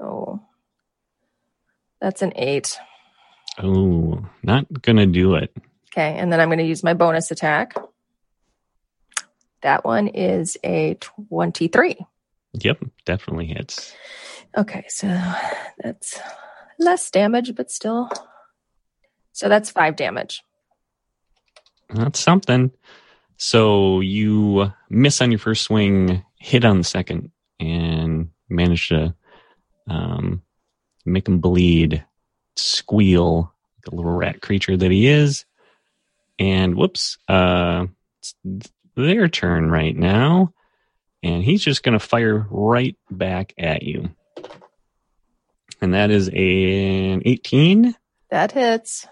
oh, 0.00 0.40
that's 2.00 2.22
an 2.22 2.32
eight. 2.36 2.78
oh, 3.58 4.24
not 4.42 4.66
gonna 4.82 5.06
do 5.06 5.34
it. 5.34 5.54
Okay, 5.92 6.16
and 6.18 6.32
then 6.32 6.40
I'm 6.40 6.48
to 6.50 6.64
use 6.64 6.82
my 6.84 6.94
bonus 6.94 7.30
attack. 7.30 7.74
That 9.62 9.84
one 9.84 10.08
is 10.08 10.56
a 10.62 10.94
23. 10.94 11.96
Yep, 12.52 12.84
definitely 13.04 13.46
hits. 13.46 13.94
Okay, 14.56 14.84
so 14.88 15.08
that's 15.82 16.20
less 16.78 17.10
damage, 17.10 17.54
but 17.54 17.70
still. 17.70 18.08
So 19.32 19.48
that's 19.48 19.70
five 19.70 19.96
damage. 19.96 20.42
That's 21.90 22.20
something. 22.20 22.70
So 23.36 24.00
you 24.00 24.72
miss 24.90 25.20
on 25.20 25.30
your 25.30 25.38
first 25.38 25.62
swing, 25.62 26.24
hit 26.38 26.64
on 26.64 26.78
the 26.78 26.84
second, 26.84 27.30
and 27.60 28.30
manage 28.48 28.88
to 28.88 29.14
um, 29.88 30.42
make 31.04 31.26
him 31.28 31.38
bleed, 31.40 32.04
squeal 32.56 33.52
like 33.76 33.92
a 33.92 33.94
little 33.94 34.12
rat 34.12 34.40
creature 34.40 34.76
that 34.76 34.90
he 34.90 35.06
is. 35.08 35.44
And 36.38 36.76
whoops, 36.76 37.18
uh, 37.28 37.86
it's 38.20 38.34
their 38.94 39.28
turn 39.28 39.70
right 39.70 39.96
now. 39.96 40.52
And 41.22 41.42
he's 41.42 41.62
just 41.62 41.82
going 41.82 41.98
to 41.98 42.04
fire 42.04 42.46
right 42.50 42.96
back 43.10 43.52
at 43.58 43.82
you. 43.82 44.10
And 45.80 45.94
that 45.94 46.10
is 46.10 46.28
an 46.28 47.22
18 47.24 47.94
That 48.30 48.52
hits. 48.52 49.06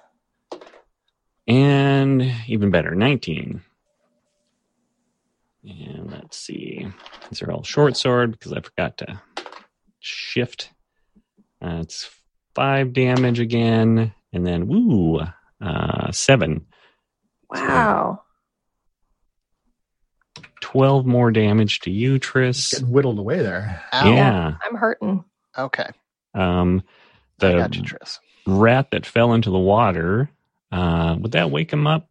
and 1.49 2.23
even 2.49 2.71
better, 2.71 2.95
19. 2.95 3.63
And 5.67 6.11
let's 6.11 6.39
see. 6.39 6.87
These 7.29 7.43
are 7.43 7.51
all 7.51 7.63
short 7.65 7.97
sword 7.97 8.33
because 8.33 8.53
I 8.53 8.61
forgot 8.61 8.99
to 8.99 9.21
shift. 9.99 10.71
Uh, 11.61 11.79
it's 11.83 12.09
five 12.55 12.93
damage 12.93 13.41
again. 13.41 14.13
And 14.33 14.47
then, 14.47 14.67
woo, 14.69 15.21
uh, 15.61 16.13
seven. 16.13 16.67
Wow. 17.51 18.23
12 20.61 21.07
more 21.07 21.31
damage 21.31 21.81
to 21.81 21.91
you, 21.91 22.19
Triss. 22.19 22.73
Getting 22.73 22.91
whittled 22.91 23.19
away 23.19 23.39
there. 23.39 23.83
Ow. 23.93 24.13
Yeah. 24.13 24.55
I'm 24.65 24.77
hurting. 24.77 25.25
Okay. 25.57 25.89
Um, 26.35 26.83
I 27.41 27.49
the 27.53 27.59
got 27.59 27.77
you, 27.77 27.83
Triss. 27.83 28.19
rat 28.47 28.91
that 28.91 29.07
fell 29.07 29.33
into 29.33 29.51
the 29.51 29.59
water, 29.59 30.31
uh, 30.71 31.17
would 31.19 31.33
that 31.33 31.51
wake 31.51 31.73
him 31.73 31.87
up? 31.87 32.09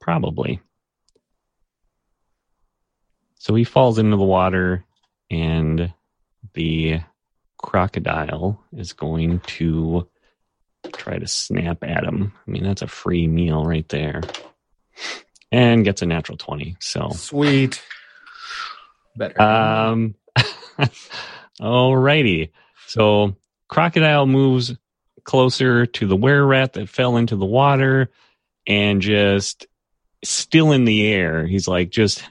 Probably. 0.00 0.60
So 3.40 3.54
he 3.54 3.64
falls 3.64 3.98
into 3.98 4.18
the 4.18 4.22
water, 4.22 4.84
and 5.30 5.94
the 6.52 7.00
crocodile 7.56 8.62
is 8.76 8.92
going 8.92 9.40
to 9.40 10.06
try 10.92 11.18
to 11.18 11.26
snap 11.26 11.82
at 11.82 12.04
him. 12.04 12.34
I 12.46 12.50
mean, 12.50 12.64
that's 12.64 12.82
a 12.82 12.86
free 12.86 13.26
meal 13.26 13.64
right 13.64 13.88
there. 13.88 14.20
And 15.50 15.86
gets 15.86 16.02
a 16.02 16.06
natural 16.06 16.36
20. 16.36 16.76
So, 16.80 17.08
Sweet. 17.14 17.82
Better. 19.16 19.40
um, 19.40 20.14
alrighty. 21.60 22.50
So 22.88 23.36
crocodile 23.68 24.26
moves 24.26 24.74
closer 25.24 25.86
to 25.86 26.06
the 26.06 26.16
were 26.16 26.44
rat 26.46 26.74
that 26.74 26.90
fell 26.90 27.16
into 27.16 27.36
the 27.36 27.46
water 27.46 28.10
and 28.66 29.00
just 29.00 29.66
still 30.22 30.72
in 30.72 30.84
the 30.84 31.06
air. 31.06 31.46
He's 31.46 31.66
like 31.66 31.88
just 31.88 32.22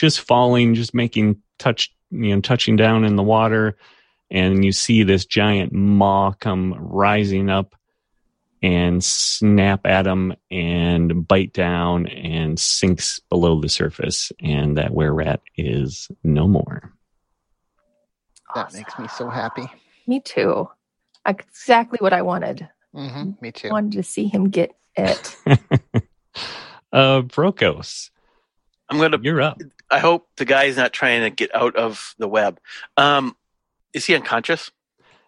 just 0.00 0.20
falling, 0.20 0.74
just 0.74 0.94
making 0.94 1.40
touch 1.58 1.94
you 2.10 2.34
know, 2.34 2.40
touching 2.40 2.76
down 2.76 3.04
in 3.04 3.16
the 3.16 3.22
water. 3.22 3.76
And 4.30 4.64
you 4.64 4.72
see 4.72 5.02
this 5.02 5.26
giant 5.26 5.72
maw 5.72 6.32
come 6.32 6.74
rising 6.74 7.50
up 7.50 7.74
and 8.62 9.02
snap 9.02 9.86
at 9.86 10.06
him 10.06 10.34
and 10.50 11.26
bite 11.26 11.52
down 11.52 12.06
and 12.06 12.58
sinks 12.58 13.20
below 13.28 13.60
the 13.60 13.68
surface. 13.68 14.30
And 14.40 14.76
that 14.76 14.92
were 14.94 15.12
rat 15.12 15.40
is 15.56 16.08
no 16.22 16.46
more. 16.46 16.92
That 18.54 18.72
makes 18.72 18.98
me 18.98 19.08
so 19.08 19.28
happy. 19.28 19.70
Me 20.06 20.20
too. 20.20 20.68
Exactly 21.26 21.98
what 22.00 22.12
I 22.12 22.22
wanted. 22.22 22.68
hmm 22.94 23.32
me 23.40 23.52
too. 23.52 23.68
I 23.68 23.72
Wanted 23.72 23.92
to 23.92 24.02
see 24.02 24.26
him 24.26 24.50
get 24.50 24.74
it. 24.96 25.36
uh, 26.92 27.22
Brokos, 27.22 28.10
I'm 28.88 28.98
gonna. 28.98 29.18
you're 29.22 29.40
up. 29.40 29.60
I 29.90 29.98
hope 29.98 30.28
the 30.36 30.44
guy's 30.44 30.76
not 30.76 30.92
trying 30.92 31.22
to 31.22 31.30
get 31.30 31.54
out 31.54 31.76
of 31.76 32.14
the 32.18 32.28
web. 32.28 32.60
Um, 32.96 33.36
is 33.92 34.06
he 34.06 34.14
unconscious? 34.14 34.70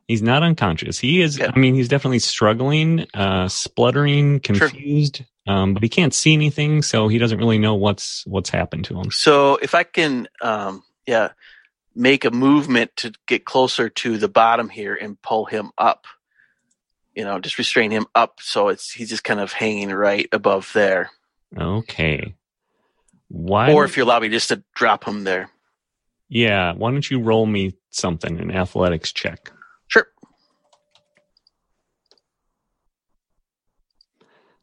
He's 0.09 0.23
not 0.23 0.43
unconscious. 0.43 0.99
He 0.99 1.21
is. 1.21 1.41
Okay. 1.41 1.51
I 1.53 1.59
mean, 1.59 1.75
he's 1.75 1.89
definitely 1.89 2.19
struggling, 2.19 3.07
uh, 3.15 3.49
spluttering, 3.49 4.41
confused. 4.41 5.23
Um, 5.47 5.75
but 5.75 5.83
he 5.83 5.89
can't 5.89 6.15
see 6.15 6.35
anything, 6.35 6.83
so 6.83 7.09
he 7.09 7.19
doesn't 7.19 7.39
really 7.39 7.59
know 7.59 7.75
what's 7.75 8.25
what's 8.27 8.51
happened 8.51 8.85
to 8.87 9.01
him. 9.01 9.11
So 9.11 9.57
if 9.57 9.75
I 9.75 9.83
can, 9.83 10.29
um, 10.41 10.85
yeah, 11.07 11.31
make 11.95 12.25
a 12.25 12.31
movement 12.31 12.95
to 12.97 13.13
get 13.27 13.45
closer 13.45 13.89
to 13.89 14.19
the 14.19 14.29
bottom 14.29 14.69
here 14.69 14.95
and 14.95 15.21
pull 15.21 15.47
him 15.47 15.73
up, 15.77 16.07
you 17.15 17.25
know, 17.25 17.41
just 17.41 17.59
restrain 17.59 17.91
him 17.91 18.07
up 18.15 18.39
so 18.41 18.69
it's 18.69 18.93
he's 18.93 19.09
just 19.09 19.25
kind 19.25 19.41
of 19.41 19.53
hanging 19.53 19.91
right 19.91 20.29
above 20.33 20.71
there. 20.75 21.11
Okay. 21.59 22.35
Why? 23.35 23.73
or 23.73 23.85
if 23.87 23.97
you 23.97 24.05
allow 24.05 24.21
me 24.21 24.29
just 24.29 24.49
to 24.49 24.63
drop 24.75 25.05
him 25.05 25.25
there. 25.25 25.49
yeah, 26.29 26.75
why 26.75 26.91
don't 26.91 27.11
you 27.11 27.19
roll 27.19 27.47
me 27.47 27.75
something, 27.91 28.39
an 28.39 28.51
athletics 28.51 29.11
check? 29.11 29.51
Sure. 29.89 30.07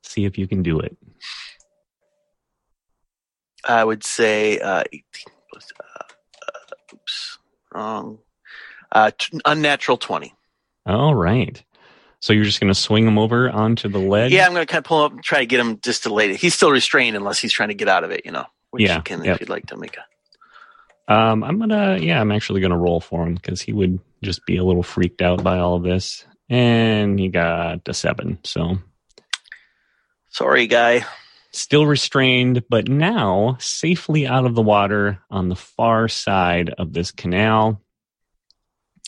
See 0.03 0.25
if 0.25 0.37
you 0.37 0.47
can 0.47 0.61
do 0.61 0.79
it. 0.79 0.95
I 3.67 3.83
would 3.83 4.03
say 4.03 4.59
uh, 4.59 4.83
18 4.91 5.03
plus, 5.51 5.67
uh, 5.79 6.03
uh, 6.47 6.95
oops, 6.95 7.37
wrong. 7.73 8.19
Uh, 8.91 9.11
t- 9.17 9.39
unnatural 9.45 9.97
20. 9.97 10.33
All 10.85 11.13
right. 11.13 11.63
So 12.21 12.33
you're 12.33 12.45
just 12.45 12.59
going 12.59 12.73
to 12.73 12.79
swing 12.79 13.07
him 13.07 13.17
over 13.17 13.49
onto 13.49 13.89
the 13.89 13.99
ledge. 13.99 14.31
Yeah, 14.31 14.45
I'm 14.45 14.53
going 14.53 14.65
to 14.65 14.71
kind 14.71 14.79
of 14.79 14.85
pull 14.85 14.99
him 14.99 15.05
up 15.05 15.11
and 15.13 15.23
try 15.23 15.39
to 15.39 15.45
get 15.45 15.59
him 15.59 15.79
just 15.81 16.03
to 16.03 16.13
lay 16.13 16.29
it. 16.29 16.35
He's 16.37 16.53
still 16.53 16.71
restrained 16.71 17.15
unless 17.15 17.39
he's 17.39 17.51
trying 17.53 17.69
to 17.69 17.75
get 17.75 17.87
out 17.87 18.03
of 18.03 18.11
it, 18.11 18.25
you 18.25 18.31
know, 18.31 18.45
which 18.71 18.83
Yeah, 18.83 18.97
you 18.97 19.01
can 19.01 19.23
yep. 19.23 19.35
if 19.35 19.41
you'd 19.41 19.49
like 19.49 19.67
to 19.67 19.77
make 19.77 19.97
a. 19.97 21.13
Um, 21.13 21.43
I'm 21.43 21.57
gonna, 21.59 21.97
yeah, 21.97 22.21
I'm 22.21 22.31
actually 22.31 22.61
gonna 22.61 22.77
roll 22.77 22.99
for 23.01 23.25
him 23.25 23.33
because 23.35 23.61
he 23.61 23.73
would 23.73 23.99
just 24.21 24.45
be 24.45 24.57
a 24.57 24.63
little 24.63 24.83
freaked 24.83 25.21
out 25.21 25.43
by 25.43 25.57
all 25.59 25.75
of 25.75 25.83
this. 25.83 26.25
And 26.49 27.19
he 27.19 27.29
got 27.29 27.87
a 27.87 27.93
seven, 27.93 28.39
so 28.43 28.77
Sorry, 30.29 30.67
guy. 30.67 31.05
still 31.51 31.85
restrained, 31.85 32.63
but 32.69 32.87
now 32.87 33.57
safely 33.59 34.27
out 34.27 34.45
of 34.45 34.55
the 34.55 34.61
water 34.61 35.19
on 35.29 35.49
the 35.49 35.55
far 35.55 36.07
side 36.07 36.69
of 36.77 36.93
this 36.93 37.11
canal. 37.11 37.81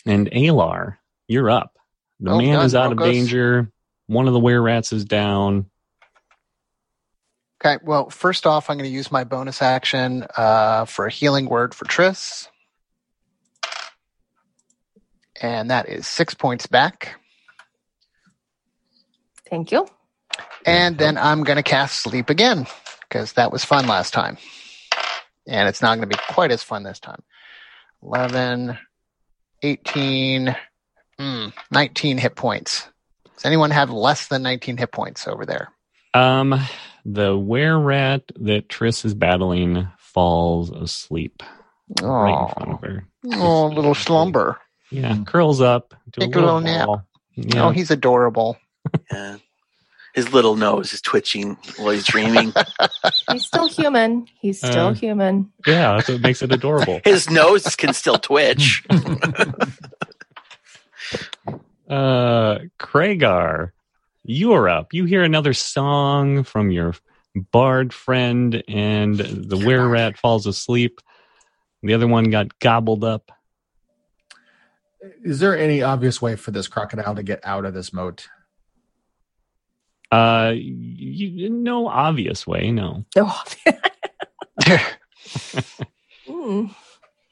And 0.04 0.30
Alar, 0.30 0.96
you're 1.28 1.50
up. 1.50 1.76
The 2.20 2.30
Well 2.30 2.38
man 2.38 2.54
done, 2.56 2.66
is 2.66 2.74
out 2.74 2.92
of 2.92 2.98
danger. 2.98 3.70
One 4.06 4.26
of 4.26 4.34
the 4.34 4.40
were 4.40 4.60
rats 4.60 4.92
is 4.92 5.04
down. 5.04 5.66
Okay, 7.64 7.78
well, 7.84 8.10
first 8.10 8.44
off, 8.44 8.68
I'm 8.68 8.76
going 8.76 8.90
to 8.90 8.94
use 8.94 9.12
my 9.12 9.22
bonus 9.22 9.62
action 9.62 10.26
uh, 10.36 10.84
for 10.84 11.06
a 11.06 11.10
healing 11.10 11.46
word 11.46 11.76
for 11.76 11.84
Triss. 11.84 12.48
And 15.40 15.70
that 15.70 15.88
is 15.88 16.08
six 16.08 16.34
points 16.34 16.66
back. 16.66 17.20
Thank 19.48 19.70
you. 19.70 19.86
And 20.66 20.98
then 20.98 21.16
I'm 21.16 21.44
going 21.44 21.56
to 21.56 21.62
cast 21.62 22.00
Sleep 22.00 22.30
again 22.30 22.66
because 23.08 23.34
that 23.34 23.52
was 23.52 23.64
fun 23.64 23.86
last 23.86 24.12
time. 24.12 24.38
And 25.46 25.68
it's 25.68 25.80
not 25.80 25.96
going 25.96 26.08
to 26.08 26.16
be 26.16 26.20
quite 26.30 26.50
as 26.50 26.64
fun 26.64 26.82
this 26.82 26.98
time. 26.98 27.22
11, 28.02 28.76
18, 29.62 30.56
mm, 31.20 31.52
19 31.70 32.18
hit 32.18 32.34
points. 32.34 32.88
Does 33.36 33.44
anyone 33.44 33.70
have 33.70 33.90
less 33.90 34.26
than 34.26 34.42
19 34.42 34.78
hit 34.78 34.90
points 34.90 35.28
over 35.28 35.46
there? 35.46 35.68
Um, 36.12 36.60
the 37.04 37.36
were 37.38 37.78
rat 37.78 38.22
that 38.40 38.68
Triss 38.68 39.04
is 39.04 39.14
battling 39.14 39.88
falls 39.98 40.70
asleep 40.70 41.42
right 42.00 42.48
in 42.48 42.48
front 42.54 42.68
Oh, 42.70 42.74
of 42.74 42.80
her. 42.82 43.06
oh 43.34 43.66
little 43.68 43.94
slumber. 44.06 44.58
Yeah, 44.90 45.16
curls 45.26 45.60
up. 45.60 45.94
to 46.12 46.20
Take 46.20 46.34
a 46.36 46.40
little 46.40 46.60
nap. 46.60 46.88
Yeah. 47.34 47.64
Oh, 47.66 47.70
he's 47.70 47.90
adorable. 47.90 48.56
Yeah. 49.12 49.36
His 50.14 50.30
little 50.34 50.56
nose 50.56 50.92
is 50.92 51.00
twitching 51.00 51.56
while 51.78 51.88
he's 51.92 52.04
dreaming. 52.06 52.52
He's 53.32 53.46
still 53.46 53.66
human. 53.66 54.26
He's 54.40 54.58
still 54.58 54.88
Uh, 54.88 54.92
human. 54.92 55.50
yeah, 55.66 55.94
that's 55.96 56.08
what 56.10 56.20
makes 56.20 56.42
it 56.42 56.52
adorable. 56.52 57.00
His 57.02 57.30
nose 57.30 57.64
can 57.76 57.94
still 57.94 58.18
twitch. 58.18 58.84
Uh, 61.88 62.58
Kragar, 62.78 63.70
you're 64.24 64.68
up. 64.68 64.92
You 64.92 65.04
hear 65.04 65.22
another 65.22 65.52
song 65.52 66.44
from 66.44 66.70
your 66.70 66.94
bard 67.34 67.92
friend, 67.92 68.62
and 68.68 69.18
the 69.18 69.56
were 69.56 69.88
rat 69.88 70.18
falls 70.18 70.46
asleep. 70.46 71.00
The 71.82 71.94
other 71.94 72.06
one 72.06 72.30
got 72.30 72.58
gobbled 72.58 73.04
up. 73.04 73.32
Is 75.24 75.40
there 75.40 75.58
any 75.58 75.82
obvious 75.82 76.22
way 76.22 76.36
for 76.36 76.52
this 76.52 76.68
crocodile 76.68 77.16
to 77.16 77.22
get 77.22 77.40
out 77.42 77.64
of 77.64 77.74
this 77.74 77.92
moat? 77.92 78.28
Uh, 80.12 80.52
you, 80.54 81.48
no 81.50 81.88
obvious 81.88 82.46
way, 82.46 82.70
no. 82.70 83.04
Oh. 83.16 83.42
Mm. 86.28 86.74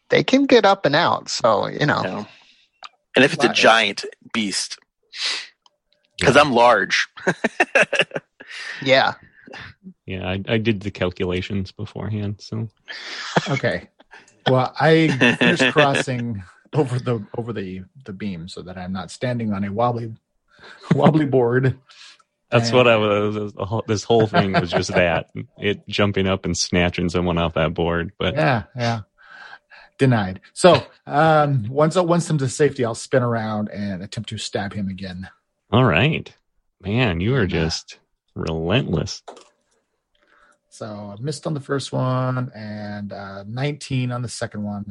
they 0.09 0.23
can 0.25 0.47
get 0.47 0.65
up 0.65 0.85
and 0.85 0.97
out. 0.97 1.29
So, 1.29 1.69
you 1.69 1.87
know. 1.87 2.03
You 2.03 2.09
know. 2.09 2.27
And 3.17 3.25
if 3.25 3.35
it's 3.35 3.45
a 3.45 3.53
giant 3.53 4.05
beast, 4.33 4.79
because 6.21 6.37
I'm 6.37 6.53
large. 6.53 7.09
Yeah. 8.83 9.15
Yeah, 10.07 10.29
I, 10.29 10.43
I 10.49 10.59
did 10.59 10.81
the 10.81 10.91
calculations 10.91 11.71
beforehand, 11.73 12.37
so 12.41 12.69
Okay. 13.49 13.89
Well, 14.49 14.75
I 14.81 15.09
finished 15.39 15.73
crossing 15.73 16.43
over 16.73 16.99
the 16.99 17.25
over 17.37 17.53
the 17.53 17.83
the 18.05 18.13
beam 18.13 18.49
so 18.49 18.63
that 18.63 18.77
I'm 18.77 18.93
not 18.93 19.11
standing 19.11 19.53
on 19.53 19.65
a 19.65 19.73
wobbly 19.73 20.15
wobbly 20.95 21.27
board. 21.27 21.79
that's 22.51 22.69
And- 22.71 22.77
what 22.77 22.89
I 22.89 22.97
was. 22.97 23.53
This 23.87 24.03
whole 24.03 24.27
thing 24.27 24.53
was 24.53 24.71
just 24.71 24.93
that 24.93 25.31
it 25.59 25.87
jumping 25.89 26.27
up 26.27 26.45
and 26.45 26.57
snatching 26.57 27.09
someone 27.09 27.39
off 27.39 27.55
that 27.55 27.75
board. 27.75 28.13
But 28.19 28.35
Yeah, 28.35 28.65
yeah. 28.77 29.01
Denied. 29.99 30.41
So 30.55 30.83
um, 31.07 31.69
once 31.69 31.95
once 31.97 32.29
I'm 32.31 32.39
to 32.39 32.49
safety, 32.49 32.85
I'll 32.85 32.95
spin 32.95 33.23
around 33.23 33.69
and 33.69 34.03
attempt 34.03 34.31
to 34.31 34.39
stab 34.39 34.73
him 34.73 34.89
again. 34.89 35.29
All 35.73 35.85
right, 35.85 36.33
man, 36.81 37.21
you 37.21 37.35
are 37.37 37.47
just 37.47 37.99
relentless. 38.35 39.23
So 40.69 40.87
I 40.87 41.21
missed 41.21 41.47
on 41.47 41.55
the 41.55 41.61
first 41.61 41.93
one 41.93 42.51
and 42.55 43.13
uh, 43.13 43.45
19 43.47 44.13
on 44.13 44.23
the 44.23 44.29
second 44.29 44.63
one. 44.63 44.85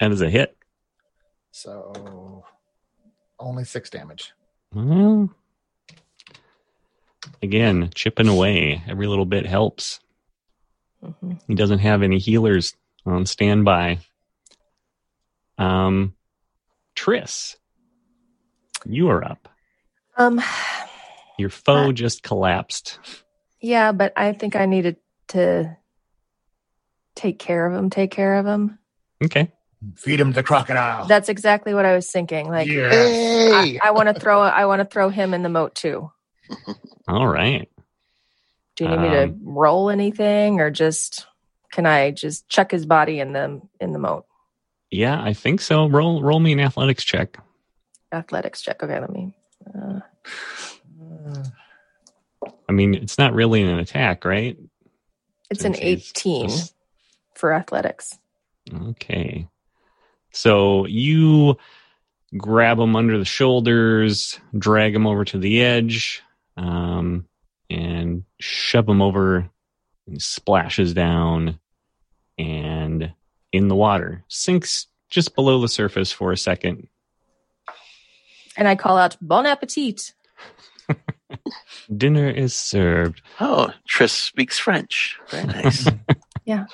and 0.00 0.12
That 0.12 0.12
is 0.14 0.22
a 0.22 0.30
hit. 0.30 0.56
So 1.50 2.44
only 3.38 3.64
six 3.64 3.90
damage. 3.90 4.32
Well, 4.72 5.30
again, 7.42 7.90
chipping 7.94 8.28
away. 8.28 8.82
Every 8.88 9.06
little 9.06 9.24
bit 9.26 9.46
helps. 9.46 10.00
Mhm. 11.02 11.40
He 11.46 11.54
doesn't 11.54 11.80
have 11.80 12.02
any 12.02 12.18
healers 12.18 12.74
on 13.04 13.26
standby. 13.26 13.98
Um, 15.58 16.14
Triss, 16.94 17.56
you 18.84 19.08
are 19.08 19.24
up. 19.24 19.48
Um, 20.16 20.40
Your 21.38 21.50
foe 21.50 21.88
Uh, 21.88 21.92
just 21.92 22.22
collapsed. 22.22 22.98
yeah, 23.60 23.92
but 23.92 24.12
I 24.16 24.32
think 24.32 24.56
I 24.56 24.66
needed 24.66 24.96
to 25.28 25.76
take 27.14 27.38
care 27.38 27.66
of 27.66 27.74
him. 27.74 27.90
Take 27.90 28.10
care 28.10 28.36
of 28.36 28.46
him. 28.46 28.78
Okay. 29.22 29.52
Feed 29.96 30.18
him 30.20 30.32
the 30.32 30.42
crocodile. 30.42 31.06
That's 31.06 31.28
exactly 31.28 31.74
what 31.74 31.84
I 31.84 31.94
was 31.94 32.10
thinking. 32.10 32.48
Like, 32.48 32.66
yeah. 32.66 32.90
Hey. 32.90 33.78
I, 33.78 33.88
I 33.88 33.90
want 33.90 34.08
to 34.08 34.18
throw. 34.18 34.40
I 34.40 34.64
want 34.66 34.80
to 34.80 34.86
throw 34.86 35.10
him 35.10 35.34
in 35.34 35.42
the 35.42 35.48
moat 35.50 35.74
too. 35.74 36.10
All 37.06 37.28
right. 37.28 37.68
Do 38.76 38.84
you 38.84 38.90
need 38.90 38.98
me 39.00 39.08
to 39.10 39.22
Um, 39.24 39.40
roll 39.42 39.90
anything, 39.90 40.60
or 40.60 40.70
just 40.70 41.26
can 41.72 41.86
I 41.86 42.10
just 42.10 42.48
check 42.48 42.70
his 42.70 42.86
body 42.86 43.20
in 43.20 43.32
the 43.32 43.60
in 43.80 43.92
the 43.92 43.98
moat? 43.98 44.24
Yeah, 44.90 45.22
I 45.22 45.34
think 45.34 45.60
so. 45.60 45.86
Roll 45.88 46.22
roll 46.22 46.40
me 46.40 46.52
an 46.52 46.60
athletics 46.60 47.04
check. 47.04 47.38
Athletics 48.12 48.62
check. 48.62 48.82
Okay, 48.82 48.98
let 48.98 49.10
me. 49.10 49.34
I 52.68 52.72
mean, 52.72 52.94
it's 52.94 53.18
not 53.18 53.34
really 53.34 53.62
an 53.62 53.78
attack, 53.78 54.24
right? 54.24 54.56
it's 55.48 55.64
an 55.64 55.74
Since 55.74 55.78
he's 55.78 56.08
eighteen 56.10 56.48
just- 56.48 56.74
for 57.34 57.52
athletics. 57.52 58.18
Okay. 58.74 59.46
So 60.32 60.86
you 60.86 61.56
grab 62.36 62.78
him 62.80 62.96
under 62.96 63.16
the 63.18 63.24
shoulders, 63.24 64.40
drag 64.58 64.94
him 64.94 65.06
over 65.06 65.24
to 65.26 65.38
the 65.38 65.62
edge, 65.62 66.22
um, 66.56 67.26
and 67.70 68.24
shove 68.40 68.88
him 68.88 69.00
over. 69.02 69.48
And 70.08 70.22
splashes 70.22 70.94
down 70.94 71.58
and 72.38 73.12
in 73.50 73.66
the 73.66 73.74
water, 73.74 74.22
sinks 74.28 74.86
just 75.10 75.34
below 75.34 75.60
the 75.60 75.66
surface 75.66 76.12
for 76.12 76.30
a 76.30 76.36
second. 76.36 76.86
And 78.56 78.66
I 78.68 78.74
call 78.76 78.96
out 78.98 79.16
Bon 79.20 79.46
appetit. 79.46 80.14
Dinner 81.96 82.28
is 82.30 82.54
served. 82.54 83.22
Oh, 83.40 83.70
Triss 83.88 84.10
speaks 84.10 84.58
French. 84.58 85.18
Very 85.30 85.46
nice. 85.46 85.88
Yeah. 86.44 86.66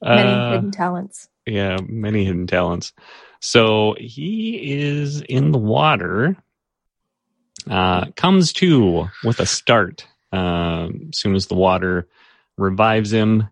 Many 0.00 0.30
Uh, 0.30 0.52
hidden 0.52 0.70
talents. 0.70 1.28
yeah, 1.44 1.76
many 1.88 2.24
hidden 2.24 2.46
talents. 2.46 2.92
So 3.40 3.96
he 3.98 4.74
is 4.80 5.20
in 5.22 5.50
the 5.50 5.58
water. 5.58 6.36
Uh, 7.68 8.06
comes 8.14 8.52
to 8.54 9.08
with 9.24 9.40
a 9.40 9.46
start. 9.46 10.06
Um, 10.30 11.08
as 11.12 11.18
soon 11.18 11.34
as 11.34 11.48
the 11.48 11.56
water 11.56 12.06
revives 12.56 13.12
him, 13.12 13.48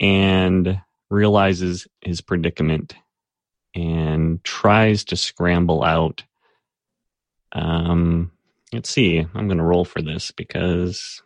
and 0.00 0.80
realizes 1.10 1.86
his 2.00 2.22
predicament, 2.22 2.94
and 3.74 4.42
tries 4.42 5.04
to 5.04 5.16
scramble 5.16 5.84
out. 5.84 6.24
Um, 7.54 8.32
let's 8.72 8.90
see. 8.90 9.18
I'm 9.18 9.48
going 9.48 9.58
to 9.58 9.64
roll 9.64 9.84
for 9.84 10.02
this 10.02 10.30
because 10.30 11.22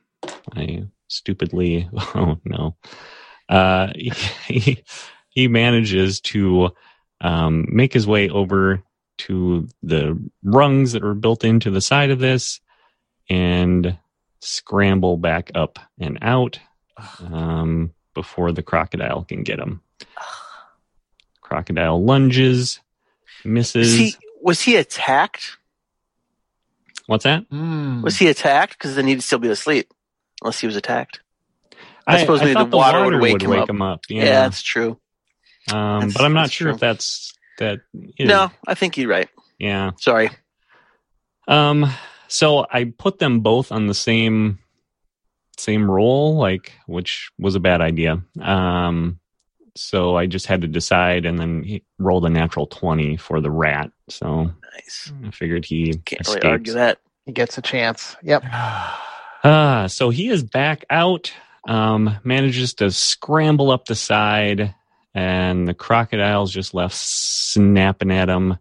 I 0.54 0.84
stupidly. 1.08 1.88
Oh 2.14 2.38
no. 2.44 2.76
Uh, 3.48 3.92
he, 4.46 4.82
he 5.30 5.48
manages 5.48 6.20
to 6.20 6.70
um, 7.20 7.66
make 7.70 7.92
his 7.92 8.06
way 8.06 8.28
over 8.28 8.82
to 9.18 9.68
the 9.82 10.18
rungs 10.42 10.92
that 10.92 11.02
were 11.02 11.14
built 11.14 11.44
into 11.44 11.70
the 11.70 11.80
side 11.80 12.10
of 12.10 12.18
this 12.18 12.60
and 13.28 13.98
scramble 14.40 15.16
back 15.16 15.50
up 15.54 15.78
and 15.98 16.18
out 16.22 16.58
um, 17.20 17.92
before 18.14 18.52
the 18.52 18.62
crocodile 18.62 19.24
can 19.24 19.42
get 19.42 19.58
him. 19.58 19.80
Crocodile 21.40 22.04
lunges, 22.04 22.80
misses. 23.44 23.94
Is 23.94 23.98
he 23.98 24.16
was 24.40 24.60
he 24.60 24.76
attacked? 24.76 25.57
What's 27.08 27.24
that? 27.24 27.44
Hmm. 27.50 28.02
Was 28.02 28.18
he 28.18 28.28
attacked? 28.28 28.74
Because 28.78 28.94
then 28.94 29.06
he'd 29.06 29.22
still 29.22 29.38
be 29.38 29.48
asleep, 29.48 29.90
unless 30.42 30.60
he 30.60 30.66
was 30.66 30.76
attacked. 30.76 31.20
I 32.06 32.18
suppose 32.20 32.40
maybe 32.40 32.52
thought 32.52 32.70
the 32.70 32.76
water 32.76 33.04
would 33.04 33.20
wake 33.20 33.42
him 33.42 33.52
up. 33.82 33.94
up. 33.94 34.00
Yeah, 34.10 34.24
Yeah, 34.24 34.30
that's 34.42 34.60
true. 34.62 35.00
um, 35.72 36.00
that's- 36.00 36.12
but 36.12 36.24
I'm 36.24 36.34
not 36.34 36.50
sure 36.50 36.66
true. 36.66 36.74
if 36.74 36.80
that's 36.80 37.32
that. 37.58 37.78
Is. 38.18 38.28
No, 38.28 38.50
I 38.66 38.74
think 38.74 38.98
you're 38.98 39.08
right. 39.08 39.28
Yeah. 39.58 39.92
Sorry. 39.98 40.28
Um, 41.48 41.90
so 42.28 42.66
I 42.70 42.92
put 42.96 43.18
them 43.18 43.40
both 43.40 43.72
on 43.72 43.86
the 43.86 43.94
same 43.94 44.58
same 45.56 45.90
roll, 45.90 46.36
like 46.36 46.72
which 46.86 47.30
was 47.38 47.54
a 47.54 47.60
bad 47.60 47.80
idea. 47.80 48.22
Um, 48.40 49.18
so 49.80 50.16
I 50.16 50.26
just 50.26 50.46
had 50.46 50.62
to 50.62 50.68
decide, 50.68 51.24
and 51.24 51.38
then 51.38 51.62
he 51.62 51.84
rolled 51.98 52.24
a 52.24 52.30
natural 52.30 52.66
twenty 52.66 53.16
for 53.16 53.40
the 53.40 53.50
rat. 53.50 53.90
So 54.08 54.52
Nice. 54.74 55.12
I 55.24 55.30
figured 55.30 55.64
he 55.64 55.94
Can't 56.04 56.26
really 56.28 56.42
argue 56.42 56.72
that. 56.74 56.98
He 57.26 57.32
gets 57.32 57.58
a 57.58 57.62
chance. 57.62 58.16
Yep. 58.22 58.44
Ah, 59.44 59.86
so 59.86 60.10
he 60.10 60.30
is 60.30 60.42
back 60.42 60.84
out. 60.90 61.32
Um, 61.68 62.18
manages 62.24 62.74
to 62.74 62.90
scramble 62.90 63.70
up 63.70 63.84
the 63.84 63.94
side, 63.94 64.74
and 65.14 65.66
the 65.68 65.74
crocodile's 65.74 66.52
just 66.52 66.74
left 66.74 66.96
snapping 66.96 68.10
at 68.10 68.28
him. 68.28 68.58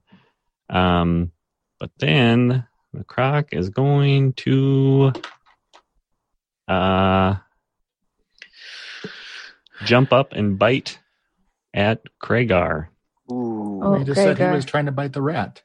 Um, 0.70 1.32
but 1.80 1.90
then 1.98 2.68
the 2.94 3.04
croc 3.04 3.54
is 3.54 3.70
going 3.70 4.34
to 4.34 5.14
uh 6.68 7.36
jump 9.84 10.14
up 10.14 10.34
and 10.34 10.60
bite 10.60 11.00
at 11.78 12.02
Kragar. 12.22 12.88
Ooh. 13.32 13.82
Oh, 13.84 13.94
he 13.94 14.04
just 14.04 14.18
said 14.20 14.38
he 14.38 14.44
was 14.44 14.66
trying 14.66 14.88
to 14.88 14.92
bite 14.92 15.14
the 15.14 15.22
rat. 15.22 15.62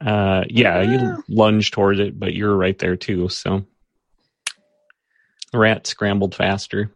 Uh, 0.00 0.44
yeah, 0.48 0.82
Yeah. 0.82 0.90
you 1.16 1.24
lunge 1.28 1.70
towards 1.70 1.98
it, 2.00 2.18
but 2.18 2.34
you're 2.34 2.56
right 2.56 2.78
there 2.78 2.96
too. 2.96 3.28
So 3.28 3.64
the 5.52 5.58
rat 5.58 5.86
scrambled 5.86 6.34
faster. 6.34 6.92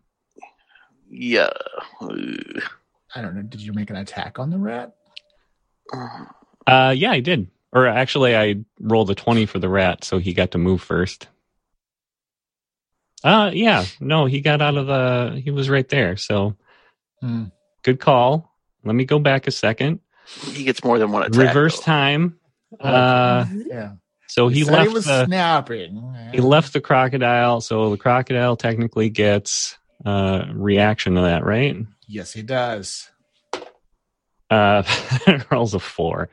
Yeah. 1.08 1.50
I 2.00 3.22
don't 3.22 3.34
know. 3.36 3.42
Did 3.42 3.62
you 3.62 3.72
make 3.72 3.90
an 3.90 3.96
attack 3.96 4.38
on 4.38 4.50
the 4.50 4.58
rat? 4.58 4.94
Uh, 6.66 6.94
yeah, 6.96 7.12
I 7.12 7.20
did. 7.20 7.48
Or 7.72 7.86
actually, 7.86 8.36
I 8.36 8.56
rolled 8.80 9.10
a 9.10 9.14
20 9.14 9.46
for 9.46 9.58
the 9.58 9.68
rat, 9.68 10.02
so 10.04 10.18
he 10.18 10.34
got 10.34 10.50
to 10.52 10.58
move 10.58 10.82
first. 10.82 11.28
Uh, 13.24 13.50
yeah, 13.54 13.84
no, 14.00 14.26
he 14.26 14.40
got 14.40 14.60
out 14.60 14.76
of 14.76 14.86
the, 14.86 15.40
he 15.42 15.50
was 15.50 15.70
right 15.70 15.88
there. 15.88 16.16
So 16.16 16.56
Hmm. 17.20 17.44
Good 17.86 18.00
call. 18.00 18.52
Let 18.84 18.94
me 18.94 19.04
go 19.04 19.18
back 19.18 19.46
a 19.46 19.50
second. 19.50 20.00
He 20.44 20.64
gets 20.64 20.82
more 20.82 20.98
than 20.98 21.12
one 21.12 21.22
attack. 21.22 21.38
Reverse 21.40 21.76
though. 21.78 21.84
time. 21.84 22.38
Uh, 22.80 23.46
Yeah. 23.66 23.92
so 24.26 24.48
he 24.48 24.64
said 24.64 24.72
left 24.72 24.88
he 24.88 24.94
was 24.94 25.04
the, 25.04 25.24
snapping. 25.26 26.14
he 26.32 26.40
left 26.40 26.72
the 26.72 26.80
crocodile. 26.80 27.60
So 27.60 27.90
the 27.90 27.96
crocodile 27.96 28.56
technically 28.56 29.08
gets 29.08 29.78
uh 30.04 30.44
reaction 30.52 31.14
to 31.14 31.22
that, 31.22 31.44
right? 31.44 31.76
Yes, 32.08 32.32
he 32.32 32.42
does. 32.42 33.08
Uh, 34.50 34.82
rolls 35.50 35.74
a 35.74 35.78
four. 35.78 36.28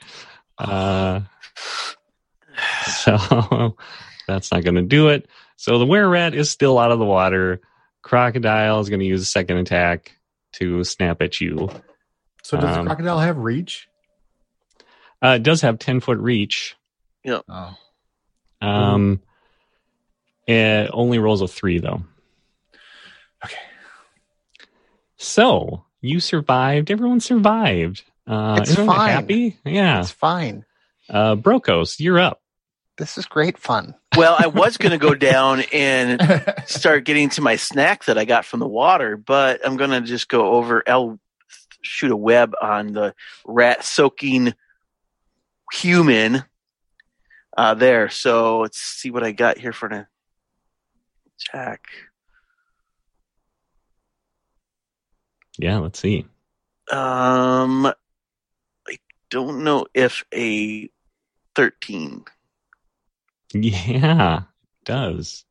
Uh, 0.57 1.21
so 2.85 3.75
that's 4.27 4.51
not 4.51 4.63
going 4.63 4.75
to 4.75 4.81
do 4.81 5.09
it. 5.09 5.27
So 5.55 5.77
the 5.79 5.85
were 5.85 6.07
rat 6.07 6.33
is 6.33 6.49
still 6.49 6.77
out 6.77 6.91
of 6.91 6.99
the 6.99 7.05
water. 7.05 7.61
Crocodile 8.01 8.79
is 8.81 8.89
going 8.89 8.99
to 8.99 9.05
use 9.05 9.21
a 9.21 9.25
second 9.25 9.57
attack 9.57 10.15
to 10.53 10.83
snap 10.83 11.21
at 11.21 11.39
you. 11.41 11.69
So 12.43 12.57
does 12.59 12.77
Um, 12.77 12.85
the 12.85 12.89
crocodile 12.89 13.19
have 13.19 13.37
reach? 13.37 13.87
Uh, 15.21 15.35
it 15.37 15.43
does 15.43 15.61
have 15.61 15.79
10 15.79 15.99
foot 16.01 16.17
reach. 16.17 16.75
Oh, 17.25 17.75
Um, 18.61 19.21
it 20.45 20.89
only 20.91 21.19
rolls 21.19 21.41
a 21.41 21.47
three, 21.47 21.79
though. 21.79 22.03
okay. 23.45 23.55
So 25.17 25.85
you 26.01 26.19
survived. 26.19 26.91
Everyone 26.91 27.21
survived. 27.21 28.03
Uh, 28.27 28.59
It's 28.61 28.75
fine. 28.75 29.09
happy? 29.11 29.57
Yeah. 29.65 30.01
It's 30.01 30.11
fine. 30.11 30.65
Uh, 31.09 31.35
Brokos, 31.35 31.99
you're 31.99 32.19
up. 32.19 32.41
This 32.97 33.17
is 33.17 33.25
great 33.25 33.57
fun. 33.57 33.95
Well, 34.15 34.35
I 34.37 34.47
was 34.47 34.77
going 34.77 34.91
to 34.91 34.97
go 34.97 35.15
down 35.15 35.61
and 35.73 36.21
start 36.65 37.05
getting 37.05 37.29
to 37.29 37.41
my 37.41 37.55
snack 37.55 38.05
that 38.05 38.17
I 38.17 38.25
got 38.25 38.45
from 38.45 38.59
the 38.59 38.67
water, 38.67 39.17
but 39.17 39.65
I'm 39.65 39.77
going 39.77 39.89
to 39.91 40.01
just 40.01 40.29
go 40.29 40.53
over. 40.53 40.83
I'll 40.87 41.19
shoot 41.81 42.11
a 42.11 42.17
web 42.17 42.53
on 42.61 42.93
the 42.93 43.13
rat 43.45 43.83
soaking 43.83 44.53
human 45.73 46.43
uh, 47.57 47.73
there. 47.73 48.09
So 48.09 48.59
let's 48.59 48.77
see 48.77 49.11
what 49.11 49.23
I 49.23 49.31
got 49.31 49.57
here 49.57 49.73
for 49.73 49.87
an 49.87 50.07
attack. 51.39 51.81
Yeah, 55.57 55.79
let's 55.79 55.99
see. 55.99 56.25
Um, 56.91 57.85
I 57.85 58.97
don't 59.29 59.63
know 59.63 59.85
if 59.93 60.23
a 60.33 60.89
13. 61.55 62.25
Yeah, 63.55 64.37
it 64.39 64.85
does. 64.85 65.45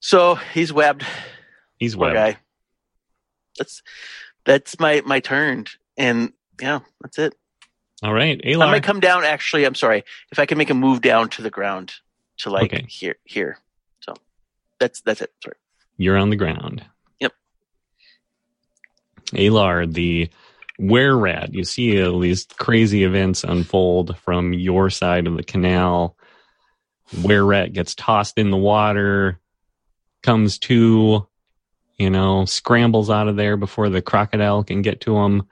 So 0.00 0.34
he's 0.36 0.72
webbed. 0.72 1.04
He's 1.78 1.94
Poor 1.96 2.06
webbed. 2.12 2.14
guy. 2.16 2.36
That's 3.58 3.82
that's 4.44 4.78
my 4.78 5.02
my 5.06 5.20
turn, 5.20 5.66
and 5.96 6.32
yeah, 6.60 6.80
that's 7.00 7.18
it. 7.18 7.34
All 8.02 8.12
right, 8.12 8.40
I 8.44 8.48
Alar. 8.48 8.70
might 8.70 8.82
come 8.82 9.00
down. 9.00 9.24
Actually, 9.24 9.64
I'm 9.64 9.74
sorry. 9.74 10.04
If 10.30 10.38
I 10.38 10.46
can 10.46 10.58
make 10.58 10.70
a 10.70 10.74
move 10.74 11.00
down 11.00 11.28
to 11.30 11.42
the 11.42 11.50
ground 11.50 11.94
to 12.38 12.50
like 12.50 12.72
Okay. 12.74 12.84
here, 12.88 13.16
here. 13.24 13.58
So 14.00 14.14
that's 14.78 15.00
that's 15.00 15.22
it. 15.22 15.32
Sorry. 15.42 15.56
You're 15.96 16.18
on 16.18 16.30
the 16.30 16.36
ground. 16.36 16.84
Yep. 17.20 17.32
Alar, 19.32 19.90
the 19.92 20.28
were 20.78 21.16
rat. 21.16 21.54
You 21.54 21.64
see 21.64 22.02
all 22.02 22.18
these 22.18 22.46
crazy 22.58 23.04
events 23.04 23.44
unfold 23.44 24.16
from 24.18 24.52
your 24.52 24.90
side 24.90 25.26
of 25.26 25.36
the 25.36 25.44
canal. 25.44 26.16
Where 27.22 27.44
rat 27.44 27.72
gets 27.72 27.94
tossed 27.94 28.38
in 28.38 28.50
the 28.50 28.56
water, 28.56 29.38
comes 30.22 30.58
to, 30.58 31.26
you 31.98 32.10
know, 32.10 32.44
scrambles 32.46 33.10
out 33.10 33.28
of 33.28 33.36
there 33.36 33.56
before 33.56 33.90
the 33.90 34.02
crocodile 34.02 34.64
can 34.64 34.82
get 34.82 35.02
to 35.02 35.16
him. 35.18 35.42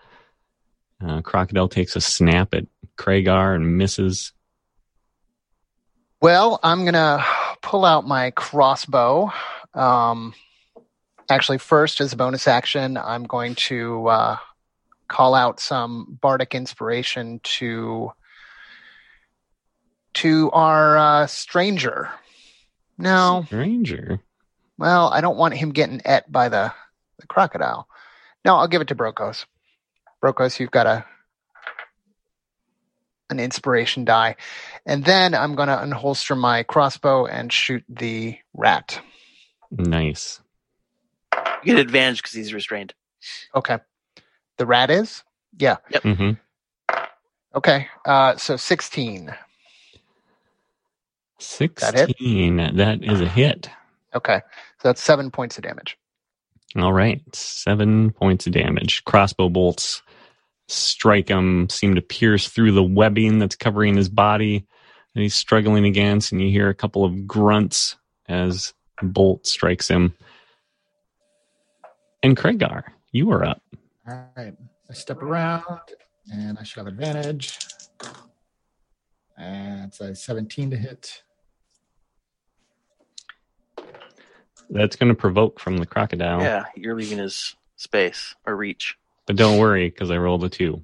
Uh, 1.04 1.20
crocodile 1.20 1.68
takes 1.68 1.94
a 1.94 2.00
snap 2.00 2.54
at 2.54 2.66
Kragar 2.96 3.54
and 3.54 3.76
misses. 3.76 4.32
Well, 6.20 6.58
I'm 6.62 6.84
gonna 6.84 7.24
pull 7.62 7.84
out 7.84 8.06
my 8.06 8.30
crossbow. 8.30 9.32
Um, 9.74 10.34
actually, 11.28 11.58
first 11.58 12.00
as 12.00 12.12
a 12.12 12.16
bonus 12.16 12.48
action, 12.48 12.96
I'm 12.96 13.24
going 13.24 13.56
to 13.56 14.06
uh, 14.06 14.36
call 15.12 15.34
out 15.34 15.60
some 15.60 16.18
bardic 16.20 16.54
inspiration 16.54 17.40
to 17.44 18.10
to 20.14 20.50
our 20.52 20.96
uh, 20.96 21.26
stranger. 21.26 22.10
No, 22.98 23.42
Stranger. 23.46 24.20
well, 24.78 25.08
I 25.08 25.20
don't 25.20 25.36
want 25.38 25.54
him 25.54 25.70
getting 25.72 26.00
et 26.04 26.30
by 26.30 26.48
the, 26.48 26.72
the 27.18 27.26
crocodile. 27.26 27.88
No, 28.44 28.56
I'll 28.56 28.68
give 28.68 28.80
it 28.82 28.88
to 28.88 28.94
Brokos. 28.94 29.46
Brokos, 30.22 30.58
you've 30.60 30.70
got 30.70 30.86
a 30.86 31.04
an 33.30 33.40
inspiration 33.40 34.04
die. 34.04 34.36
And 34.84 35.04
then 35.04 35.34
I'm 35.34 35.54
going 35.54 35.68
to 35.68 35.76
unholster 35.76 36.36
my 36.38 36.62
crossbow 36.64 37.24
and 37.24 37.50
shoot 37.52 37.82
the 37.88 38.36
rat. 38.52 39.00
Nice. 39.70 40.40
You 41.64 41.74
get 41.74 41.78
advantage 41.78 42.18
because 42.18 42.34
he's 42.34 42.52
restrained. 42.52 42.92
Okay. 43.54 43.78
The 44.58 44.66
rat 44.66 44.90
is? 44.90 45.22
Yeah. 45.58 45.76
hmm 46.02 46.32
Okay. 47.54 47.86
Uh, 48.06 48.36
so 48.36 48.56
16. 48.56 49.26
That 49.26 49.36
16. 51.98 52.76
That 52.76 53.02
is 53.02 53.20
a 53.20 53.28
hit. 53.28 53.68
Okay. 54.14 54.40
So 54.80 54.88
that's 54.88 55.02
seven 55.02 55.30
points 55.30 55.58
of 55.58 55.64
damage. 55.64 55.98
All 56.76 56.92
right. 56.92 57.20
Seven 57.34 58.10
points 58.12 58.46
of 58.46 58.52
damage. 58.52 59.04
Crossbow 59.04 59.48
bolts 59.48 60.02
strike 60.68 61.28
him, 61.28 61.68
seem 61.68 61.94
to 61.94 62.00
pierce 62.00 62.48
through 62.48 62.72
the 62.72 62.82
webbing 62.82 63.38
that's 63.38 63.56
covering 63.56 63.96
his 63.96 64.08
body 64.08 64.64
that 65.14 65.20
he's 65.20 65.34
struggling 65.34 65.84
against. 65.84 66.32
And 66.32 66.40
you 66.40 66.50
hear 66.50 66.68
a 66.70 66.74
couple 66.74 67.04
of 67.04 67.26
grunts 67.26 67.96
as 68.28 68.72
bolt 69.02 69.46
strikes 69.46 69.88
him. 69.88 70.14
And 72.22 72.36
Kragar, 72.36 72.84
you 73.10 73.30
are 73.32 73.44
up. 73.44 73.62
All 74.08 74.28
right. 74.36 74.54
I 74.90 74.94
step 74.94 75.22
around 75.22 75.64
and 76.32 76.58
I 76.58 76.62
should 76.64 76.78
have 76.78 76.86
advantage. 76.86 77.58
And 79.36 79.86
it's 79.86 80.00
a 80.00 80.14
17 80.14 80.70
to 80.70 80.76
hit. 80.76 81.22
That's 84.70 84.96
going 84.96 85.08
to 85.08 85.14
provoke 85.14 85.60
from 85.60 85.76
the 85.76 85.86
crocodile. 85.86 86.40
Yeah, 86.40 86.64
you're 86.74 86.94
leaving 86.94 87.18
his 87.18 87.54
space 87.76 88.34
or 88.46 88.56
reach. 88.56 88.96
But 89.26 89.36
don't 89.36 89.58
worry, 89.58 89.88
because 89.88 90.10
I 90.10 90.16
rolled 90.16 90.44
a 90.44 90.48
two. 90.48 90.82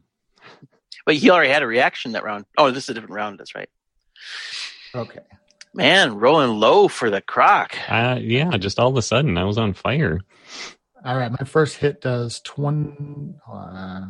But 1.06 1.16
he 1.16 1.30
already 1.30 1.50
had 1.50 1.62
a 1.62 1.66
reaction 1.66 2.12
that 2.12 2.22
round. 2.22 2.44
Oh, 2.58 2.70
this 2.70 2.84
is 2.84 2.90
a 2.90 2.94
different 2.94 3.14
round. 3.14 3.38
That's 3.38 3.54
right. 3.54 3.68
Okay. 4.94 5.20
Man, 5.72 6.18
rolling 6.18 6.58
low 6.60 6.88
for 6.88 7.08
the 7.08 7.20
croc. 7.20 7.76
Uh, 7.88 8.18
yeah, 8.20 8.56
just 8.58 8.78
all 8.78 8.88
of 8.88 8.96
a 8.96 9.02
sudden, 9.02 9.38
I 9.38 9.44
was 9.44 9.58
on 9.58 9.72
fire. 9.74 10.20
All 11.04 11.16
right. 11.16 11.30
My 11.30 11.46
first 11.46 11.76
hit 11.76 12.00
does 12.00 12.40
20, 12.40 13.34
uh, 13.50 14.06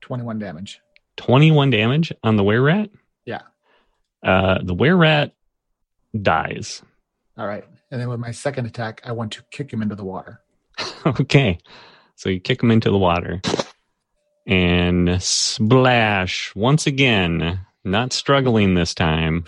21 0.00 0.38
damage. 0.38 0.80
21 1.16 1.70
damage 1.70 2.12
on 2.22 2.36
the 2.36 2.44
were 2.44 2.60
rat. 2.60 2.90
Yeah. 3.24 3.42
Uh, 4.22 4.58
the 4.62 4.74
were 4.74 4.96
rat 4.96 5.34
dies. 6.20 6.82
All 7.36 7.46
right. 7.46 7.64
And 7.90 8.00
then 8.00 8.08
with 8.08 8.20
my 8.20 8.30
second 8.30 8.66
attack, 8.66 9.02
I 9.04 9.12
want 9.12 9.32
to 9.32 9.42
kick 9.50 9.72
him 9.72 9.82
into 9.82 9.94
the 9.94 10.04
water. 10.04 10.40
okay. 11.06 11.58
So 12.16 12.28
you 12.28 12.40
kick 12.40 12.62
him 12.62 12.70
into 12.70 12.90
the 12.90 12.98
water. 12.98 13.40
And 14.46 15.22
splash 15.22 16.54
once 16.54 16.86
again, 16.86 17.60
not 17.84 18.12
struggling 18.12 18.74
this 18.74 18.94
time, 18.94 19.44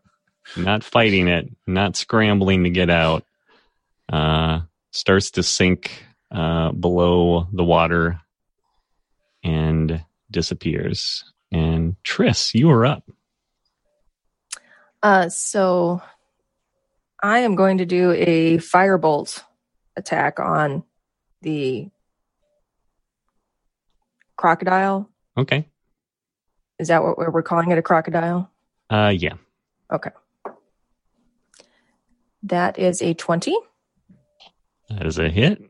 not 0.56 0.84
fighting 0.84 1.28
it, 1.28 1.50
not 1.66 1.96
scrambling 1.96 2.64
to 2.64 2.70
get 2.70 2.88
out. 2.88 3.24
Uh, 4.08 4.60
starts 4.90 5.30
to 5.32 5.42
sink 5.42 6.04
uh, 6.30 6.72
below 6.72 7.46
the 7.52 7.64
water 7.64 8.20
and 9.42 10.04
disappears. 10.30 11.24
And 11.50 11.96
Triss, 12.04 12.54
you 12.54 12.70
are 12.70 12.84
up. 12.84 13.04
Uh, 15.02 15.28
so 15.28 16.02
I 17.22 17.40
am 17.40 17.54
going 17.54 17.78
to 17.78 17.86
do 17.86 18.12
a 18.12 18.58
firebolt 18.58 19.42
attack 19.96 20.40
on 20.40 20.82
the 21.42 21.88
crocodile. 24.36 25.08
Okay. 25.36 25.66
Is 26.78 26.88
that 26.88 27.02
what 27.02 27.18
we're 27.18 27.30
we're 27.30 27.42
calling 27.42 27.70
it? 27.70 27.78
A 27.78 27.82
crocodile? 27.82 28.50
Uh, 28.90 29.12
yeah. 29.16 29.34
Okay. 29.92 30.10
That 32.44 32.78
is 32.78 33.02
a 33.02 33.14
20. 33.14 33.56
That 34.88 35.06
is 35.06 35.18
a 35.18 35.28
hit. 35.28 35.62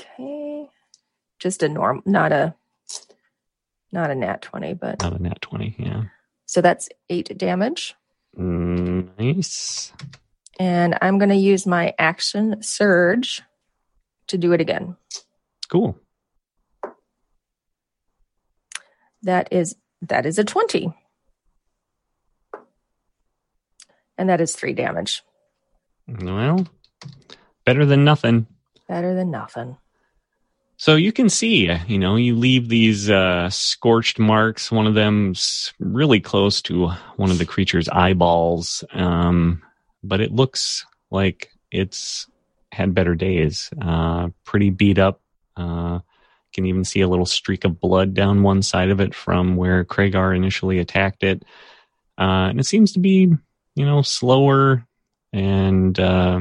Okay. 0.00 0.66
Just 1.38 1.62
a 1.62 1.68
norm, 1.68 2.02
not 2.04 2.32
a 2.32 2.54
not 3.92 4.10
a 4.10 4.14
nat 4.14 4.42
20, 4.42 4.74
but 4.74 5.02
Not 5.02 5.18
a 5.18 5.22
nat 5.22 5.40
20. 5.40 5.74
Yeah. 5.78 6.04
so 6.46 6.60
that's 6.60 6.88
8 7.08 7.36
damage. 7.36 7.94
Nice. 8.36 9.92
And 10.60 10.96
I'm 11.02 11.18
going 11.18 11.30
to 11.30 11.34
use 11.36 11.66
my 11.66 11.94
action 11.98 12.62
surge 12.62 13.42
to 14.28 14.38
do 14.38 14.52
it 14.52 14.60
again. 14.60 14.96
Cool. 15.68 15.98
That 19.22 19.48
is 19.52 19.76
that 20.02 20.24
is 20.26 20.38
a 20.38 20.44
20. 20.44 20.94
And 24.16 24.28
that 24.28 24.40
is 24.40 24.54
3 24.54 24.72
damage. 24.74 25.22
Well, 26.06 26.66
better 27.64 27.84
than 27.84 28.04
nothing. 28.04 28.46
Better 28.88 29.14
than 29.14 29.30
nothing. 29.30 29.76
So 30.76 30.96
you 30.96 31.12
can 31.12 31.28
see, 31.28 31.70
you 31.88 31.98
know, 31.98 32.16
you 32.16 32.34
leave 32.34 32.70
these 32.70 33.10
uh, 33.10 33.50
scorched 33.50 34.18
marks. 34.18 34.72
One 34.72 34.86
of 34.86 34.94
them's 34.94 35.74
really 35.78 36.20
close 36.20 36.62
to 36.62 36.88
one 37.16 37.30
of 37.30 37.36
the 37.36 37.44
creature's 37.44 37.88
eyeballs, 37.90 38.82
um, 38.94 39.62
but 40.02 40.22
it 40.22 40.32
looks 40.32 40.86
like 41.10 41.50
it's 41.70 42.26
had 42.72 42.94
better 42.94 43.14
days. 43.14 43.68
Uh, 43.82 44.30
pretty 44.44 44.70
beat 44.70 44.98
up. 44.98 45.20
Uh, 45.54 45.98
can 46.54 46.64
even 46.64 46.84
see 46.84 47.02
a 47.02 47.08
little 47.08 47.26
streak 47.26 47.64
of 47.64 47.78
blood 47.78 48.14
down 48.14 48.42
one 48.42 48.62
side 48.62 48.88
of 48.88 49.00
it 49.00 49.14
from 49.14 49.56
where 49.56 49.84
Kragar 49.84 50.34
initially 50.34 50.78
attacked 50.78 51.22
it, 51.22 51.44
uh, 52.18 52.48
and 52.48 52.58
it 52.58 52.64
seems 52.64 52.92
to 52.92 53.00
be, 53.00 53.30
you 53.74 53.84
know, 53.84 54.00
slower 54.00 54.86
and 55.32 56.00
uh, 56.00 56.40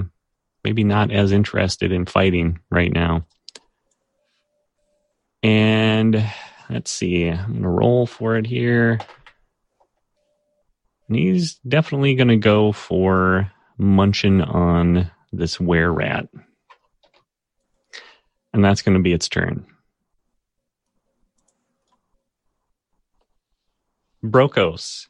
maybe 0.63 0.83
not 0.83 1.11
as 1.11 1.31
interested 1.31 1.91
in 1.91 2.05
fighting 2.05 2.59
right 2.69 2.91
now. 2.91 3.25
And 5.41 6.29
let's 6.69 6.91
see, 6.91 7.27
I'm 7.27 7.51
going 7.51 7.63
to 7.63 7.69
roll 7.69 8.05
for 8.05 8.35
it 8.35 8.45
here. 8.45 8.99
And 11.07 11.17
he's 11.17 11.55
definitely 11.67 12.15
going 12.15 12.27
to 12.27 12.37
go 12.37 12.71
for 12.71 13.51
munching 13.77 14.41
on 14.41 15.09
this 15.31 15.59
were 15.59 15.91
rat. 15.91 16.27
And 18.53 18.63
that's 18.63 18.81
going 18.81 18.97
to 18.97 19.03
be 19.03 19.13
its 19.13 19.29
turn. 19.29 19.65
Brokos, 24.23 25.07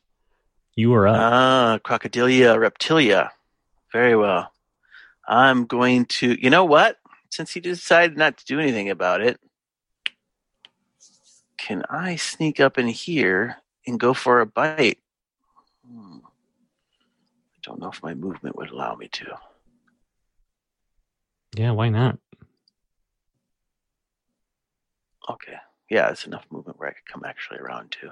you 0.75 0.93
are 0.93 1.07
up. 1.07 1.15
Ah, 1.17 1.79
Crocodilia 1.83 2.55
reptilia. 2.55 3.31
Very 3.91 4.15
well. 4.15 4.51
I'm 5.29 5.65
going 5.65 6.05
to, 6.05 6.43
you 6.43 6.49
know 6.49 6.65
what? 6.65 6.97
Since 7.29 7.53
he 7.53 7.59
decided 7.59 8.17
not 8.17 8.37
to 8.39 8.45
do 8.45 8.59
anything 8.59 8.89
about 8.89 9.21
it, 9.21 9.39
can 11.57 11.83
I 11.87 12.15
sneak 12.15 12.59
up 12.59 12.79
in 12.79 12.87
here 12.87 13.57
and 13.85 13.99
go 13.99 14.15
for 14.15 14.41
a 14.41 14.47
bite? 14.47 14.97
Hmm. 15.87 16.17
I 16.25 17.59
don't 17.61 17.79
know 17.79 17.91
if 17.91 18.01
my 18.01 18.15
movement 18.15 18.55
would 18.55 18.71
allow 18.71 18.95
me 18.95 19.07
to. 19.09 19.37
yeah, 21.55 21.71
why 21.71 21.89
not? 21.89 22.17
Okay. 25.29 25.57
Yeah, 25.91 26.09
it's 26.09 26.25
enough 26.25 26.45
movement 26.49 26.79
where 26.79 26.89
I 26.89 26.93
could 26.93 27.05
come 27.05 27.23
actually 27.23 27.59
around 27.59 27.91
too. 27.91 28.09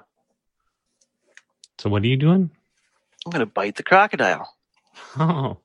So 1.80 1.90
what 1.90 2.04
are 2.04 2.08
you 2.08 2.18
doing? 2.18 2.52
I'm 3.26 3.32
going 3.32 3.40
to 3.40 3.48
bite 3.48 3.76
the 3.76 3.84
crocodile. 3.84 4.54
Oh, 5.20 5.58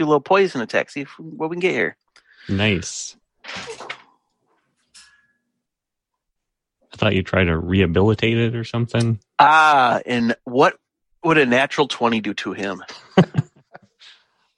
Do 0.00 0.04
a 0.04 0.06
little 0.06 0.20
poison 0.22 0.62
attack. 0.62 0.88
See 0.88 1.02
if, 1.02 1.10
what 1.18 1.50
we 1.50 1.56
can 1.56 1.60
get 1.60 1.74
here. 1.74 1.94
nice. 2.48 3.18
I 3.44 3.50
thought 6.96 7.14
you 7.14 7.22
tried 7.22 7.44
to 7.44 7.58
rehabilitate 7.58 8.38
it 8.38 8.56
or 8.56 8.64
something. 8.64 9.18
Ah, 9.38 10.00
and 10.06 10.34
what 10.44 10.78
would 11.22 11.36
a 11.36 11.44
natural 11.44 11.86
20 11.86 12.22
do 12.22 12.32
to 12.32 12.54
him? 12.54 12.82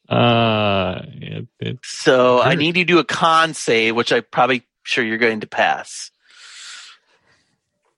Uh, 0.08 1.00
it, 1.06 1.48
it, 1.58 1.78
So 1.82 2.38
I 2.38 2.54
need 2.54 2.76
you 2.76 2.84
to 2.84 2.92
do 2.92 2.98
a 2.98 3.04
con 3.04 3.54
save, 3.54 3.96
which 3.96 4.12
I'm 4.12 4.24
probably 4.30 4.62
sure 4.82 5.02
you're 5.02 5.16
going 5.16 5.40
to 5.40 5.46
pass. 5.46 6.10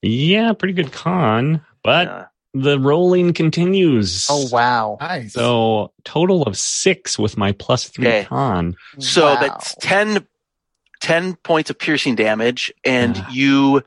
yeah, 0.01 0.53
pretty 0.53 0.75
good 0.75 0.93
con, 0.93 1.63
but 1.83 2.07
Yeah. 2.07 2.25
The 2.55 2.79
rolling 2.79 3.33
continues. 3.35 4.27
Oh 4.31 4.49
wow! 4.51 4.97
Nice. 5.01 5.33
So 5.35 5.93
total 6.05 6.43
of 6.45 6.57
six 6.57 7.19
with 7.19 7.37
my 7.37 7.53
plus 7.53 7.89
three 7.89 8.07
Okay. 8.07 8.25
con. 8.25 8.77
So 9.01 9.25
Wow. 9.35 9.41
that's 9.41 9.75
10, 9.81 10.27
10 11.01 11.35
points 11.37 11.69
of 11.71 11.79
piercing 11.79 12.15
damage, 12.15 12.73
and 12.85 13.17
Ah. 13.19 13.29
you 13.31 13.83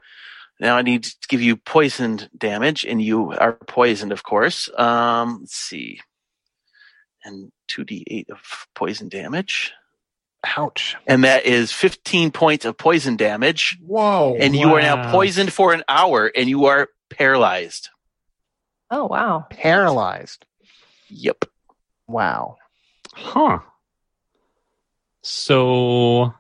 now 0.59 0.75
I 0.75 0.81
need 0.81 1.03
to 1.03 1.15
give 1.29 1.41
you 1.41 1.55
poisoned 1.55 2.29
damage, 2.37 2.83
and 2.83 3.01
you 3.01 3.31
are 3.31 3.53
poisoned, 3.53 4.11
of 4.11 4.23
course. 4.23 4.69
Um, 4.77 5.37
let's 5.41 5.55
see, 5.55 6.01
and 7.23 7.51
two 7.67 7.83
d 7.83 8.03
eight 8.09 8.29
of 8.29 8.67
poison 8.75 9.07
damage. 9.09 9.71
Ouch. 10.55 10.95
and 11.07 11.23
that 11.23 11.45
is 11.45 11.71
15 11.73 12.31
points 12.31 12.63
of 12.63 12.77
poison 12.77 13.17
damage. 13.17 13.77
Whoa. 13.81 14.37
And 14.39 14.55
you 14.55 14.75
are 14.75 14.81
now 14.81 15.11
poisoned 15.11 15.51
for 15.51 15.73
an 15.73 15.83
hour, 15.89 16.31
and 16.35 16.47
you 16.47 16.65
are 16.65 16.89
paralyzed. 17.09 17.89
Oh 18.89 19.05
wow. 19.05 19.47
Paralyzed. 19.49 20.45
Yep. 21.09 21.45
Wow. 22.07 22.57
Huh. 23.13 23.59
So, 25.21 26.33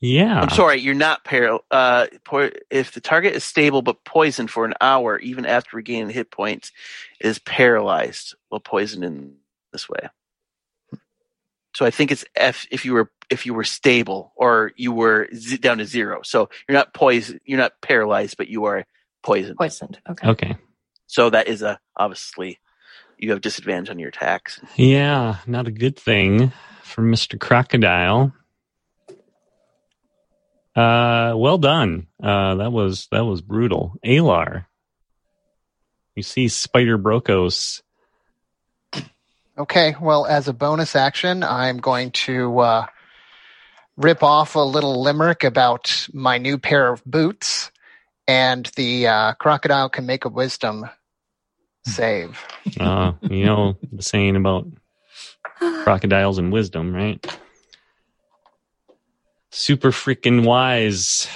yeah. 0.00 0.40
I'm 0.40 0.48
sorry, 0.50 0.80
you're 0.80 0.94
not 0.94 1.24
paral. 1.24 1.60
Uh, 1.70 2.06
po- 2.24 2.50
if 2.70 2.92
the 2.92 3.00
target 3.00 3.34
is 3.34 3.44
stable 3.44 3.82
but 3.82 4.04
poisoned 4.04 4.50
for 4.50 4.64
an 4.64 4.74
hour, 4.80 5.18
even 5.18 5.44
after 5.44 5.76
regaining 5.76 6.10
hit 6.10 6.30
points, 6.30 6.72
is 7.20 7.38
paralyzed 7.38 8.34
while 8.48 8.60
poisoned 8.60 9.04
in 9.04 9.34
this 9.72 9.88
way. 9.88 10.08
So 11.74 11.86
I 11.86 11.90
think 11.90 12.12
it's 12.12 12.24
F 12.34 12.66
if 12.70 12.84
you 12.84 12.92
were 12.92 13.10
if 13.30 13.46
you 13.46 13.54
were 13.54 13.64
stable 13.64 14.32
or 14.36 14.72
you 14.76 14.92
were 14.92 15.28
z- 15.34 15.56
down 15.56 15.78
to 15.78 15.86
zero. 15.86 16.20
So 16.22 16.50
you're 16.68 16.76
not 16.76 16.92
poisoned, 16.92 17.40
you're 17.44 17.58
not 17.58 17.80
paralyzed, 17.80 18.36
but 18.36 18.48
you 18.48 18.64
are 18.64 18.84
poisoned. 19.22 19.56
Poisoned. 19.56 19.98
Okay. 20.08 20.28
Okay. 20.28 20.56
So 21.12 21.28
that 21.28 21.46
is 21.46 21.60
a 21.60 21.78
obviously 21.94 22.58
you 23.18 23.32
have 23.32 23.42
disadvantage 23.42 23.90
on 23.90 23.98
your 23.98 24.08
attacks. 24.08 24.58
Yeah, 24.76 25.36
not 25.46 25.68
a 25.68 25.70
good 25.70 25.98
thing 25.98 26.52
for 26.82 27.02
Mr. 27.02 27.38
Crocodile. 27.38 28.32
Uh, 30.74 31.34
well 31.36 31.58
done. 31.58 32.06
Uh, 32.22 32.54
that 32.54 32.72
was 32.72 33.08
that 33.12 33.26
was 33.26 33.42
brutal. 33.42 33.92
Alar, 34.02 34.64
you 36.14 36.22
see 36.22 36.48
Spider 36.48 36.96
Brokos. 36.96 37.82
Okay, 39.58 39.94
well, 40.00 40.24
as 40.24 40.48
a 40.48 40.54
bonus 40.54 40.96
action, 40.96 41.42
I'm 41.42 41.76
going 41.76 42.12
to 42.12 42.58
uh, 42.58 42.86
rip 43.98 44.22
off 44.22 44.54
a 44.54 44.60
little 44.60 45.02
limerick 45.02 45.44
about 45.44 46.08
my 46.14 46.38
new 46.38 46.56
pair 46.56 46.90
of 46.90 47.04
boots, 47.04 47.70
and 48.26 48.64
the 48.76 49.08
uh, 49.08 49.34
crocodile 49.34 49.90
can 49.90 50.06
make 50.06 50.24
a 50.24 50.30
wisdom 50.30 50.88
save. 51.84 52.38
Uh, 52.78 53.12
you 53.22 53.44
know 53.44 53.76
the 53.92 54.02
saying 54.02 54.36
about 54.36 54.66
crocodiles 55.84 56.38
and 56.38 56.52
wisdom, 56.52 56.94
right? 56.94 57.24
Super 59.50 59.90
freaking 59.90 60.44
wise. 60.44 61.28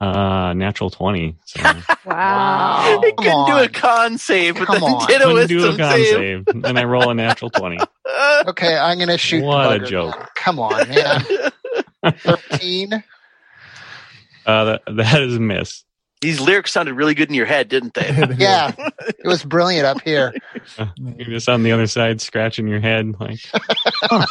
Uh, 0.00 0.52
natural 0.54 0.90
twenty. 0.90 1.36
So 1.44 1.60
Wow. 2.06 3.00
He 3.04 3.12
Come 3.12 3.16
couldn't 3.16 3.46
do 3.46 3.58
a 3.64 3.68
con 3.68 4.16
save, 4.16 4.54
but 4.56 4.66
Come 4.66 4.80
then 4.80 4.92
on. 4.94 5.06
did 5.08 5.20
a 5.20 5.24
couldn't 5.24 5.48
do 5.48 5.66
a 5.66 5.76
con 5.76 5.90
save. 5.90 6.06
save. 6.46 6.62
Then 6.62 6.76
I 6.76 6.84
roll 6.84 7.10
a 7.10 7.14
natural 7.14 7.50
twenty. 7.50 7.78
Okay, 8.46 8.76
I'm 8.76 8.96
going 8.98 9.08
to 9.08 9.18
shoot. 9.18 9.40
the 9.40 9.46
What 9.46 9.72
a 9.82 9.84
joke. 9.84 10.14
then. 10.16 10.26
Come 10.36 10.58
on, 10.60 10.88
man. 10.88 11.24
Thirteen. 12.18 12.92
Uh, 14.46 14.64
that, 14.64 14.82
that 14.96 15.22
is 15.22 15.36
a 15.36 15.40
miss. 15.40 15.84
These 16.20 16.40
lyrics 16.40 16.72
sounded 16.72 16.94
really 16.94 17.14
good 17.14 17.28
in 17.28 17.34
your 17.34 17.46
head, 17.46 17.68
didn't 17.68 17.94
they? 17.94 18.08
Yeah, 18.38 18.72
it 18.76 19.24
was 19.26 19.44
brilliant 19.44 19.86
up 19.86 20.00
here. 20.02 20.34
You're 20.96 21.28
just 21.28 21.48
on 21.48 21.62
the 21.62 21.72
other 21.72 21.86
side, 21.86 22.20
scratching 22.20 22.66
your 22.68 22.80
head, 22.80 23.14
like, 23.20 23.38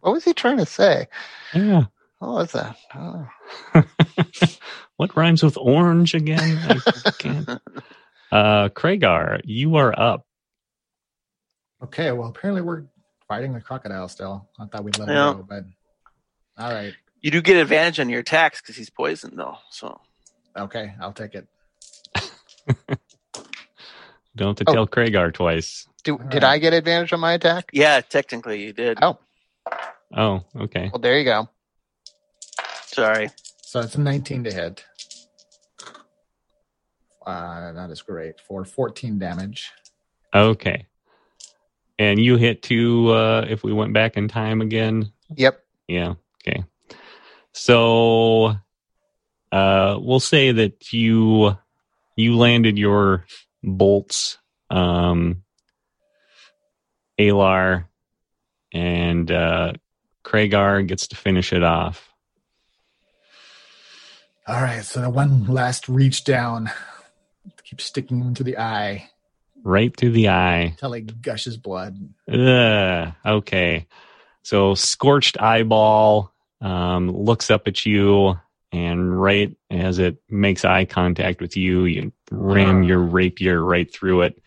What 0.00 0.12
was 0.12 0.24
he 0.24 0.32
trying 0.32 0.58
to 0.58 0.66
say? 0.66 1.08
yeah. 1.54 1.84
What 2.20 2.30
was 2.30 2.52
that? 2.52 2.76
Oh. 2.94 3.26
what 4.96 5.14
rhymes 5.16 5.42
with 5.42 5.58
orange 5.58 6.14
again? 6.14 6.58
I 7.04 7.10
can't. 7.18 7.48
Uh, 8.32 8.68
Kragar, 8.70 9.40
you 9.44 9.76
are 9.76 9.98
up. 9.98 10.24
Okay, 11.82 12.12
well, 12.12 12.28
apparently 12.28 12.62
we're 12.62 12.84
fighting 13.28 13.52
the 13.52 13.60
crocodile 13.60 14.08
still. 14.08 14.48
I 14.58 14.64
thought 14.66 14.84
we'd 14.84 14.98
let 14.98 15.08
Yeah. 15.08 15.32
him 15.32 15.36
go, 15.38 15.42
but 15.48 15.64
all 16.56 16.72
right. 16.72 16.94
You 17.20 17.30
do 17.30 17.42
get 17.42 17.56
advantage 17.56 18.00
on 18.00 18.08
your 18.08 18.20
attacks 18.20 18.60
because 18.62 18.76
he's 18.76 18.90
poisoned, 18.90 19.38
though. 19.38 19.58
So 19.70 20.00
Okay, 20.56 20.94
I'll 21.00 21.12
take 21.12 21.34
it. 21.34 21.46
Don't 24.36 24.58
have 24.58 24.66
to 24.66 24.70
Oh. 24.70 24.72
tell 24.72 24.86
Kragar 24.86 25.32
twice. 25.32 25.86
Do, 26.02 26.18
did 26.28 26.42
right. 26.42 26.52
I 26.54 26.58
get 26.58 26.72
advantage 26.74 27.12
on 27.12 27.20
my 27.20 27.32
attack? 27.34 27.70
yeah, 27.72 28.00
technically 28.00 28.62
you 28.62 28.72
did. 28.72 28.98
Oh. 29.02 29.18
Oh, 30.16 30.44
okay. 30.56 30.90
Well, 30.92 31.00
there 31.00 31.18
you 31.18 31.24
go. 31.24 31.48
Sorry. 32.86 33.30
So 33.62 33.80
it's 33.80 33.94
a 33.96 34.00
19 34.00 34.44
to 34.44 34.52
hit. 34.52 34.84
Uh, 37.26 37.72
that 37.72 37.90
is 37.90 38.02
great 38.02 38.40
for 38.40 38.64
14 38.64 39.18
damage. 39.18 39.72
Okay. 40.34 40.86
And 41.98 42.20
you 42.20 42.36
hit 42.36 42.62
two 42.62 43.10
uh, 43.10 43.46
if 43.48 43.62
we 43.64 43.72
went 43.72 43.92
back 43.92 44.16
in 44.16 44.28
time 44.28 44.60
again. 44.60 45.10
Yep. 45.36 45.64
Yeah. 45.88 46.14
Okay. 46.46 46.62
So 47.52 48.54
uh, 49.54 49.98
we'll 50.00 50.18
say 50.18 50.50
that 50.50 50.92
you 50.92 51.56
you 52.16 52.36
landed 52.36 52.76
your 52.76 53.24
bolts, 53.62 54.38
um, 54.68 55.44
Alar, 57.20 57.84
and 58.72 59.30
uh, 59.30 59.74
Kragar 60.24 60.84
gets 60.86 61.06
to 61.08 61.16
finish 61.16 61.52
it 61.52 61.62
off. 61.62 62.10
All 64.48 64.60
right, 64.60 64.84
so 64.84 65.00
the 65.00 65.08
one 65.08 65.46
last 65.46 65.88
reach 65.88 66.24
down, 66.24 66.68
keep 67.62 67.80
sticking 67.80 68.20
into 68.20 68.42
the 68.42 68.58
eye 68.58 69.08
Right 69.62 69.96
through 69.96 70.10
the 70.10 70.28
eye. 70.30 70.60
until 70.62 70.92
he 70.92 71.00
gushes 71.02 71.56
blood. 71.56 71.96
Ugh, 72.28 73.12
okay. 73.24 73.86
So 74.42 74.74
scorched 74.74 75.40
eyeball 75.40 76.34
um, 76.60 77.10
looks 77.10 77.50
up 77.50 77.68
at 77.68 77.86
you, 77.86 78.38
and 78.74 79.20
right 79.20 79.56
as 79.70 80.00
it 80.00 80.16
makes 80.28 80.64
eye 80.64 80.84
contact 80.84 81.40
with 81.40 81.56
you, 81.56 81.84
you 81.84 82.12
ram 82.32 82.82
mm. 82.82 82.88
your 82.88 82.98
rapier 82.98 83.62
right 83.62 83.90
through 83.92 84.22
it, 84.22 84.42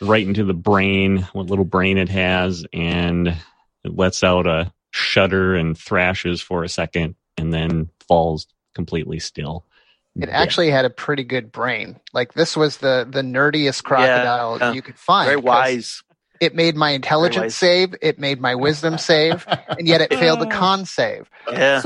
right 0.00 0.26
into 0.26 0.42
the 0.42 0.54
brain, 0.54 1.18
what 1.32 1.46
little 1.46 1.64
brain 1.64 1.98
it 1.98 2.08
has, 2.08 2.66
and 2.72 3.28
it 3.28 3.96
lets 3.96 4.24
out 4.24 4.48
a 4.48 4.72
shudder 4.90 5.54
and 5.54 5.78
thrashes 5.78 6.42
for 6.42 6.64
a 6.64 6.68
second, 6.68 7.14
and 7.36 7.54
then 7.54 7.90
falls 8.08 8.48
completely 8.74 9.20
still. 9.20 9.64
It 10.16 10.30
actually 10.30 10.72
had 10.72 10.84
a 10.84 10.90
pretty 10.90 11.22
good 11.22 11.52
brain. 11.52 12.00
Like 12.12 12.34
this 12.34 12.56
was 12.56 12.78
the 12.78 13.06
the 13.08 13.22
nerdiest 13.22 13.84
crocodile 13.84 14.58
yeah. 14.58 14.72
you 14.72 14.82
could 14.82 14.98
find. 14.98 15.28
Very 15.28 15.36
'cause 15.36 15.44
wise. 15.44 16.02
It 16.40 16.56
made 16.56 16.74
my 16.74 16.90
intelligence 16.90 17.54
save. 17.54 17.94
It 18.00 18.18
made 18.18 18.40
my 18.40 18.56
wisdom 18.56 18.98
save, 18.98 19.46
and 19.46 19.86
yet 19.86 20.00
it 20.00 20.10
failed 20.10 20.40
the 20.40 20.46
con 20.50 20.86
save. 20.86 21.30
Yeah. 21.50 21.82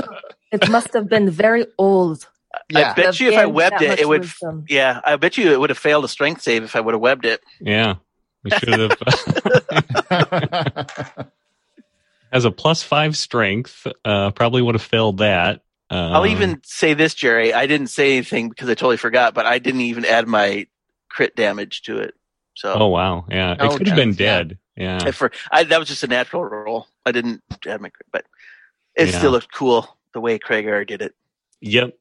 It 0.53 0.69
must 0.69 0.93
have 0.93 1.09
been 1.09 1.29
very 1.29 1.65
old. 1.77 2.27
Yeah. 2.69 2.91
I 2.91 2.93
bet 2.93 3.05
have 3.05 3.19
you 3.19 3.31
if 3.31 3.37
I 3.37 3.47
webbed 3.47 3.73
that 3.73 3.81
it, 3.81 3.87
much 3.89 3.99
it 3.99 4.07
would. 4.07 4.21
wisdom. 4.21 4.65
Yeah, 4.69 5.01
I 5.03 5.15
bet 5.15 5.37
you 5.37 5.51
it 5.51 5.59
would 5.59 5.71
have 5.71 5.79
failed 5.79 6.05
a 6.05 6.07
strength 6.07 6.43
save 6.43 6.63
if 6.63 6.75
I 6.75 6.79
would 6.79 6.93
have 6.93 7.01
webbed 7.01 7.25
it. 7.25 7.41
Yeah. 7.59 7.95
We 8.43 8.51
should 8.51 8.69
have. 8.69 8.97
has 12.31 12.45
a 12.45 12.51
plus 12.51 12.83
five 12.83 13.17
strength. 13.17 13.87
Uh, 14.05 14.31
probably 14.31 14.61
would 14.61 14.75
have 14.75 14.81
failed 14.81 15.17
that. 15.17 15.61
Um, 15.89 16.13
I'll 16.13 16.27
even 16.27 16.61
say 16.63 16.93
this, 16.93 17.13
Jerry. 17.13 17.53
I 17.53 17.67
didn't 17.67 17.87
say 17.87 18.13
anything 18.17 18.49
because 18.49 18.69
I 18.69 18.73
totally 18.73 18.97
forgot, 18.97 19.33
but 19.33 19.45
I 19.45 19.59
didn't 19.59 19.81
even 19.81 20.05
add 20.05 20.27
my 20.27 20.67
crit 21.09 21.35
damage 21.35 21.83
to 21.83 21.97
it. 21.97 22.13
So 22.55 22.73
Oh 22.73 22.87
wow, 22.87 23.25
yeah, 23.29 23.55
Oh, 23.59 23.73
it 23.73 23.77
could 23.77 23.87
have 23.87 23.95
been 23.95 24.09
geez, 24.11 24.19
yeah. 24.19 24.37
dead. 24.37 24.57
Yeah, 24.75 25.11
for 25.11 25.31
I, 25.51 25.63
that 25.63 25.79
was 25.79 25.87
just 25.87 26.03
a 26.03 26.07
natural 26.07 26.43
roll. 26.43 26.87
I 27.05 27.11
didn't 27.11 27.41
add 27.67 27.81
my 27.81 27.89
crit, 27.89 28.07
but 28.11 28.25
it 28.95 29.09
Yeah. 29.09 29.17
still 29.19 29.31
looked 29.31 29.51
cool 29.53 29.87
the 30.13 30.21
way 30.21 30.39
Kragar 30.39 30.85
did 30.87 31.01
it. 31.01 31.15
yep, 31.61 31.97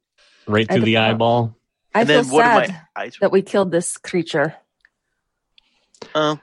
right 0.46 0.68
through 0.68 0.82
the 0.82 0.94
know. 0.94 1.02
eyeball. 1.02 1.56
I 1.94 2.00
and 2.00 2.08
feel 2.08 2.22
then 2.22 2.24
sad 2.24 2.68
my 2.70 3.02
eyes. 3.02 3.16
that 3.20 3.32
we 3.32 3.42
killed 3.42 3.70
this 3.70 3.96
creature. 3.98 4.54
Uh, 6.14 6.36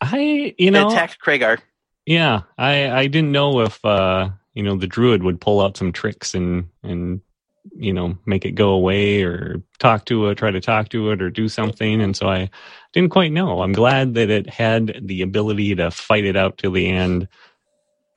I, 0.00 0.54
you 0.58 0.70
know, 0.70 0.88
attacked 0.88 1.18
Kragar. 1.20 1.58
yeah, 2.06 2.42
I, 2.56 2.90
I 2.90 3.06
didn't 3.06 3.32
know 3.32 3.60
if, 3.60 3.84
uh, 3.84 4.30
you 4.54 4.62
know, 4.62 4.76
the 4.76 4.86
druid 4.86 5.22
would 5.22 5.40
pull 5.40 5.60
out 5.60 5.76
some 5.76 5.92
tricks 5.92 6.34
and 6.34 6.68
and 6.82 7.20
you 7.76 7.92
know 7.92 8.18
make 8.26 8.44
it 8.44 8.52
go 8.52 8.70
away 8.70 9.22
or 9.22 9.62
talk 9.78 10.04
to 10.06 10.28
it, 10.28 10.34
try 10.36 10.50
to 10.50 10.60
talk 10.60 10.88
to 10.90 11.10
it 11.10 11.22
or 11.22 11.30
do 11.30 11.48
something, 11.48 12.00
and 12.00 12.16
so 12.16 12.28
I 12.28 12.50
didn't 12.92 13.10
quite 13.10 13.32
know. 13.32 13.62
I'm 13.62 13.72
glad 13.72 14.14
that 14.14 14.30
it 14.30 14.48
had 14.48 15.00
the 15.02 15.22
ability 15.22 15.76
to 15.76 15.90
fight 15.90 16.24
it 16.24 16.36
out 16.36 16.58
till 16.58 16.72
the 16.72 16.88
end, 16.88 17.28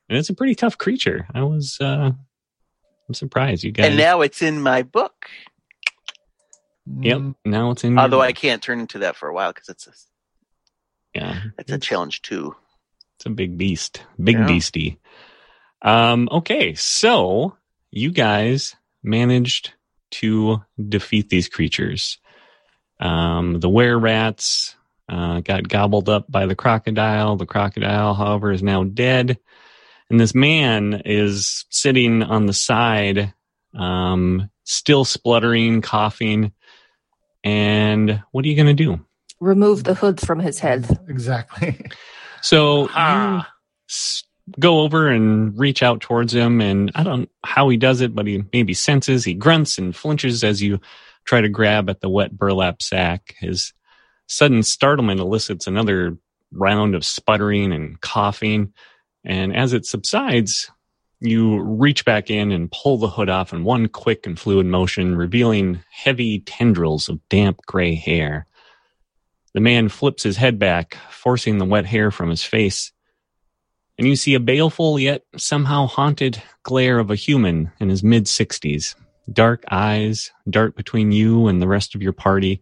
and 0.10 0.18
it's 0.18 0.30
a 0.30 0.36
pretty 0.36 0.56
tough 0.56 0.78
creature. 0.78 1.28
I 1.34 1.44
was, 1.44 1.78
uh, 1.80 2.12
I'm 3.08 3.14
surprised 3.14 3.64
you 3.64 3.72
guys. 3.72 3.88
And 3.88 3.98
now 3.98 4.22
it's 4.22 4.42
in 4.42 4.62
my 4.62 4.82
book. 4.84 5.28
Yep. 7.00 7.22
Now 7.46 7.72
it's 7.72 7.84
in. 7.84 7.94
your- 7.94 8.02
Although 8.02 8.22
I 8.22 8.32
can't 8.34 8.62
turn 8.62 8.80
into 8.80 9.00
that 9.00 9.16
for 9.16 9.28
a 9.30 9.34
while 9.34 9.52
because 9.54 9.70
it's 9.70 9.88
a 9.88 9.92
yeah, 11.14 11.40
it's 11.58 11.72
a 11.72 11.78
challenge 11.80 12.22
too. 12.22 12.56
it's 13.18 13.26
a 13.26 13.30
big 13.30 13.58
beast, 13.58 14.04
big 14.22 14.38
Yeah. 14.38 14.46
beastie. 14.48 15.00
Um. 15.82 16.28
Okay, 16.32 16.74
so 16.76 17.56
you 17.92 18.12
guys 18.12 18.76
managed 19.04 19.74
to 20.12 20.62
defeat 20.90 21.30
these 21.30 21.48
creatures. 21.48 22.20
Um, 23.00 23.60
the 23.60 23.70
were 23.70 23.98
rats 23.98 24.76
uh, 25.10 25.40
got 25.42 25.68
gobbled 25.68 26.10
up 26.10 26.30
by 26.32 26.46
the 26.46 26.56
crocodile. 26.56 27.36
The 27.36 27.46
crocodile, 27.46 28.14
however, 28.14 28.52
is 28.52 28.64
now 28.64 28.84
dead. 28.84 29.38
And 30.10 30.20
this 30.20 30.36
man 30.36 31.02
is 31.06 31.66
sitting 31.70 32.22
on 32.24 32.46
the 32.46 32.54
side, 32.54 33.34
um, 33.74 34.50
still 34.64 35.04
spluttering, 35.06 35.82
coughing. 35.82 36.52
And 37.44 38.22
what 38.32 38.46
are 38.46 38.48
you 38.48 38.56
going 38.56 38.76
to 38.76 38.84
do? 38.84 39.04
Remove 39.40 39.84
the 39.84 39.94
hood 39.94 40.20
from 40.22 40.40
his 40.40 40.60
head. 40.60 40.88
Exactly. 41.08 41.86
So 42.42 42.84
you 42.84 42.90
Ah. 42.94 43.52
s- 43.90 44.24
go 44.60 44.82
over 44.82 45.08
and 45.08 45.58
reach 45.58 45.82
out 45.82 46.00
towards 46.00 46.32
him, 46.32 46.62
and 46.62 46.92
I 46.94 47.02
don't 47.02 47.22
know 47.22 47.28
how 47.44 47.70
he 47.70 47.78
does 47.78 48.02
it, 48.02 48.14
but 48.14 48.28
he 48.28 48.44
maybe 48.54 48.76
senses. 48.76 49.24
He 49.26 49.34
grunts 49.34 49.80
and 49.80 49.96
flinches 49.96 50.44
as 50.44 50.62
you 50.62 50.80
try 51.26 51.42
to 51.42 51.50
grab 51.50 51.90
at 51.90 52.02
the 52.02 52.10
wet 52.10 52.38
burlap 52.38 52.84
sack. 52.84 53.34
His 53.40 53.74
sudden 54.28 54.62
startlement 54.62 55.22
elicits 55.22 55.66
another 55.66 56.20
round 56.52 56.94
of 56.94 57.04
sputtering 57.04 57.74
and 57.74 58.00
coughing, 58.00 58.74
and 59.26 59.56
as 59.56 59.74
it 59.74 59.86
subsides, 59.86 60.70
you 61.20 61.62
reach 61.62 62.06
back 62.06 62.30
in 62.30 62.52
and 62.52 62.72
pull 62.72 62.98
the 62.98 63.10
hood 63.10 63.30
off 63.30 63.54
in 63.54 63.64
one 63.64 63.88
quick 63.88 64.28
and 64.28 64.40
fluid 64.40 64.66
motion, 64.66 65.16
revealing 65.16 65.82
heavy 65.90 66.40
tendrils 66.40 67.10
of 67.10 67.28
damp 67.30 67.60
gray 67.66 67.96
hair. 67.96 68.46
The 69.54 69.62
man 69.62 69.90
flips 69.90 70.24
his 70.24 70.38
head 70.38 70.60
back, 70.60 70.98
forcing 71.10 71.58
the 71.58 71.66
wet 71.66 71.86
hair 71.86 72.12
from 72.12 72.30
his 72.30 72.44
face. 72.44 72.92
And 73.98 74.08
you 74.08 74.16
see 74.18 74.34
a 74.34 74.40
baleful 74.40 75.00
yet 75.00 75.24
somehow 75.38 75.88
haunted 75.88 76.42
glare 76.64 77.00
of 77.00 77.10
a 77.10 77.16
human 77.16 77.72
in 77.80 77.90
his 77.90 78.04
mid 78.04 78.26
60s. 78.26 78.96
Dark 79.32 79.64
eyes 79.72 80.32
dart 80.50 80.76
between 80.76 81.12
you 81.12 81.48
and 81.48 81.62
the 81.62 81.68
rest 81.68 81.96
of 81.96 82.02
your 82.02 82.14
party. 82.14 82.62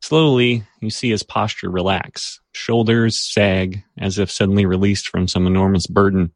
Slowly, 0.00 0.64
you 0.80 0.90
see 0.90 1.10
his 1.10 1.22
posture 1.22 1.70
relax. 1.70 2.40
Shoulders 2.52 3.18
sag 3.18 3.82
as 3.98 4.18
if 4.18 4.30
suddenly 4.30 4.66
released 4.66 5.08
from 5.08 5.26
some 5.26 5.46
enormous 5.46 5.86
burden. 5.86 6.32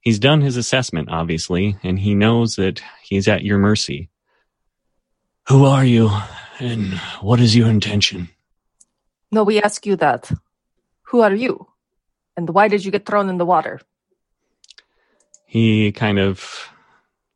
He's 0.00 0.18
done 0.18 0.42
his 0.42 0.56
assessment, 0.56 1.08
obviously, 1.10 1.76
and 1.82 1.98
he 1.98 2.14
knows 2.14 2.56
that 2.56 2.82
he's 3.02 3.26
at 3.26 3.42
your 3.42 3.58
mercy. 3.58 4.10
Who 5.48 5.64
are 5.64 5.84
you, 5.84 6.10
and 6.58 6.94
what 7.20 7.40
is 7.40 7.56
your 7.56 7.68
intention? 7.68 8.28
No, 9.32 9.44
we 9.44 9.60
ask 9.60 9.84
you 9.86 9.96
that. 9.96 10.30
Who 11.08 11.20
are 11.20 11.34
you? 11.34 11.66
And 12.36 12.50
why 12.50 12.68
did 12.68 12.84
you 12.84 12.90
get 12.90 13.06
thrown 13.06 13.28
in 13.28 13.38
the 13.38 13.46
water? 13.46 13.80
he 15.54 15.92
kind 15.92 16.18
of 16.18 16.68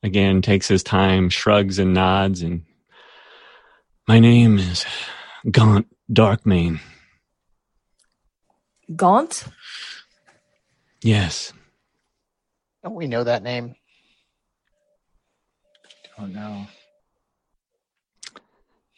again 0.03 0.43
takes 0.43 0.67
his 0.67 0.83
time 0.83 1.29
shrugs 1.29 1.79
and 1.79 1.95
nods 1.95 2.43
and 2.43 2.65
my 4.09 4.19
name 4.19 4.59
is 4.59 4.85
gaunt 5.51 5.87
darkmane 6.13 6.81
Gaunt? 8.97 9.45
yes 11.03 11.53
Don't 12.83 12.95
we 12.95 13.07
know 13.07 13.25
that 13.25 13.43
name? 13.43 13.75
Don't 16.19 16.33
know. 16.33 16.67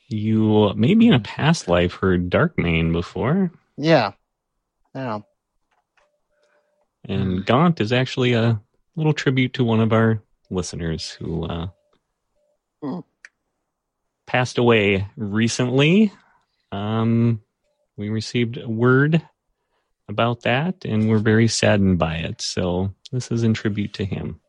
you 0.08 0.72
maybe 0.74 1.06
in 1.06 1.12
a 1.14 1.20
past 1.20 1.68
life 1.68 1.94
heard 1.94 2.30
darkmane 2.30 2.92
before 2.92 3.52
Yeah. 3.76 4.12
Yeah. 4.94 5.20
and 7.04 7.44
gaunt 7.46 7.80
is 7.80 7.92
actually 7.92 8.32
a 8.32 8.60
little 8.96 9.12
tribute 9.12 9.52
to 9.54 9.64
one 9.64 9.80
of 9.80 9.92
our 9.92 10.22
listeners 10.50 11.10
who 11.10 11.44
uh, 11.44 11.68
Hmm. 12.82 13.00
passed 14.26 14.56
away 14.58 15.06
recently 15.16 16.12
um, 16.72 17.40
we 17.96 18.08
received 18.08 18.58
a 18.58 18.68
word 18.68 19.22
about 20.08 20.42
that 20.42 20.84
and 20.84 21.08
we're 21.08 21.18
very 21.18 21.48
saddened 21.48 21.98
by 21.98 22.16
it 22.16 22.40
so 22.40 22.92
this 23.12 23.30
is 23.30 23.42
in 23.42 23.54
tribute 23.54 23.94
to 23.94 24.04
him 24.04 24.40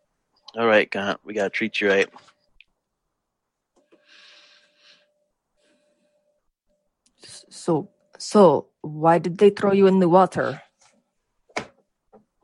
All 0.57 0.67
right, 0.67 0.89
Gaunt, 0.89 1.19
we 1.23 1.33
got 1.33 1.45
to 1.45 1.49
treat 1.49 1.79
you 1.79 1.89
right. 1.89 2.09
So, 7.49 7.89
so 8.17 8.67
why 8.81 9.19
did 9.19 9.37
they 9.37 9.49
throw 9.49 9.71
you 9.71 9.87
in 9.87 9.99
the 9.99 10.09
water? 10.09 10.61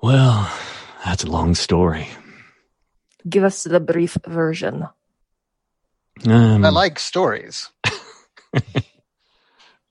Well, 0.01 0.51
that's 1.03 1.23
a 1.23 1.29
long 1.29 1.55
story. 1.55 2.07
Give 3.27 3.43
us 3.43 3.63
the 3.63 3.79
brief 3.79 4.17
version. 4.25 4.87
Um, 6.25 6.65
I 6.65 6.69
like 6.69 6.99
stories. 6.99 7.69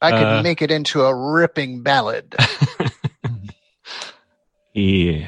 I 0.00 0.10
could 0.10 0.26
Uh, 0.26 0.42
make 0.42 0.62
it 0.62 0.70
into 0.70 1.02
a 1.02 1.14
ripping 1.14 1.82
ballad. 1.82 2.34
yeah, 4.74 5.26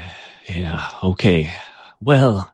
yeah, 0.48 0.88
okay. 1.02 1.52
Well, 2.00 2.52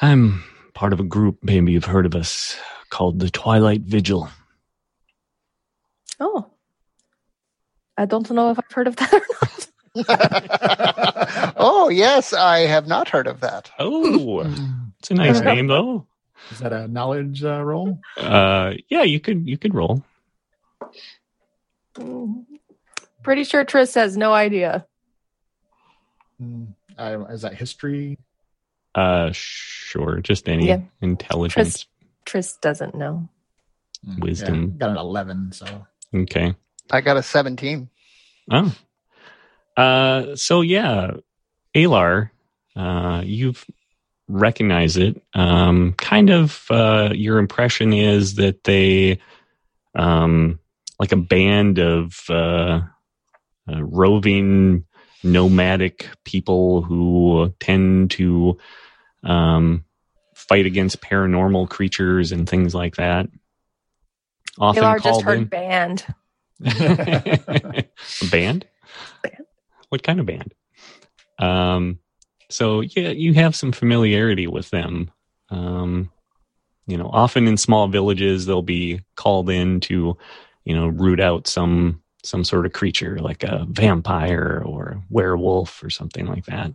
I'm 0.00 0.42
part 0.74 0.92
of 0.92 1.00
a 1.00 1.04
group, 1.04 1.38
maybe 1.42 1.72
you've 1.72 1.84
heard 1.84 2.06
of 2.06 2.14
us, 2.14 2.56
called 2.90 3.18
the 3.18 3.30
Twilight 3.30 3.82
Vigil. 3.82 4.28
Oh. 6.20 6.50
I 7.98 8.04
don't 8.06 8.30
know 8.30 8.50
if 8.50 8.58
I've 8.58 8.72
heard 8.72 8.86
of 8.86 8.96
that 8.96 9.12
or 9.12 9.20
not. 9.42 9.68
oh, 11.56 11.88
yes, 11.88 12.34
I 12.34 12.60
have 12.60 12.86
not 12.86 13.08
heard 13.08 13.26
of 13.26 13.40
that. 13.40 13.70
Oh, 13.78 14.40
it's 14.98 15.10
a 15.10 15.14
nice 15.14 15.40
name, 15.40 15.68
though. 15.68 16.06
Is 16.50 16.58
that 16.58 16.74
a 16.74 16.86
knowledge 16.86 17.42
uh, 17.42 17.62
roll? 17.62 17.98
Uh, 18.18 18.74
yeah, 18.90 19.02
you 19.02 19.18
could 19.20 19.48
you 19.48 19.56
could 19.56 19.74
roll. 19.74 20.04
Mm. 21.96 22.44
Pretty 23.22 23.44
sure 23.44 23.64
Triss 23.64 23.94
has 23.94 24.16
no 24.16 24.32
idea. 24.32 24.86
Mm, 26.40 26.74
uh, 26.98 27.24
is 27.30 27.42
that 27.42 27.54
history? 27.54 28.18
Uh, 28.94 29.30
sure, 29.32 30.20
just 30.20 30.48
any 30.48 30.68
Yeah. 30.68 30.80
intelligence. 31.00 31.86
Triss 32.24 32.60
doesn't 32.60 32.94
know. 32.94 33.28
Mm, 34.06 34.20
Wisdom. 34.20 34.62
yeah, 34.72 34.78
got 34.78 34.90
an 34.90 34.96
eleven. 34.98 35.52
So 35.52 35.86
Okay. 36.14 36.54
I 36.90 37.00
got 37.00 37.16
a 37.16 37.22
17. 37.22 37.88
Oh. 38.50 38.74
Uh, 39.76 40.36
so 40.36 40.60
yeah, 40.60 41.12
Alar, 41.74 42.30
uh, 42.76 43.22
you've 43.24 43.64
recognized 44.28 44.96
it. 44.98 45.20
Um, 45.34 45.94
kind 45.94 46.30
of, 46.30 46.64
uh, 46.70 47.10
your 47.14 47.38
impression 47.38 47.92
is 47.92 48.36
that 48.36 48.64
they, 48.64 49.18
um, 49.94 50.58
like 50.98 51.12
a 51.12 51.16
band 51.16 51.78
of, 51.78 52.18
uh, 52.28 52.80
uh, 53.68 53.82
roving 53.84 54.84
nomadic 55.22 56.08
people 56.24 56.82
who 56.82 57.52
tend 57.60 58.10
to, 58.12 58.56
um, 59.24 59.84
fight 60.34 60.66
against 60.66 61.00
paranormal 61.00 61.68
creatures 61.68 62.32
and 62.32 62.48
things 62.48 62.74
like 62.74 62.96
that. 62.96 63.26
Often 64.58 64.84
Alar 64.84 64.94
just 64.96 65.04
called 65.04 65.24
heard 65.24 65.38
in. 65.38 65.44
band. 65.44 66.06
a 66.64 67.84
band? 68.30 68.66
Band. 69.22 69.46
What 69.88 70.02
kind 70.02 70.20
of 70.20 70.26
band? 70.26 70.54
Um, 71.38 71.98
so 72.48 72.80
yeah, 72.80 73.08
you 73.08 73.34
have 73.34 73.56
some 73.56 73.72
familiarity 73.72 74.46
with 74.46 74.70
them. 74.70 75.10
Um, 75.50 76.10
you 76.86 76.96
know, 76.96 77.10
often 77.12 77.46
in 77.46 77.56
small 77.56 77.88
villages, 77.88 78.46
they'll 78.46 78.62
be 78.62 79.00
called 79.16 79.50
in 79.50 79.80
to, 79.80 80.16
you 80.66 80.74
know, 80.74 80.88
root 80.88 81.20
out 81.20 81.46
some 81.46 82.02
some 82.22 82.44
sort 82.44 82.66
of 82.66 82.72
creature 82.72 83.18
like 83.20 83.44
a 83.44 83.64
vampire 83.70 84.60
or 84.66 85.00
werewolf 85.08 85.82
or 85.82 85.88
something 85.88 86.26
like 86.26 86.44
that. 86.46 86.74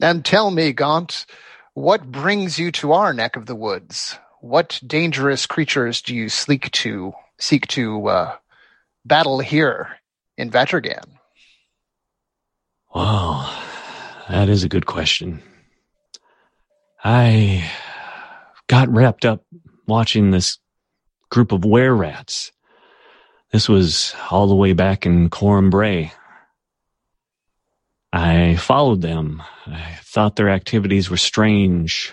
And 0.00 0.24
tell 0.24 0.52
me, 0.52 0.72
Gaunt, 0.72 1.26
what 1.74 2.10
brings 2.10 2.56
you 2.56 2.70
to 2.72 2.92
our 2.92 3.12
neck 3.12 3.34
of 3.34 3.46
the 3.46 3.56
woods? 3.56 4.16
What 4.40 4.80
dangerous 4.86 5.44
creatures 5.44 6.00
do 6.00 6.14
you 6.14 6.28
seek 6.28 6.70
to 6.70 7.12
seek 7.38 7.66
to 7.68 8.06
uh, 8.06 8.36
battle 9.04 9.40
here 9.40 9.88
in 10.36 10.50
Vatergan? 10.50 11.04
Wow, 12.94 13.60
that 14.28 14.48
is 14.48 14.62
a 14.62 14.68
good 14.68 14.86
question. 14.86 15.42
I 17.02 17.68
got 18.68 18.88
wrapped 18.88 19.24
up 19.24 19.44
watching 19.86 20.30
this 20.30 20.58
group 21.30 21.52
of 21.52 21.64
were 21.64 21.94
rats. 21.94 22.52
This 23.52 23.68
was 23.68 24.14
all 24.30 24.46
the 24.46 24.54
way 24.54 24.72
back 24.72 25.06
in 25.06 25.30
Coram 25.30 25.70
Bray. 25.70 26.12
I 28.12 28.56
followed 28.56 29.02
them. 29.02 29.42
I 29.66 29.98
thought 30.02 30.36
their 30.36 30.48
activities 30.50 31.10
were 31.10 31.16
strange, 31.16 32.12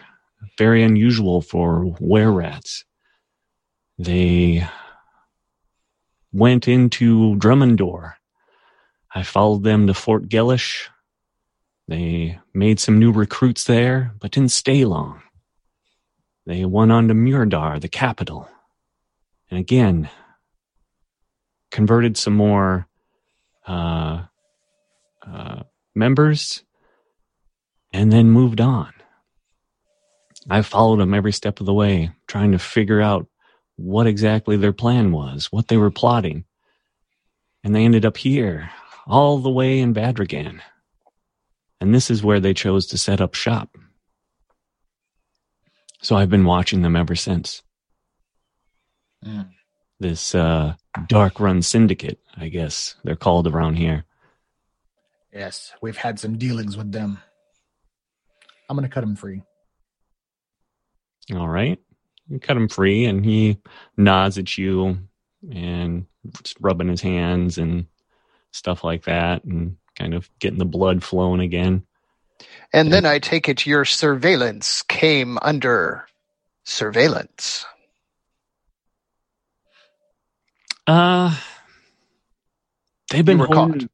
very 0.58 0.84
unusual 0.84 1.42
for 1.42 1.96
were 2.00 2.32
rats. 2.32 2.86
They 3.98 4.68
went 6.34 6.68
into 6.68 7.36
Drummondor. 7.36 8.14
I 9.14 9.24
followed 9.24 9.64
them 9.64 9.88
to 9.88 9.94
Fort 9.94 10.28
Gellish. 10.28 10.90
They 11.88 12.40
made 12.54 12.80
some 12.80 13.00
new 13.00 13.12
recruits 13.12 13.64
there, 13.64 14.14
but 14.20 14.32
didn't 14.32 14.52
stay 14.52 14.84
long. 14.84 15.22
They 16.46 16.66
went 16.66 16.92
on 16.92 17.08
to 17.08 17.14
Muradar, 17.14 17.80
the 17.80 17.88
capital. 17.88 18.50
And 19.56 19.62
again, 19.62 20.10
converted 21.72 22.18
some 22.18 22.34
more 22.34 22.90
uh, 23.66 24.26
uh, 25.26 25.64
members 25.96 26.62
and 27.94 28.12
then 28.12 28.32
moved 28.32 28.60
on. 28.60 28.92
I 30.50 30.62
followed 30.62 30.98
them 30.98 31.14
every 31.14 31.32
step 31.32 31.62
of 31.62 31.66
the 31.66 31.74
way, 31.74 32.12
trying 32.28 32.52
to 32.52 32.60
figure 32.60 33.00
out 33.00 33.28
what 33.78 34.08
exactly 34.08 34.58
their 34.58 34.74
plan 34.74 35.14
was, 35.14 35.54
what 35.54 35.70
they 35.70 35.78
were 35.78 35.90
plotting. 35.90 36.44
And 37.64 37.74
they 37.74 37.86
ended 37.86 38.04
up 38.04 38.18
here, 38.18 38.72
all 39.08 39.38
the 39.38 39.50
way 39.50 39.80
in 39.80 39.94
Badrigan. 39.94 40.60
And 41.80 41.96
this 41.96 42.12
is 42.12 42.22
where 42.22 42.42
they 42.42 42.54
chose 42.54 42.88
to 42.88 42.98
set 42.98 43.22
up 43.22 43.36
shop. 43.36 43.78
So 46.02 46.18
I've 46.18 46.30
been 46.30 46.44
watching 46.44 46.82
them 46.82 46.98
ever 46.98 47.16
since. 47.16 47.62
Mm. 49.24 49.50
This 50.00 50.36
uh, 50.36 50.76
dark 51.08 51.40
run 51.40 51.62
syndicate, 51.62 52.20
I 52.36 52.50
guess 52.50 52.96
they're 53.04 53.16
called 53.16 53.48
around 53.48 53.76
here. 53.76 54.06
Yes, 55.34 55.74
we've 55.82 55.98
had 55.98 56.20
some 56.20 56.38
dealings 56.38 56.78
with 56.78 56.92
them. 56.92 57.20
I'm 58.70 58.76
going 58.76 58.88
to 58.88 58.94
cut 58.94 59.04
him 59.04 59.16
free. 59.16 59.42
All 61.34 61.48
right. 61.48 61.80
You 62.28 62.40
cut 62.40 62.58
him 62.58 62.68
free, 62.68 63.06
and 63.06 63.24
he 63.24 63.58
nods 63.98 64.38
at 64.38 64.58
you 64.58 64.98
and 65.52 66.06
just 66.42 66.58
rubbing 66.60 66.88
his 66.88 67.02
hands 67.02 67.58
and 67.58 67.86
stuff 68.52 68.84
like 68.84 69.04
that, 69.06 69.44
and 69.44 69.78
kind 69.98 70.14
of 70.14 70.30
getting 70.40 70.60
the 70.60 70.66
blood 70.66 71.04
flowing 71.04 71.42
again. 71.42 71.84
And 72.74 72.92
then 72.92 73.06
I 73.06 73.20
take 73.20 73.48
it 73.48 73.66
your 73.66 73.86
surveillance 73.86 74.82
came 74.84 75.38
under 75.42 76.08
surveillance. 76.64 77.66
Uh, 80.88 81.36
they've 83.12 83.26
been 83.26 83.40
hoarding, 83.40 83.80
caught. 83.80 83.90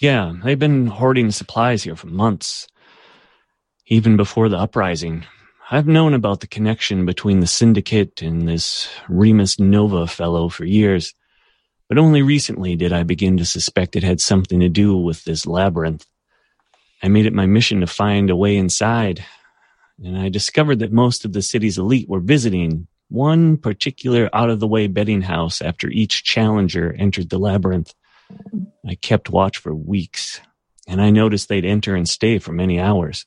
yeah, 0.00 0.32
they've 0.42 0.58
been 0.58 0.86
hoarding 0.86 1.30
supplies 1.30 1.84
here 1.84 1.96
for 1.96 2.08
months, 2.08 2.66
even 3.86 4.16
before 4.16 4.48
the 4.48 4.58
uprising. 4.58 5.24
I've 5.70 5.86
known 5.86 6.14
about 6.14 6.40
the 6.40 6.48
connection 6.48 7.06
between 7.06 7.40
the 7.40 7.46
syndicate 7.46 8.22
and 8.22 8.48
this 8.48 8.88
Remus 9.08 9.58
Nova 9.58 10.06
fellow 10.06 10.48
for 10.48 10.64
years, 10.64 11.14
but 11.88 11.96
only 11.98 12.22
recently 12.22 12.76
did 12.76 12.92
I 12.92 13.04
begin 13.04 13.36
to 13.36 13.44
suspect 13.44 13.96
it 13.96 14.02
had 14.02 14.20
something 14.20 14.60
to 14.60 14.68
do 14.68 14.96
with 14.96 15.24
this 15.24 15.46
labyrinth. 15.46 16.04
I 17.02 17.08
made 17.08 17.26
it 17.26 17.32
my 17.32 17.46
mission 17.46 17.80
to 17.80 17.86
find 17.86 18.30
a 18.30 18.36
way 18.36 18.56
inside, 18.56 19.24
and 20.02 20.18
I 20.18 20.28
discovered 20.28 20.80
that 20.80 20.92
most 20.92 21.24
of 21.24 21.32
the 21.32 21.42
city's 21.42 21.78
elite 21.78 22.08
were 22.08 22.20
visiting 22.20 22.88
one 23.12 23.58
particular 23.58 24.30
out 24.32 24.48
of 24.48 24.58
the 24.58 24.66
way 24.66 24.86
betting 24.86 25.20
house 25.20 25.60
after 25.60 25.88
each 25.90 26.24
challenger 26.24 26.94
entered 26.98 27.28
the 27.28 27.38
labyrinth. 27.38 27.94
I 28.88 28.94
kept 28.94 29.28
watch 29.28 29.58
for 29.58 29.74
weeks, 29.74 30.40
and 30.88 31.00
I 31.00 31.10
noticed 31.10 31.48
they'd 31.48 31.66
enter 31.66 31.94
and 31.94 32.08
stay 32.08 32.38
for 32.38 32.52
many 32.52 32.80
hours. 32.80 33.26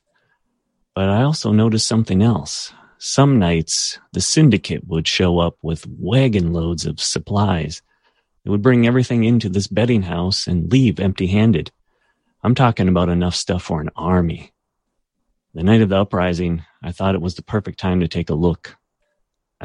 But 0.96 1.10
I 1.10 1.22
also 1.22 1.52
noticed 1.52 1.88
something 1.88 2.24
else. 2.24 2.74
Some 2.98 3.38
nights, 3.38 4.00
the 4.12 4.22
syndicate 4.22 4.88
would 4.88 5.08
show 5.08 5.38
up 5.38 5.58
with 5.62 5.88
wagon 5.88 6.52
loads 6.52 6.88
of 6.88 7.00
supplies. 7.00 7.84
They 8.44 8.50
would 8.50 8.64
bring 8.64 8.88
everything 8.88 9.24
into 9.24 9.50
this 9.50 9.68
betting 9.68 10.02
house 10.02 10.48
and 10.48 10.72
leave 10.72 11.00
empty 11.00 11.28
handed. 11.28 11.72
I'm 12.42 12.56
talking 12.56 12.88
about 12.88 13.10
enough 13.10 13.36
stuff 13.36 13.62
for 13.62 13.82
an 13.82 13.92
army. 13.96 14.52
The 15.54 15.64
night 15.64 15.82
of 15.82 15.90
the 15.90 15.98
uprising, 15.98 16.64
I 16.82 16.92
thought 16.92 17.16
it 17.16 17.22
was 17.22 17.36
the 17.36 17.44
perfect 17.44 17.80
time 17.80 18.00
to 18.00 18.08
take 18.08 18.32
a 18.32 18.36
look. 18.36 18.78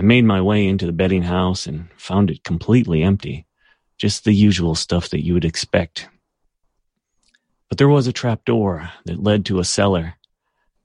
I 0.01 0.03
made 0.03 0.25
my 0.25 0.41
way 0.41 0.67
into 0.67 0.87
the 0.87 0.93
betting 0.93 1.25
house 1.25 1.67
and 1.67 1.91
found 1.99 2.31
it 2.31 2.43
completely 2.43 3.03
empty. 3.03 3.45
Just 3.99 4.25
the 4.25 4.33
usual 4.33 4.75
stuff 4.75 5.11
that 5.11 5.23
you 5.23 5.35
would 5.35 5.45
expect. 5.45 6.09
But 7.69 7.77
there 7.77 7.87
was 7.87 8.07
a 8.07 8.13
trap 8.13 8.47
door 8.47 8.91
that 9.05 9.23
led 9.23 9.45
to 9.45 9.59
a 9.59 9.65
cellar, 9.65 10.15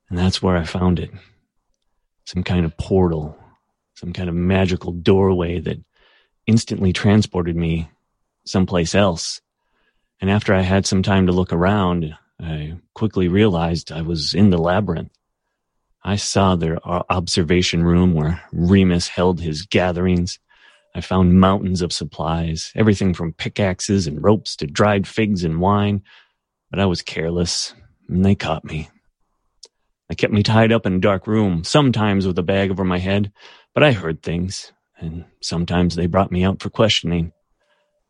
and 0.09 0.19
that's 0.19 0.41
where 0.41 0.57
I 0.57 0.65
found 0.65 0.99
it. 0.99 1.11
Some 2.25 2.43
kind 2.43 2.65
of 2.65 2.75
portal, 2.75 3.39
some 3.93 4.11
kind 4.11 4.27
of 4.27 4.35
magical 4.35 4.91
doorway 4.91 5.61
that 5.61 5.81
instantly 6.45 6.91
transported 6.91 7.55
me 7.55 7.89
someplace 8.43 8.93
else. 8.93 9.39
And 10.19 10.29
after 10.29 10.53
I 10.53 10.59
had 10.59 10.85
some 10.85 11.03
time 11.03 11.27
to 11.27 11.31
look 11.31 11.53
around, 11.53 12.17
I 12.37 12.79
quickly 12.93 13.29
realized 13.29 13.93
I 13.93 14.01
was 14.01 14.33
in 14.33 14.49
the 14.49 14.57
labyrinth. 14.57 15.13
I 16.07 16.17
saw 16.17 16.55
their 16.55 16.77
uh, 16.87 17.01
observation 17.09 17.83
room 17.83 18.13
where 18.13 18.39
Remus 18.53 19.07
held 19.07 19.41
his 19.41 19.63
gatherings. 19.63 20.37
I 20.93 21.01
found 21.01 21.39
mountains 21.39 21.81
of 21.81 21.91
supplies, 21.91 22.71
everything 22.75 23.15
from 23.15 23.33
pickaxes 23.33 24.05
and 24.05 24.23
ropes 24.23 24.55
to 24.57 24.67
dried 24.67 25.07
figs 25.07 25.43
and 25.43 25.59
wine. 25.59 26.03
But 26.69 26.79
I 26.79 26.85
was 26.85 27.01
careless, 27.01 27.73
and 28.07 28.23
they 28.23 28.35
caught 28.35 28.63
me. 28.63 28.87
They 30.07 30.13
kept 30.13 30.31
me 30.31 30.43
tied 30.43 30.71
up 30.71 30.85
in 30.85 30.93
a 30.93 30.99
dark 30.99 31.25
room, 31.25 31.63
sometimes 31.63 32.27
with 32.27 32.37
a 32.37 32.43
bag 32.43 32.69
over 32.69 32.83
my 32.83 32.99
head, 32.99 33.31
but 33.73 33.81
I 33.81 33.91
heard 33.91 34.21
things, 34.21 34.71
and 34.99 35.25
sometimes 35.41 35.95
they 35.95 36.05
brought 36.05 36.31
me 36.31 36.43
out 36.43 36.61
for 36.61 36.69
questioning. 36.69 37.33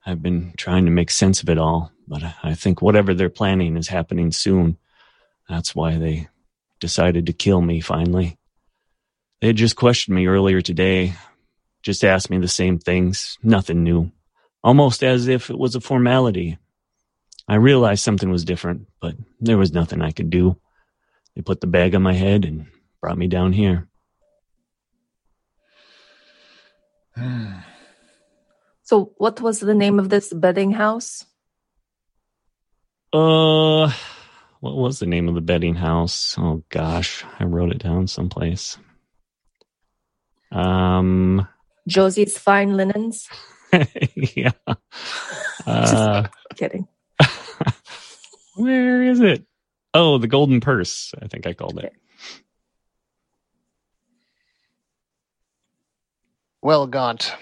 I've 0.05 0.21
been 0.21 0.53
trying 0.57 0.83
to 0.83 0.91
make 0.91 1.11
sense 1.11 1.41
of 1.41 1.49
it 1.49 1.57
all, 1.57 1.93
but 2.09 2.23
I 2.43 2.55
think 2.55 2.81
whatever 2.81 3.13
they're 3.13 3.29
planning 3.29 3.77
is 3.77 3.87
happening 3.87 4.33
soon. 4.33 4.77
That's 5.47 5.73
why 5.73 5.97
they 5.97 6.27
decided 6.85 7.25
to 7.25 7.33
kill 7.33 7.59
me 7.61 7.81
finally. 7.81 8.37
They 9.41 9.47
had 9.47 9.55
just 9.55 9.75
questioned 9.75 10.15
me 10.15 10.27
earlier 10.27 10.61
today, 10.61 11.15
just 11.81 12.03
asked 12.03 12.29
me 12.29 12.37
the 12.37 12.47
same 12.47 12.77
things, 12.77 13.39
nothing 13.41 13.83
new, 13.83 14.11
almost 14.63 15.03
as 15.03 15.27
if 15.27 15.49
it 15.49 15.57
was 15.57 15.73
a 15.73 15.81
formality. 15.81 16.59
I 17.47 17.55
realized 17.55 18.03
something 18.03 18.29
was 18.29 18.45
different, 18.45 18.85
but 19.01 19.15
there 19.39 19.57
was 19.57 19.73
nothing 19.73 20.03
I 20.03 20.11
could 20.11 20.29
do. 20.29 20.57
They 21.35 21.41
put 21.41 21.59
the 21.59 21.65
bag 21.65 21.95
on 21.95 22.03
my 22.03 22.13
head 22.13 22.45
and 22.45 22.67
brought 23.01 23.17
me 23.17 23.27
down 23.27 23.51
here. 23.53 23.87
So, 28.87 29.15
what 29.17 29.41
was 29.41 29.59
the 29.59 29.73
name 29.73 29.97
of 29.97 30.09
this 30.09 30.31
betting 30.31 30.69
house? 30.69 31.25
Uh, 33.11 33.91
what 34.65 34.77
was 34.77 34.97
the 34.97 35.05
name 35.05 35.29
of 35.29 35.35
the 35.35 35.41
betting 35.41 35.75
house? 35.75 36.35
Oh 36.39 36.63
gosh, 36.69 37.23
I 37.39 37.43
wrote 37.43 37.71
it 37.71 37.77
down 37.77 38.07
someplace. 38.07 38.79
Um, 40.51 41.47
Josie's 41.87 42.35
Fine 42.35 42.75
Linens. 42.75 43.29
yeah. 44.15 44.51
Uh, 45.67 46.27
Kidding. 46.55 46.87
where 48.55 49.01
is 49.01 49.19
it? 49.19 49.43
Oh, 49.95 50.19
the 50.19 50.27
Golden 50.27 50.59
Purse. 50.59 51.11
I 51.19 51.27
think 51.27 51.47
I 51.47 51.53
called 51.53 51.79
it. 51.79 51.91
Well, 56.61 56.85
Gaunt, 56.85 57.33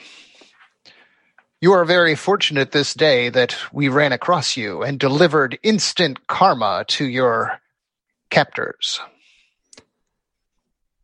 you 1.64 1.72
are 1.72 1.86
very 1.86 2.14
fortunate 2.14 2.74
this 2.74 2.94
day 2.94 3.30
that 3.30 3.56
we 3.72 3.88
ran 3.88 4.12
across 4.12 4.58
you 4.58 4.84
and 4.84 5.00
delivered 5.00 5.58
instant 5.64 6.28
karma 6.28 6.84
to 6.90 7.06
your 7.06 7.58
captors. 8.30 9.00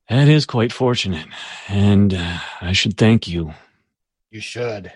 That 0.10 0.28
is 0.28 0.46
quite 0.46 0.74
fortunate, 0.74 1.28
and 1.70 2.14
uh, 2.14 2.40
I 2.60 2.74
should 2.74 2.98
thank 2.98 3.26
you. 3.26 3.54
You 4.32 4.42
should. 4.42 4.92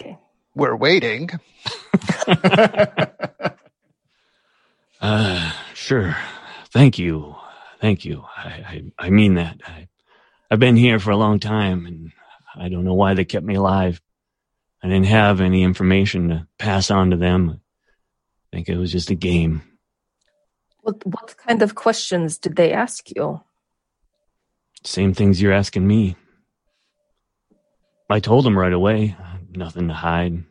Okay. 0.00 0.16
We're 0.54 0.76
waiting. 0.76 1.30
Uh, 5.00 5.52
sure. 5.74 6.16
Thank 6.70 6.98
you. 6.98 7.36
Thank 7.78 8.06
you. 8.06 8.24
I, 8.38 8.48
I, 8.48 8.82
I 8.98 9.10
mean 9.10 9.34
that. 9.34 9.60
I, 9.66 9.88
I've 10.50 10.58
been 10.58 10.76
here 10.76 10.98
for 10.98 11.10
a 11.10 11.16
long 11.18 11.40
time 11.40 11.84
and 11.84 12.10
I 12.56 12.68
don't 12.68 12.84
know 12.84 12.94
why 12.94 13.14
they 13.14 13.24
kept 13.24 13.44
me 13.44 13.54
alive. 13.54 14.00
I 14.82 14.88
didn't 14.88 15.06
have 15.06 15.40
any 15.40 15.62
information 15.62 16.28
to 16.28 16.46
pass 16.58 16.90
on 16.90 17.10
to 17.10 17.16
them. 17.16 17.60
I 18.52 18.56
think 18.56 18.68
it 18.68 18.76
was 18.76 18.92
just 18.92 19.10
a 19.10 19.14
game. 19.14 19.62
What 20.82 21.04
what 21.06 21.36
kind 21.38 21.62
of 21.62 21.74
questions 21.74 22.38
did 22.38 22.56
they 22.56 22.72
ask 22.72 23.10
you? 23.10 23.40
Same 24.84 25.14
things 25.14 25.40
you're 25.40 25.52
asking 25.52 25.86
me. 25.86 26.16
I 28.10 28.20
told 28.20 28.44
them 28.44 28.58
right 28.58 28.72
away. 28.72 29.16
Nothing 29.50 29.88
to 29.88 29.94
hide. 29.94 30.44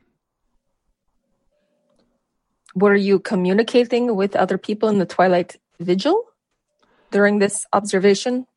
Were 2.73 2.95
you 2.95 3.19
communicating 3.19 4.15
with 4.15 4.35
other 4.35 4.57
people 4.57 4.89
in 4.89 4.97
the 4.97 5.05
Twilight 5.05 5.57
Vigil 5.79 6.23
during 7.11 7.37
this 7.37 7.67
observation? 7.71 8.47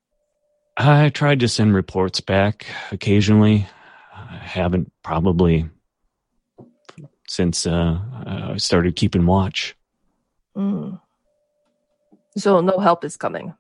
I 0.77 1.09
tried 1.09 1.41
to 1.41 1.49
send 1.49 1.75
reports 1.75 2.21
back 2.21 2.67
occasionally. 2.93 3.67
I 4.15 4.37
haven't 4.37 4.93
probably 5.03 5.69
since 7.29 7.67
uh, 7.67 7.99
I 8.27 8.57
started 8.59 8.97
keeping 8.97 9.27
watch. 9.27 9.75
Mm. 10.57 11.01
So 12.37 12.61
no 12.61 12.79
help 12.79 13.05
is 13.05 13.17
coming. 13.17 13.55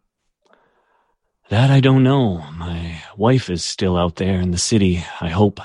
That 1.49 1.71
I 1.71 1.81
don't 1.81 2.03
know. 2.03 2.45
My 2.53 3.03
wife 3.17 3.51
is 3.51 3.65
still 3.65 3.97
out 3.97 4.17
there 4.17 4.41
in 4.41 4.51
the 4.51 4.59
city, 4.59 5.05
I 5.21 5.29
hope. 5.29 5.61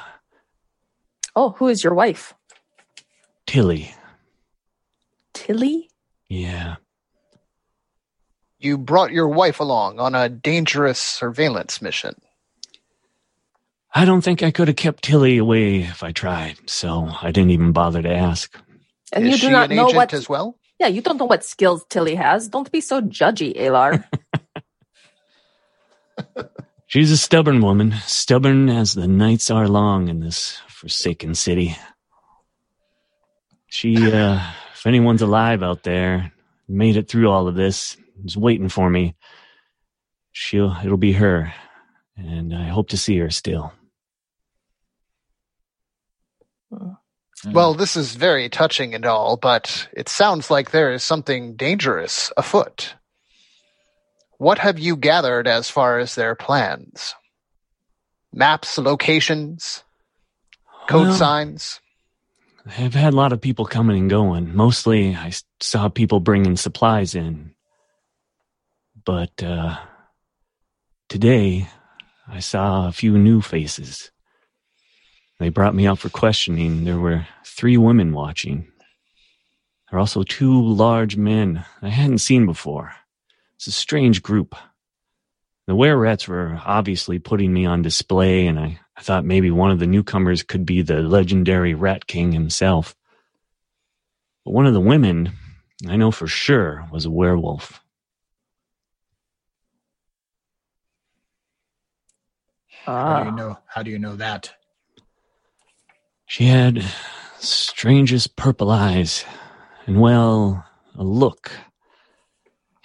Oh, 1.36 1.52
who 1.52 1.68
is 1.68 1.84
your 1.84 1.94
wife? 1.94 2.34
Tilly. 3.48 3.94
Tilly? 5.34 5.90
Yeah. 6.28 6.76
You 8.62 8.78
brought 8.78 9.12
your 9.12 9.28
wife 9.28 9.60
along 9.60 10.00
on 10.00 10.14
a 10.14 10.30
dangerous 10.30 11.00
surveillance 11.00 11.82
mission. 11.82 12.16
I 13.94 14.06
don't 14.06 14.22
think 14.22 14.44
I 14.44 14.52
could 14.52 14.68
have 14.68 14.78
kept 14.78 15.04
Tilly 15.04 15.38
away 15.38 15.82
if 15.82 16.04
I 16.04 16.12
tried, 16.12 16.58
so 16.70 17.10
I 17.22 17.32
didn't 17.32 17.52
even 17.52 17.72
bother 17.72 18.02
to 18.02 18.14
ask. 18.14 18.56
And 19.12 19.26
Is 19.26 19.32
you 19.32 19.38
she 19.38 19.48
do 19.48 19.52
not 19.52 19.72
an 19.72 19.76
know 19.76 19.88
agent 19.88 19.98
what 19.98 20.14
as 20.14 20.30
well? 20.30 20.58
Yeah, 20.80 20.88
you 20.88 21.02
don't 21.02 21.18
know 21.18 21.26
what 21.26 21.44
skills 21.44 21.84
Tilly 21.90 22.16
has. 22.16 22.48
Don't 22.48 22.72
be 22.72 22.82
so 22.82 23.02
judgy, 23.02 23.58
Alar. 23.58 24.06
She's 26.88 27.12
a 27.12 27.18
stubborn 27.18 27.62
woman, 27.62 27.94
stubborn 28.06 28.70
as 28.70 28.94
the 28.94 29.08
nights 29.08 29.50
are 29.50 29.68
long 29.68 30.08
in 30.08 30.20
this 30.20 30.60
forsaken 30.68 31.36
city. 31.36 31.78
She, 33.68 33.96
uh, 34.14 34.40
if 34.74 34.86
anyone's 34.86 35.22
alive 35.22 35.64
out 35.64 35.84
there, 35.84 36.32
made 36.68 36.98
it 36.98 37.08
through 37.08 37.30
all 37.30 37.48
of 37.48 37.56
this, 37.56 37.98
is 38.26 38.38
waiting 38.38 38.70
for 38.70 38.90
me, 38.90 39.16
she'll, 40.32 40.76
it'll 40.84 40.98
be 40.98 41.14
her. 41.14 41.54
And 42.18 42.54
I 42.56 42.68
hope 42.68 42.90
to 42.90 42.98
see 42.98 43.18
her 43.18 43.30
still. 43.30 43.74
Hmm. 46.72 47.54
Well, 47.54 47.74
this 47.74 47.98
is 47.98 48.16
very 48.16 48.50
touching 48.50 48.94
and 48.94 49.06
all, 49.06 49.36
but 49.36 49.88
it 49.94 50.08
sounds 50.08 50.52
like 50.52 50.72
there 50.72 50.92
is 50.92 51.04
something 51.04 51.56
dangerous 51.56 52.32
afoot. 52.38 52.94
What 54.38 54.60
have 54.60 54.78
you 54.78 54.96
gathered 54.96 55.48
as 55.48 55.70
far 55.70 55.98
as 56.00 56.16
their 56.16 56.36
plans? 56.36 57.16
Maps, 58.34 58.78
locations, 58.78 59.84
code 60.88 61.08
Well, 61.08 61.18
signs? 61.18 61.80
I've 62.66 62.94
had 62.94 63.14
a 63.14 63.16
lot 63.16 63.34
of 63.34 63.42
people 63.42 63.66
coming 63.66 63.98
and 63.98 64.10
going. 64.10 64.56
Mostly 64.56 65.16
I 65.16 65.32
saw 65.60 65.90
people 65.90 66.20
bringing 66.20 66.56
supplies 66.58 67.16
in. 67.16 67.54
But 69.04 69.42
uh, 69.42 69.78
today 71.10 71.68
I 72.28 72.40
saw 72.40 72.88
a 72.88 72.92
few 72.92 73.18
new 73.18 73.42
faces. 73.42 74.12
They 75.40 75.50
brought 75.50 75.74
me 75.74 75.88
out 75.88 76.00
for 76.00 76.10
questioning. 76.10 76.84
There 76.84 77.00
were 77.00 77.26
three 77.46 77.78
women 77.78 78.14
watching. 78.14 78.68
There 79.90 79.98
were 79.98 80.00
also 80.00 80.24
two 80.24 80.62
large 80.62 81.18
men 81.18 81.66
I 81.82 81.90
hadn't 81.90 82.20
seen 82.20 82.46
before. 82.46 82.94
It's 83.56 83.68
a 83.68 83.72
strange 83.72 84.22
group. 84.22 84.56
The 85.68 85.76
were 85.76 85.98
rats 85.98 86.28
were 86.28 86.60
obviously 86.66 87.18
putting 87.18 87.54
me 87.54 87.66
on 87.66 87.82
display, 87.82 88.48
and 88.48 88.60
I, 88.60 88.80
I 88.98 89.02
thought 89.02 89.26
maybe 89.26 89.52
one 89.52 89.72
of 89.72 89.80
the 89.80 89.88
newcomers 89.88 90.44
could 90.44 90.66
be 90.66 90.82
the 90.82 91.02
legendary 91.02 91.74
Rat 91.74 92.08
King 92.08 92.32
himself. 92.32 92.96
But 94.44 94.52
one 94.52 94.66
of 94.66 94.74
the 94.74 94.80
women, 94.80 95.34
I 95.88 95.96
know 95.96 96.12
for 96.12 96.28
sure, 96.28 96.88
was 96.92 97.06
a 97.06 97.12
werewolf. 97.12 97.82
How 102.86 103.20
do 103.20 103.26
you 103.26 103.32
Ah, 103.32 103.36
know? 103.36 103.58
How 103.68 103.84
do 103.84 103.92
you 103.92 104.00
know 104.00 104.16
that? 104.16 104.54
She 106.26 106.46
had 106.46 106.84
strangest 107.40 108.36
purple 108.36 108.72
eyes, 108.72 109.26
and 109.86 110.00
well, 110.00 110.66
a 110.96 111.04
look. 111.04 111.52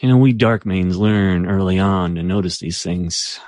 You 0.00 0.08
know, 0.08 0.16
we 0.18 0.32
dark 0.32 0.64
Darkmanes 0.64 0.96
learn 0.96 1.46
early 1.46 1.78
on 1.78 2.16
to 2.16 2.22
notice 2.22 2.58
these 2.58 2.82
things. 2.82 3.40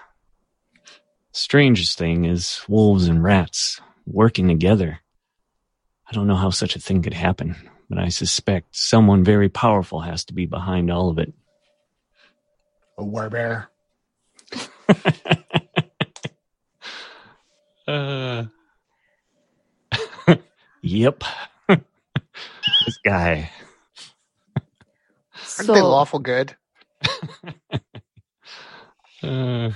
Strangest 1.33 1.99
thing 1.99 2.25
is 2.25 2.63
wolves 2.69 3.07
and 3.07 3.23
rats 3.23 3.81
working 4.07 4.49
together. 4.49 5.01
I 6.11 6.15
don't 6.15 6.27
know 6.27 6.37
how 6.37 6.51
such 6.51 6.75
a 6.75 6.81
thing 6.81 7.03
could 7.03 7.13
happen, 7.13 7.55
but 7.91 7.99
I 7.99 8.09
suspect 8.09 8.75
someone 8.75 9.25
very 9.25 9.51
powerful 9.51 10.01
has 10.01 10.25
to 10.27 10.35
be 10.35 10.47
behind 10.47 10.91
all 10.91 11.11
of 11.11 11.19
it. 11.19 11.33
A 12.97 13.03
werebear? 13.05 13.67
Uh, 17.89 18.45
yep. 20.83 21.25
this 21.69 22.99
guy. 23.03 23.51
Aren't 25.59 25.69
they 25.69 25.81
so, 25.81 25.89
lawful 25.89 26.19
good? 26.21 26.57
Uh, 29.21 29.73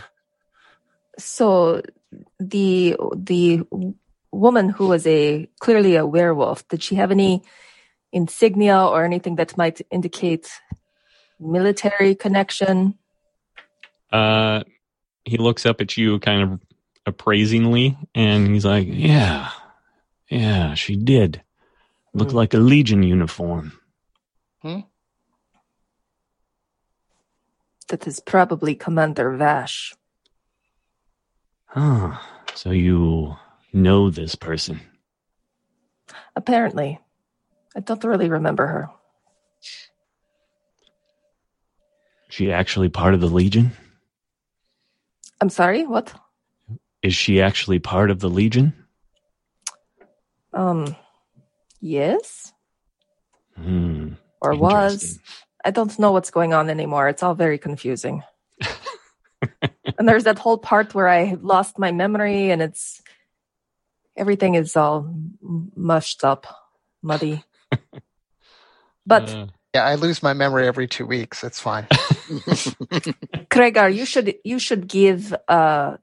so 1.18 1.82
the 2.38 2.96
the 3.12 3.60
woman 4.30 4.68
who 4.68 4.86
was 4.86 5.04
a 5.04 5.48
clearly 5.58 5.96
a 5.96 6.06
werewolf, 6.06 6.66
did 6.68 6.80
she 6.80 6.94
have 6.94 7.10
any 7.10 7.42
insignia 8.12 8.78
or 8.78 9.04
anything 9.04 9.34
that 9.34 9.58
might 9.58 9.80
indicate 9.90 10.48
military 11.40 12.14
connection? 12.14 12.96
uh, 14.12 14.62
he 15.24 15.38
looks 15.38 15.66
up 15.66 15.80
at 15.80 15.96
you 15.96 16.20
kind 16.20 16.42
of 16.42 16.60
appraisingly 17.06 17.96
and 18.14 18.48
he's 18.48 18.64
like, 18.64 18.86
Yeah, 18.88 19.50
yeah, 20.28 20.74
she 20.74 20.96
did. 20.96 21.42
Looked 22.14 22.32
Hmm. 22.32 22.36
like 22.36 22.54
a 22.54 22.58
Legion 22.58 23.02
uniform. 23.02 23.72
Hmm? 24.62 24.80
That 27.88 28.06
is 28.06 28.20
probably 28.20 28.74
Commander 28.74 29.30
Vash. 29.36 29.94
Huh. 31.66 32.18
So 32.54 32.70
you 32.70 33.36
know 33.72 34.10
this 34.10 34.34
person. 34.34 34.80
Apparently. 36.36 36.98
I 37.74 37.80
don't 37.80 38.04
really 38.04 38.28
remember 38.28 38.66
her. 38.66 38.90
She 42.28 42.52
actually 42.52 42.88
part 42.88 43.14
of 43.14 43.20
the 43.20 43.26
Legion? 43.28 43.72
I'm 45.40 45.50
sorry, 45.50 45.86
what? 45.86 46.12
Is 47.02 47.14
she 47.14 47.40
actually 47.40 47.78
part 47.78 48.10
of 48.10 48.20
the 48.20 48.30
Legion? 48.30 48.72
Um 50.52 50.96
yes? 51.80 52.52
Hmm. 53.56 54.14
Or 54.40 54.54
was. 54.54 55.18
I 55.64 55.70
don't 55.70 55.96
know 55.98 56.10
what's 56.12 56.30
going 56.30 56.52
on 56.52 56.68
anymore. 56.70 57.08
It's 57.08 57.22
all 57.22 57.34
very 57.34 57.58
confusing. 57.58 58.22
and 59.98 60.08
there's 60.08 60.24
that 60.24 60.38
whole 60.38 60.58
part 60.58 60.94
where 60.94 61.08
I 61.08 61.36
lost 61.40 61.78
my 61.78 61.92
memory 61.92 62.50
and 62.50 62.60
it's 62.60 63.00
everything 64.16 64.54
is 64.56 64.76
all 64.76 65.14
mushed 65.40 66.24
up, 66.24 66.46
muddy. 67.02 67.44
But 69.06 69.30
Uh, 69.30 69.46
Yeah, 69.74 69.84
I 69.84 69.94
lose 69.96 70.22
my 70.22 70.34
memory 70.34 70.68
every 70.68 70.86
two 70.86 71.06
weeks. 71.06 71.42
It's 71.42 71.58
fine. 71.58 71.86
Kragar, 73.50 73.88
you 73.88 74.04
should 74.04 74.34
you 74.44 74.58
should 74.58 74.86
give 74.86 75.34
uh 75.48 75.96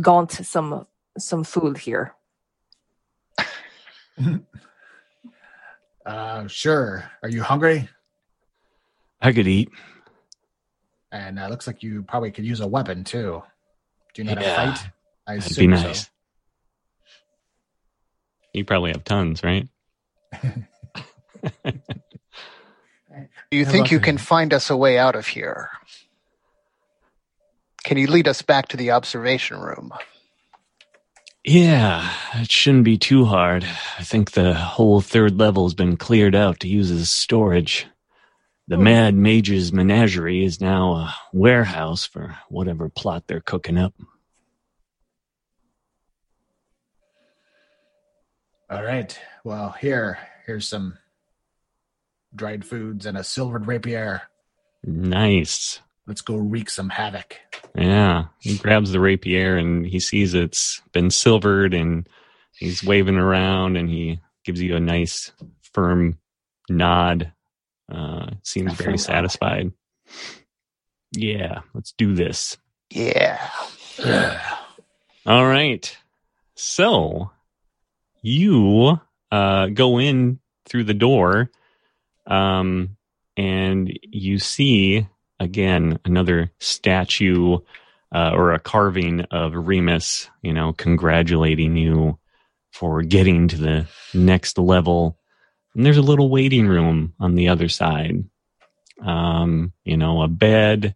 Gaunt 0.00 0.32
some 0.32 0.86
some 1.18 1.44
food 1.44 1.78
here. 1.78 2.14
Uh, 6.06 6.46
sure. 6.48 7.04
Are 7.22 7.28
you 7.28 7.42
hungry? 7.42 7.86
I 9.20 9.30
could 9.30 9.46
eat. 9.46 9.68
And 11.12 11.38
uh, 11.38 11.48
looks 11.48 11.66
like 11.66 11.82
you 11.82 12.02
probably 12.02 12.30
could 12.30 12.46
use 12.46 12.60
a 12.60 12.66
weapon 12.66 13.04
too. 13.04 13.42
Do 14.14 14.22
you 14.22 14.24
know 14.24 14.34
how 14.34 14.40
Yeah, 14.40 14.48
to 14.48 14.72
fight? 14.72 14.90
I 15.26 15.36
That'd 15.36 15.50
assume 15.50 15.70
be 15.72 15.76
so. 15.76 15.82
nice. 15.82 16.10
You 18.54 18.64
probably 18.64 18.92
have 18.92 19.04
tons, 19.04 19.42
right? 19.44 19.68
Do 20.42 20.48
you 23.50 23.66
think 23.66 23.90
you 23.90 24.00
can 24.00 24.16
find 24.16 24.54
us 24.54 24.70
a 24.70 24.76
way 24.78 24.96
out 24.98 25.14
of 25.14 25.26
here? 25.26 25.68
Can 27.88 27.96
you 27.96 28.06
lead 28.06 28.28
us 28.28 28.42
back 28.42 28.68
to 28.68 28.76
the 28.76 28.90
observation 28.90 29.58
room? 29.58 29.94
Yeah, 31.42 32.12
it 32.34 32.50
shouldn't 32.50 32.84
be 32.84 32.98
too 32.98 33.24
hard. 33.24 33.64
I 33.98 34.02
think 34.02 34.32
the 34.32 34.52
whole 34.52 35.00
third 35.00 35.38
level 35.38 35.64
has 35.64 35.72
been 35.72 35.96
cleared 35.96 36.34
out 36.34 36.60
to 36.60 36.68
use 36.68 36.90
as 36.90 37.08
storage. 37.08 37.86
The 38.66 38.76
hmm. 38.76 38.82
Mad 38.82 39.14
Mage's 39.14 39.72
menagerie 39.72 40.44
is 40.44 40.60
now 40.60 40.92
a 40.96 41.14
warehouse 41.32 42.04
for 42.04 42.36
whatever 42.50 42.90
plot 42.90 43.24
they're 43.26 43.40
cooking 43.40 43.78
up. 43.78 43.94
All 48.68 48.84
right. 48.84 49.18
Well, 49.44 49.70
here, 49.80 50.18
here's 50.44 50.68
some 50.68 50.98
dried 52.34 52.66
foods 52.66 53.06
and 53.06 53.16
a 53.16 53.24
silvered 53.24 53.66
rapier. 53.66 54.24
Nice. 54.84 55.80
Let's 56.08 56.22
go 56.22 56.34
wreak 56.36 56.70
some 56.70 56.88
havoc. 56.88 57.36
Yeah. 57.76 58.24
He 58.40 58.56
grabs 58.58 58.90
the 58.90 58.98
rapier 59.00 59.56
and 59.56 59.86
he 59.86 60.00
sees 60.00 60.34
it's 60.34 60.80
been 60.92 61.10
silvered 61.10 61.74
and 61.74 62.08
he's 62.58 62.82
waving 62.82 63.18
around 63.18 63.76
and 63.76 63.88
he 63.88 64.20
gives 64.44 64.60
you 64.60 64.74
a 64.74 64.80
nice 64.80 65.30
firm 65.74 66.18
nod. 66.70 67.32
Uh, 67.92 68.30
seems 68.42 68.72
very 68.72 68.98
satisfied. 68.98 69.72
Yeah, 71.12 71.60
let's 71.74 71.92
do 71.92 72.14
this. 72.14 72.56
Yeah. 72.90 73.38
All 75.26 75.46
right. 75.46 75.96
So 76.54 77.30
you 78.22 78.98
uh, 79.30 79.66
go 79.68 79.98
in 80.00 80.40
through 80.66 80.84
the 80.84 80.94
door 80.94 81.50
Um, 82.26 82.96
and 83.36 83.96
you 84.02 84.38
see 84.38 85.06
again 85.40 85.98
another 86.04 86.50
statue 86.58 87.58
uh, 88.14 88.30
or 88.34 88.52
a 88.52 88.58
carving 88.58 89.22
of 89.30 89.54
Remus, 89.54 90.30
you 90.42 90.52
know, 90.52 90.72
congratulating 90.72 91.76
you 91.76 92.18
for 92.72 93.02
getting 93.02 93.48
to 93.48 93.56
the 93.56 93.86
next 94.14 94.58
level. 94.58 95.18
And 95.74 95.84
there's 95.84 95.98
a 95.98 96.02
little 96.02 96.30
waiting 96.30 96.66
room 96.66 97.14
on 97.20 97.34
the 97.34 97.48
other 97.48 97.68
side. 97.68 98.24
Um, 99.04 99.72
you 99.84 99.96
know, 99.96 100.22
a 100.22 100.28
bed 100.28 100.94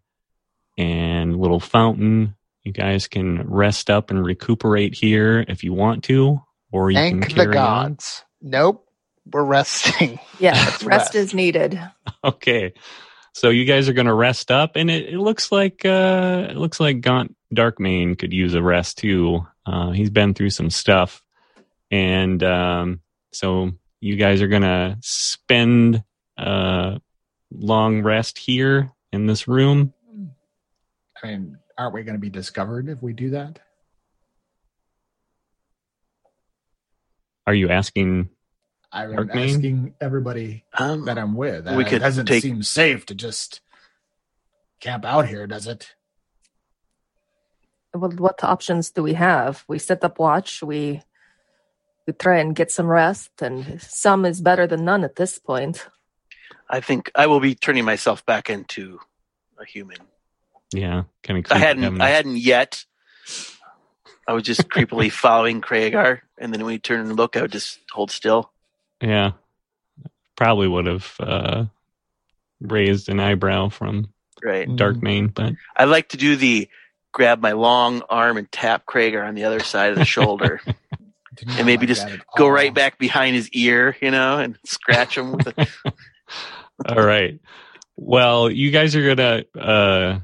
and 0.76 1.36
little 1.36 1.60
fountain. 1.60 2.34
You 2.64 2.72
guys 2.72 3.06
can 3.08 3.48
rest 3.48 3.90
up 3.90 4.10
and 4.10 4.24
recuperate 4.24 4.94
here 4.94 5.44
if 5.46 5.62
you 5.64 5.72
want 5.72 6.04
to, 6.04 6.40
or 6.70 6.90
you 6.90 6.96
can 6.96 7.20
Thank 7.20 7.28
the 7.28 7.34
carry 7.34 7.56
on. 7.58 7.90
gods. 7.92 8.24
Nope. 8.40 8.88
We're 9.30 9.44
resting. 9.44 10.18
Yeah, 10.40 10.54
rest 10.64 10.84
rest. 10.84 11.14
is 11.14 11.34
needed. 11.34 11.80
Okay. 12.24 12.72
So 13.34 13.48
you 13.48 13.64
guys 13.64 13.88
are 13.88 13.94
going 13.94 14.06
to 14.06 14.14
rest 14.14 14.50
up, 14.50 14.76
and 14.76 14.90
it, 14.90 15.14
it 15.14 15.18
looks 15.18 15.50
like 15.50 15.84
uh, 15.84 16.48
it 16.50 16.56
looks 16.56 16.78
like 16.78 17.00
Gaunt 17.00 17.34
Darkmane 17.54 18.18
could 18.18 18.32
use 18.32 18.54
a 18.54 18.62
rest 18.62 18.98
too. 18.98 19.46
Uh, 19.64 19.90
he's 19.90 20.10
been 20.10 20.34
through 20.34 20.50
some 20.50 20.70
stuff, 20.70 21.22
and 21.90 22.42
um, 22.42 23.00
so 23.32 23.72
you 24.00 24.16
guys 24.16 24.42
are 24.42 24.48
going 24.48 24.62
to 24.62 24.98
spend 25.00 26.02
a 26.36 27.00
long 27.50 28.02
rest 28.02 28.38
here 28.38 28.92
in 29.12 29.26
this 29.26 29.48
room. 29.48 29.94
I 31.22 31.26
mean, 31.28 31.58
aren't 31.78 31.94
we 31.94 32.02
going 32.02 32.16
to 32.16 32.20
be 32.20 32.30
discovered 32.30 32.88
if 32.88 33.02
we 33.02 33.12
do 33.12 33.30
that? 33.30 33.60
Are 37.46 37.54
you 37.54 37.70
asking? 37.70 38.28
I'm 38.92 39.10
Darkmane? 39.10 39.54
asking 39.54 39.94
everybody 40.00 40.64
Um, 40.74 41.04
that 41.06 41.18
I'm 41.18 41.34
with. 41.34 41.66
We 41.70 41.84
it 41.84 41.88
could 41.88 42.00
doesn't 42.02 42.26
take- 42.26 42.42
seem 42.42 42.62
safe 42.62 43.06
to 43.06 43.14
just 43.14 43.60
camp 44.80 45.04
out 45.04 45.28
here, 45.28 45.46
does 45.46 45.66
it? 45.66 45.94
Well, 47.94 48.10
what 48.12 48.42
options 48.44 48.90
do 48.90 49.02
we 49.02 49.14
have? 49.14 49.64
We 49.68 49.78
set 49.78 50.02
up 50.04 50.18
watch. 50.18 50.62
We 50.62 51.02
we 52.06 52.12
try 52.12 52.38
and 52.38 52.54
get 52.56 52.70
some 52.72 52.86
rest, 52.88 53.30
and 53.42 53.80
some 53.80 54.24
is 54.24 54.40
better 54.40 54.66
than 54.66 54.84
none 54.84 55.04
at 55.04 55.16
this 55.16 55.38
point. 55.38 55.86
I 56.68 56.80
think 56.80 57.10
I 57.14 57.26
will 57.26 57.38
be 57.40 57.54
turning 57.54 57.84
myself 57.84 58.24
back 58.26 58.48
into 58.50 58.98
a 59.58 59.64
human. 59.64 59.98
Yeah, 60.72 61.04
kind 61.22 61.44
of. 61.46 61.52
I 61.52 61.58
hadn't. 61.58 62.00
I 62.00 62.08
hadn't 62.08 62.36
yet. 62.38 62.84
I 64.26 64.32
was 64.32 64.42
just 64.42 64.68
creepily 64.68 65.12
following 65.24 65.60
Kragar, 65.60 66.22
and 66.38 66.52
then 66.52 66.64
when 66.64 66.72
he 66.72 66.78
turned 66.78 67.06
and 67.08 67.16
look, 67.16 67.36
I 67.36 67.42
would 67.42 67.52
just 67.52 67.78
hold 67.92 68.10
still. 68.10 68.51
Yeah, 69.02 69.32
probably 70.36 70.68
would 70.68 70.86
have 70.86 71.14
uh, 71.20 71.64
raised 72.60 73.08
an 73.08 73.20
eyebrow 73.20 73.68
from 73.68 74.12
Right. 74.44 74.68
Darkmane, 74.68 75.32
but 75.32 75.52
I 75.76 75.84
like 75.84 76.08
to 76.10 76.16
do 76.16 76.34
the 76.34 76.68
grab 77.12 77.40
my 77.40 77.52
long 77.52 78.02
arm 78.08 78.36
and 78.36 78.50
tap 78.50 78.86
Kragar 78.86 79.26
on 79.26 79.34
the 79.34 79.44
other 79.44 79.60
side 79.60 79.92
of 79.92 79.98
the 79.98 80.04
shoulder, 80.04 80.60
and 81.46 81.66
maybe 81.66 81.86
just 81.86 82.06
go 82.36 82.48
right 82.48 82.74
back 82.74 82.98
behind 82.98 83.36
his 83.36 83.48
ear, 83.50 83.96
you 84.00 84.10
know, 84.10 84.38
and 84.38 84.58
scratch 84.64 85.16
him 85.16 85.32
with 85.32 85.46
a 85.46 85.68
All 86.88 87.04
right. 87.04 87.38
Well, 87.96 88.50
you 88.50 88.70
guys 88.70 88.96
are 88.96 89.14
gonna. 89.14 89.44
Uh, 89.56 90.18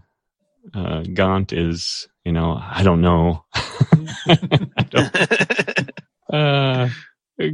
uh, 0.74 1.02
Gaunt 1.02 1.52
is, 1.52 2.08
you 2.24 2.32
know, 2.32 2.60
I 2.60 2.82
don't 2.82 3.00
know. 3.00 3.44
I 3.54 4.86
don't, 4.90 5.90
uh, 6.32 6.88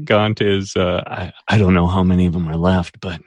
Gaunt 0.04 0.40
is. 0.40 0.76
Uh, 0.76 1.02
I 1.06 1.32
I 1.48 1.58
don't 1.58 1.74
know 1.74 1.86
how 1.86 2.02
many 2.02 2.26
of 2.26 2.32
them 2.32 2.48
are 2.48 2.56
left, 2.56 3.00
but 3.00 3.20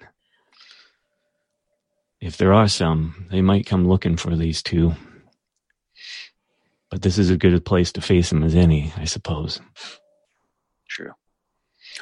if 2.19 2.37
there 2.37 2.53
are 2.53 2.67
some, 2.67 3.27
they 3.29 3.41
might 3.41 3.65
come 3.65 3.87
looking 3.87 4.17
for 4.17 4.35
these 4.35 4.63
two. 4.63 4.95
But 6.89 7.01
this 7.01 7.17
is 7.17 7.29
as 7.29 7.37
good 7.37 7.53
a 7.53 7.61
place 7.61 7.91
to 7.93 8.01
face 8.01 8.29
them 8.29 8.43
as 8.43 8.55
any, 8.55 8.93
I 8.97 9.05
suppose. 9.05 9.61
True. 10.87 11.11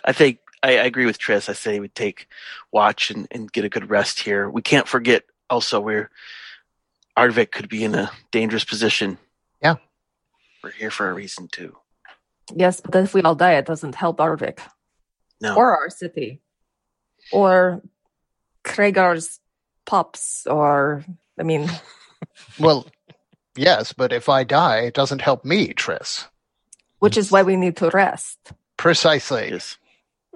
I 0.03 0.14
think 0.14 0.40
I, 0.64 0.77
I 0.77 0.84
agree 0.84 1.06
with 1.06 1.19
Triss. 1.19 1.49
I 1.49 1.53
say 1.53 1.80
we 1.80 1.90
take 1.90 2.27
watch 2.72 3.11
and, 3.11 3.27
and 3.32 3.52
get 3.52 3.65
a 3.65 3.69
good 3.69 3.90
rest 3.90 4.19
here. 4.19 4.49
We 4.49 4.61
can't 4.61 4.88
forget 4.88 5.23
also 5.49 5.80
we're 5.80 6.11
Ardvik 7.18 7.52
could 7.52 7.69
be 7.69 7.84
in 7.84 7.95
a 7.95 8.11
dangerous 8.32 8.64
position. 8.64 9.18
Yeah. 9.61 9.76
We're 10.64 10.72
here 10.72 10.91
for 10.91 11.10
a 11.10 11.14
reason 11.14 11.48
too. 11.48 11.77
Yes, 12.53 12.81
but 12.81 12.95
if 12.95 13.13
we 13.13 13.22
all 13.22 13.35
die, 13.35 13.53
it 13.53 13.65
doesn't 13.65 13.95
help 13.95 14.17
Arvik 14.17 14.59
No. 15.41 15.55
or 15.55 15.76
our 15.77 15.89
city 15.89 16.41
or 17.31 17.81
Kragar's 18.63 19.39
pups. 19.85 20.45
Or 20.47 21.03
I 21.39 21.43
mean, 21.43 21.69
Well, 22.59 22.85
yes, 23.55 23.93
but 23.93 24.13
if 24.13 24.30
I 24.30 24.43
die, 24.43 24.81
it 24.81 24.93
doesn't 24.93 25.22
help 25.22 25.43
me, 25.45 25.73
Triss. 25.73 26.26
which 26.99 27.17
is 27.17 27.31
why 27.31 27.43
we 27.43 27.55
need 27.55 27.77
to 27.77 27.89
rest. 27.89 28.38
Precisely. 28.77 29.49
Yes. 29.51 29.77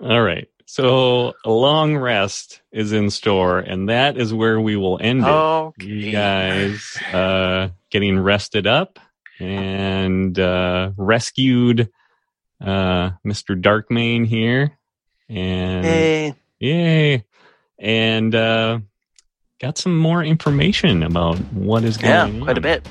All 0.01 0.21
right. 0.21 0.47
So 0.65 1.33
a 1.45 1.49
long 1.51 1.97
rest 1.97 2.61
is 2.71 2.91
in 2.91 3.09
store, 3.09 3.57
and 3.59 3.89
that 3.89 4.17
is 4.17 4.33
where 4.33 4.61
we 4.61 4.75
will 4.75 4.99
end 5.01 5.21
it. 5.21 5.27
Okay. 5.27 5.85
You 5.87 6.11
guys 6.11 6.97
uh, 7.11 7.69
getting 7.89 8.19
rested 8.19 8.67
up 8.67 8.99
and 9.39 10.37
uh, 10.39 10.91
rescued 10.95 11.89
uh, 12.61 13.11
Mr. 13.25 13.59
Darkmane 13.59 14.25
here, 14.25 14.77
and 15.27 15.85
Hey. 15.85 16.33
yay, 16.59 17.25
and 17.79 18.33
uh, 18.35 18.79
got 19.59 19.77
some 19.77 19.97
more 19.97 20.23
information 20.23 21.03
about 21.03 21.37
what 21.53 21.83
is 21.83 21.97
Yeah, 21.97 22.23
going 22.25 22.33
on. 22.33 22.39
Yeah, 22.39 22.43
quite 22.45 22.57
a 22.57 22.61
bit. 22.61 22.87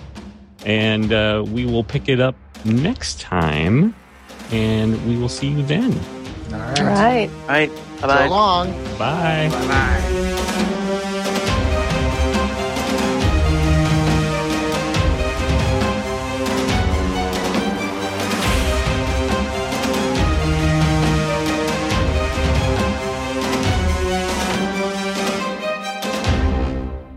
And 0.66 1.12
uh, 1.12 1.44
we 1.46 1.64
will 1.66 1.84
pick 1.84 2.08
it 2.08 2.20
up 2.20 2.34
next 2.64 3.20
time, 3.20 3.94
and 4.50 5.06
we 5.08 5.16
will 5.16 5.28
see 5.28 5.48
you 5.48 5.62
then. 5.62 5.92
All 6.52 6.58
right. 6.58 6.80
All 6.80 6.86
right. 6.86 7.30
All 7.30 7.46
right. 7.48 7.70
Bye 7.70 8.00
So 8.00 8.06
bye. 8.06 8.26
long. 8.28 8.72
Bye. 8.98 9.48
Bye-bye. 9.50 10.14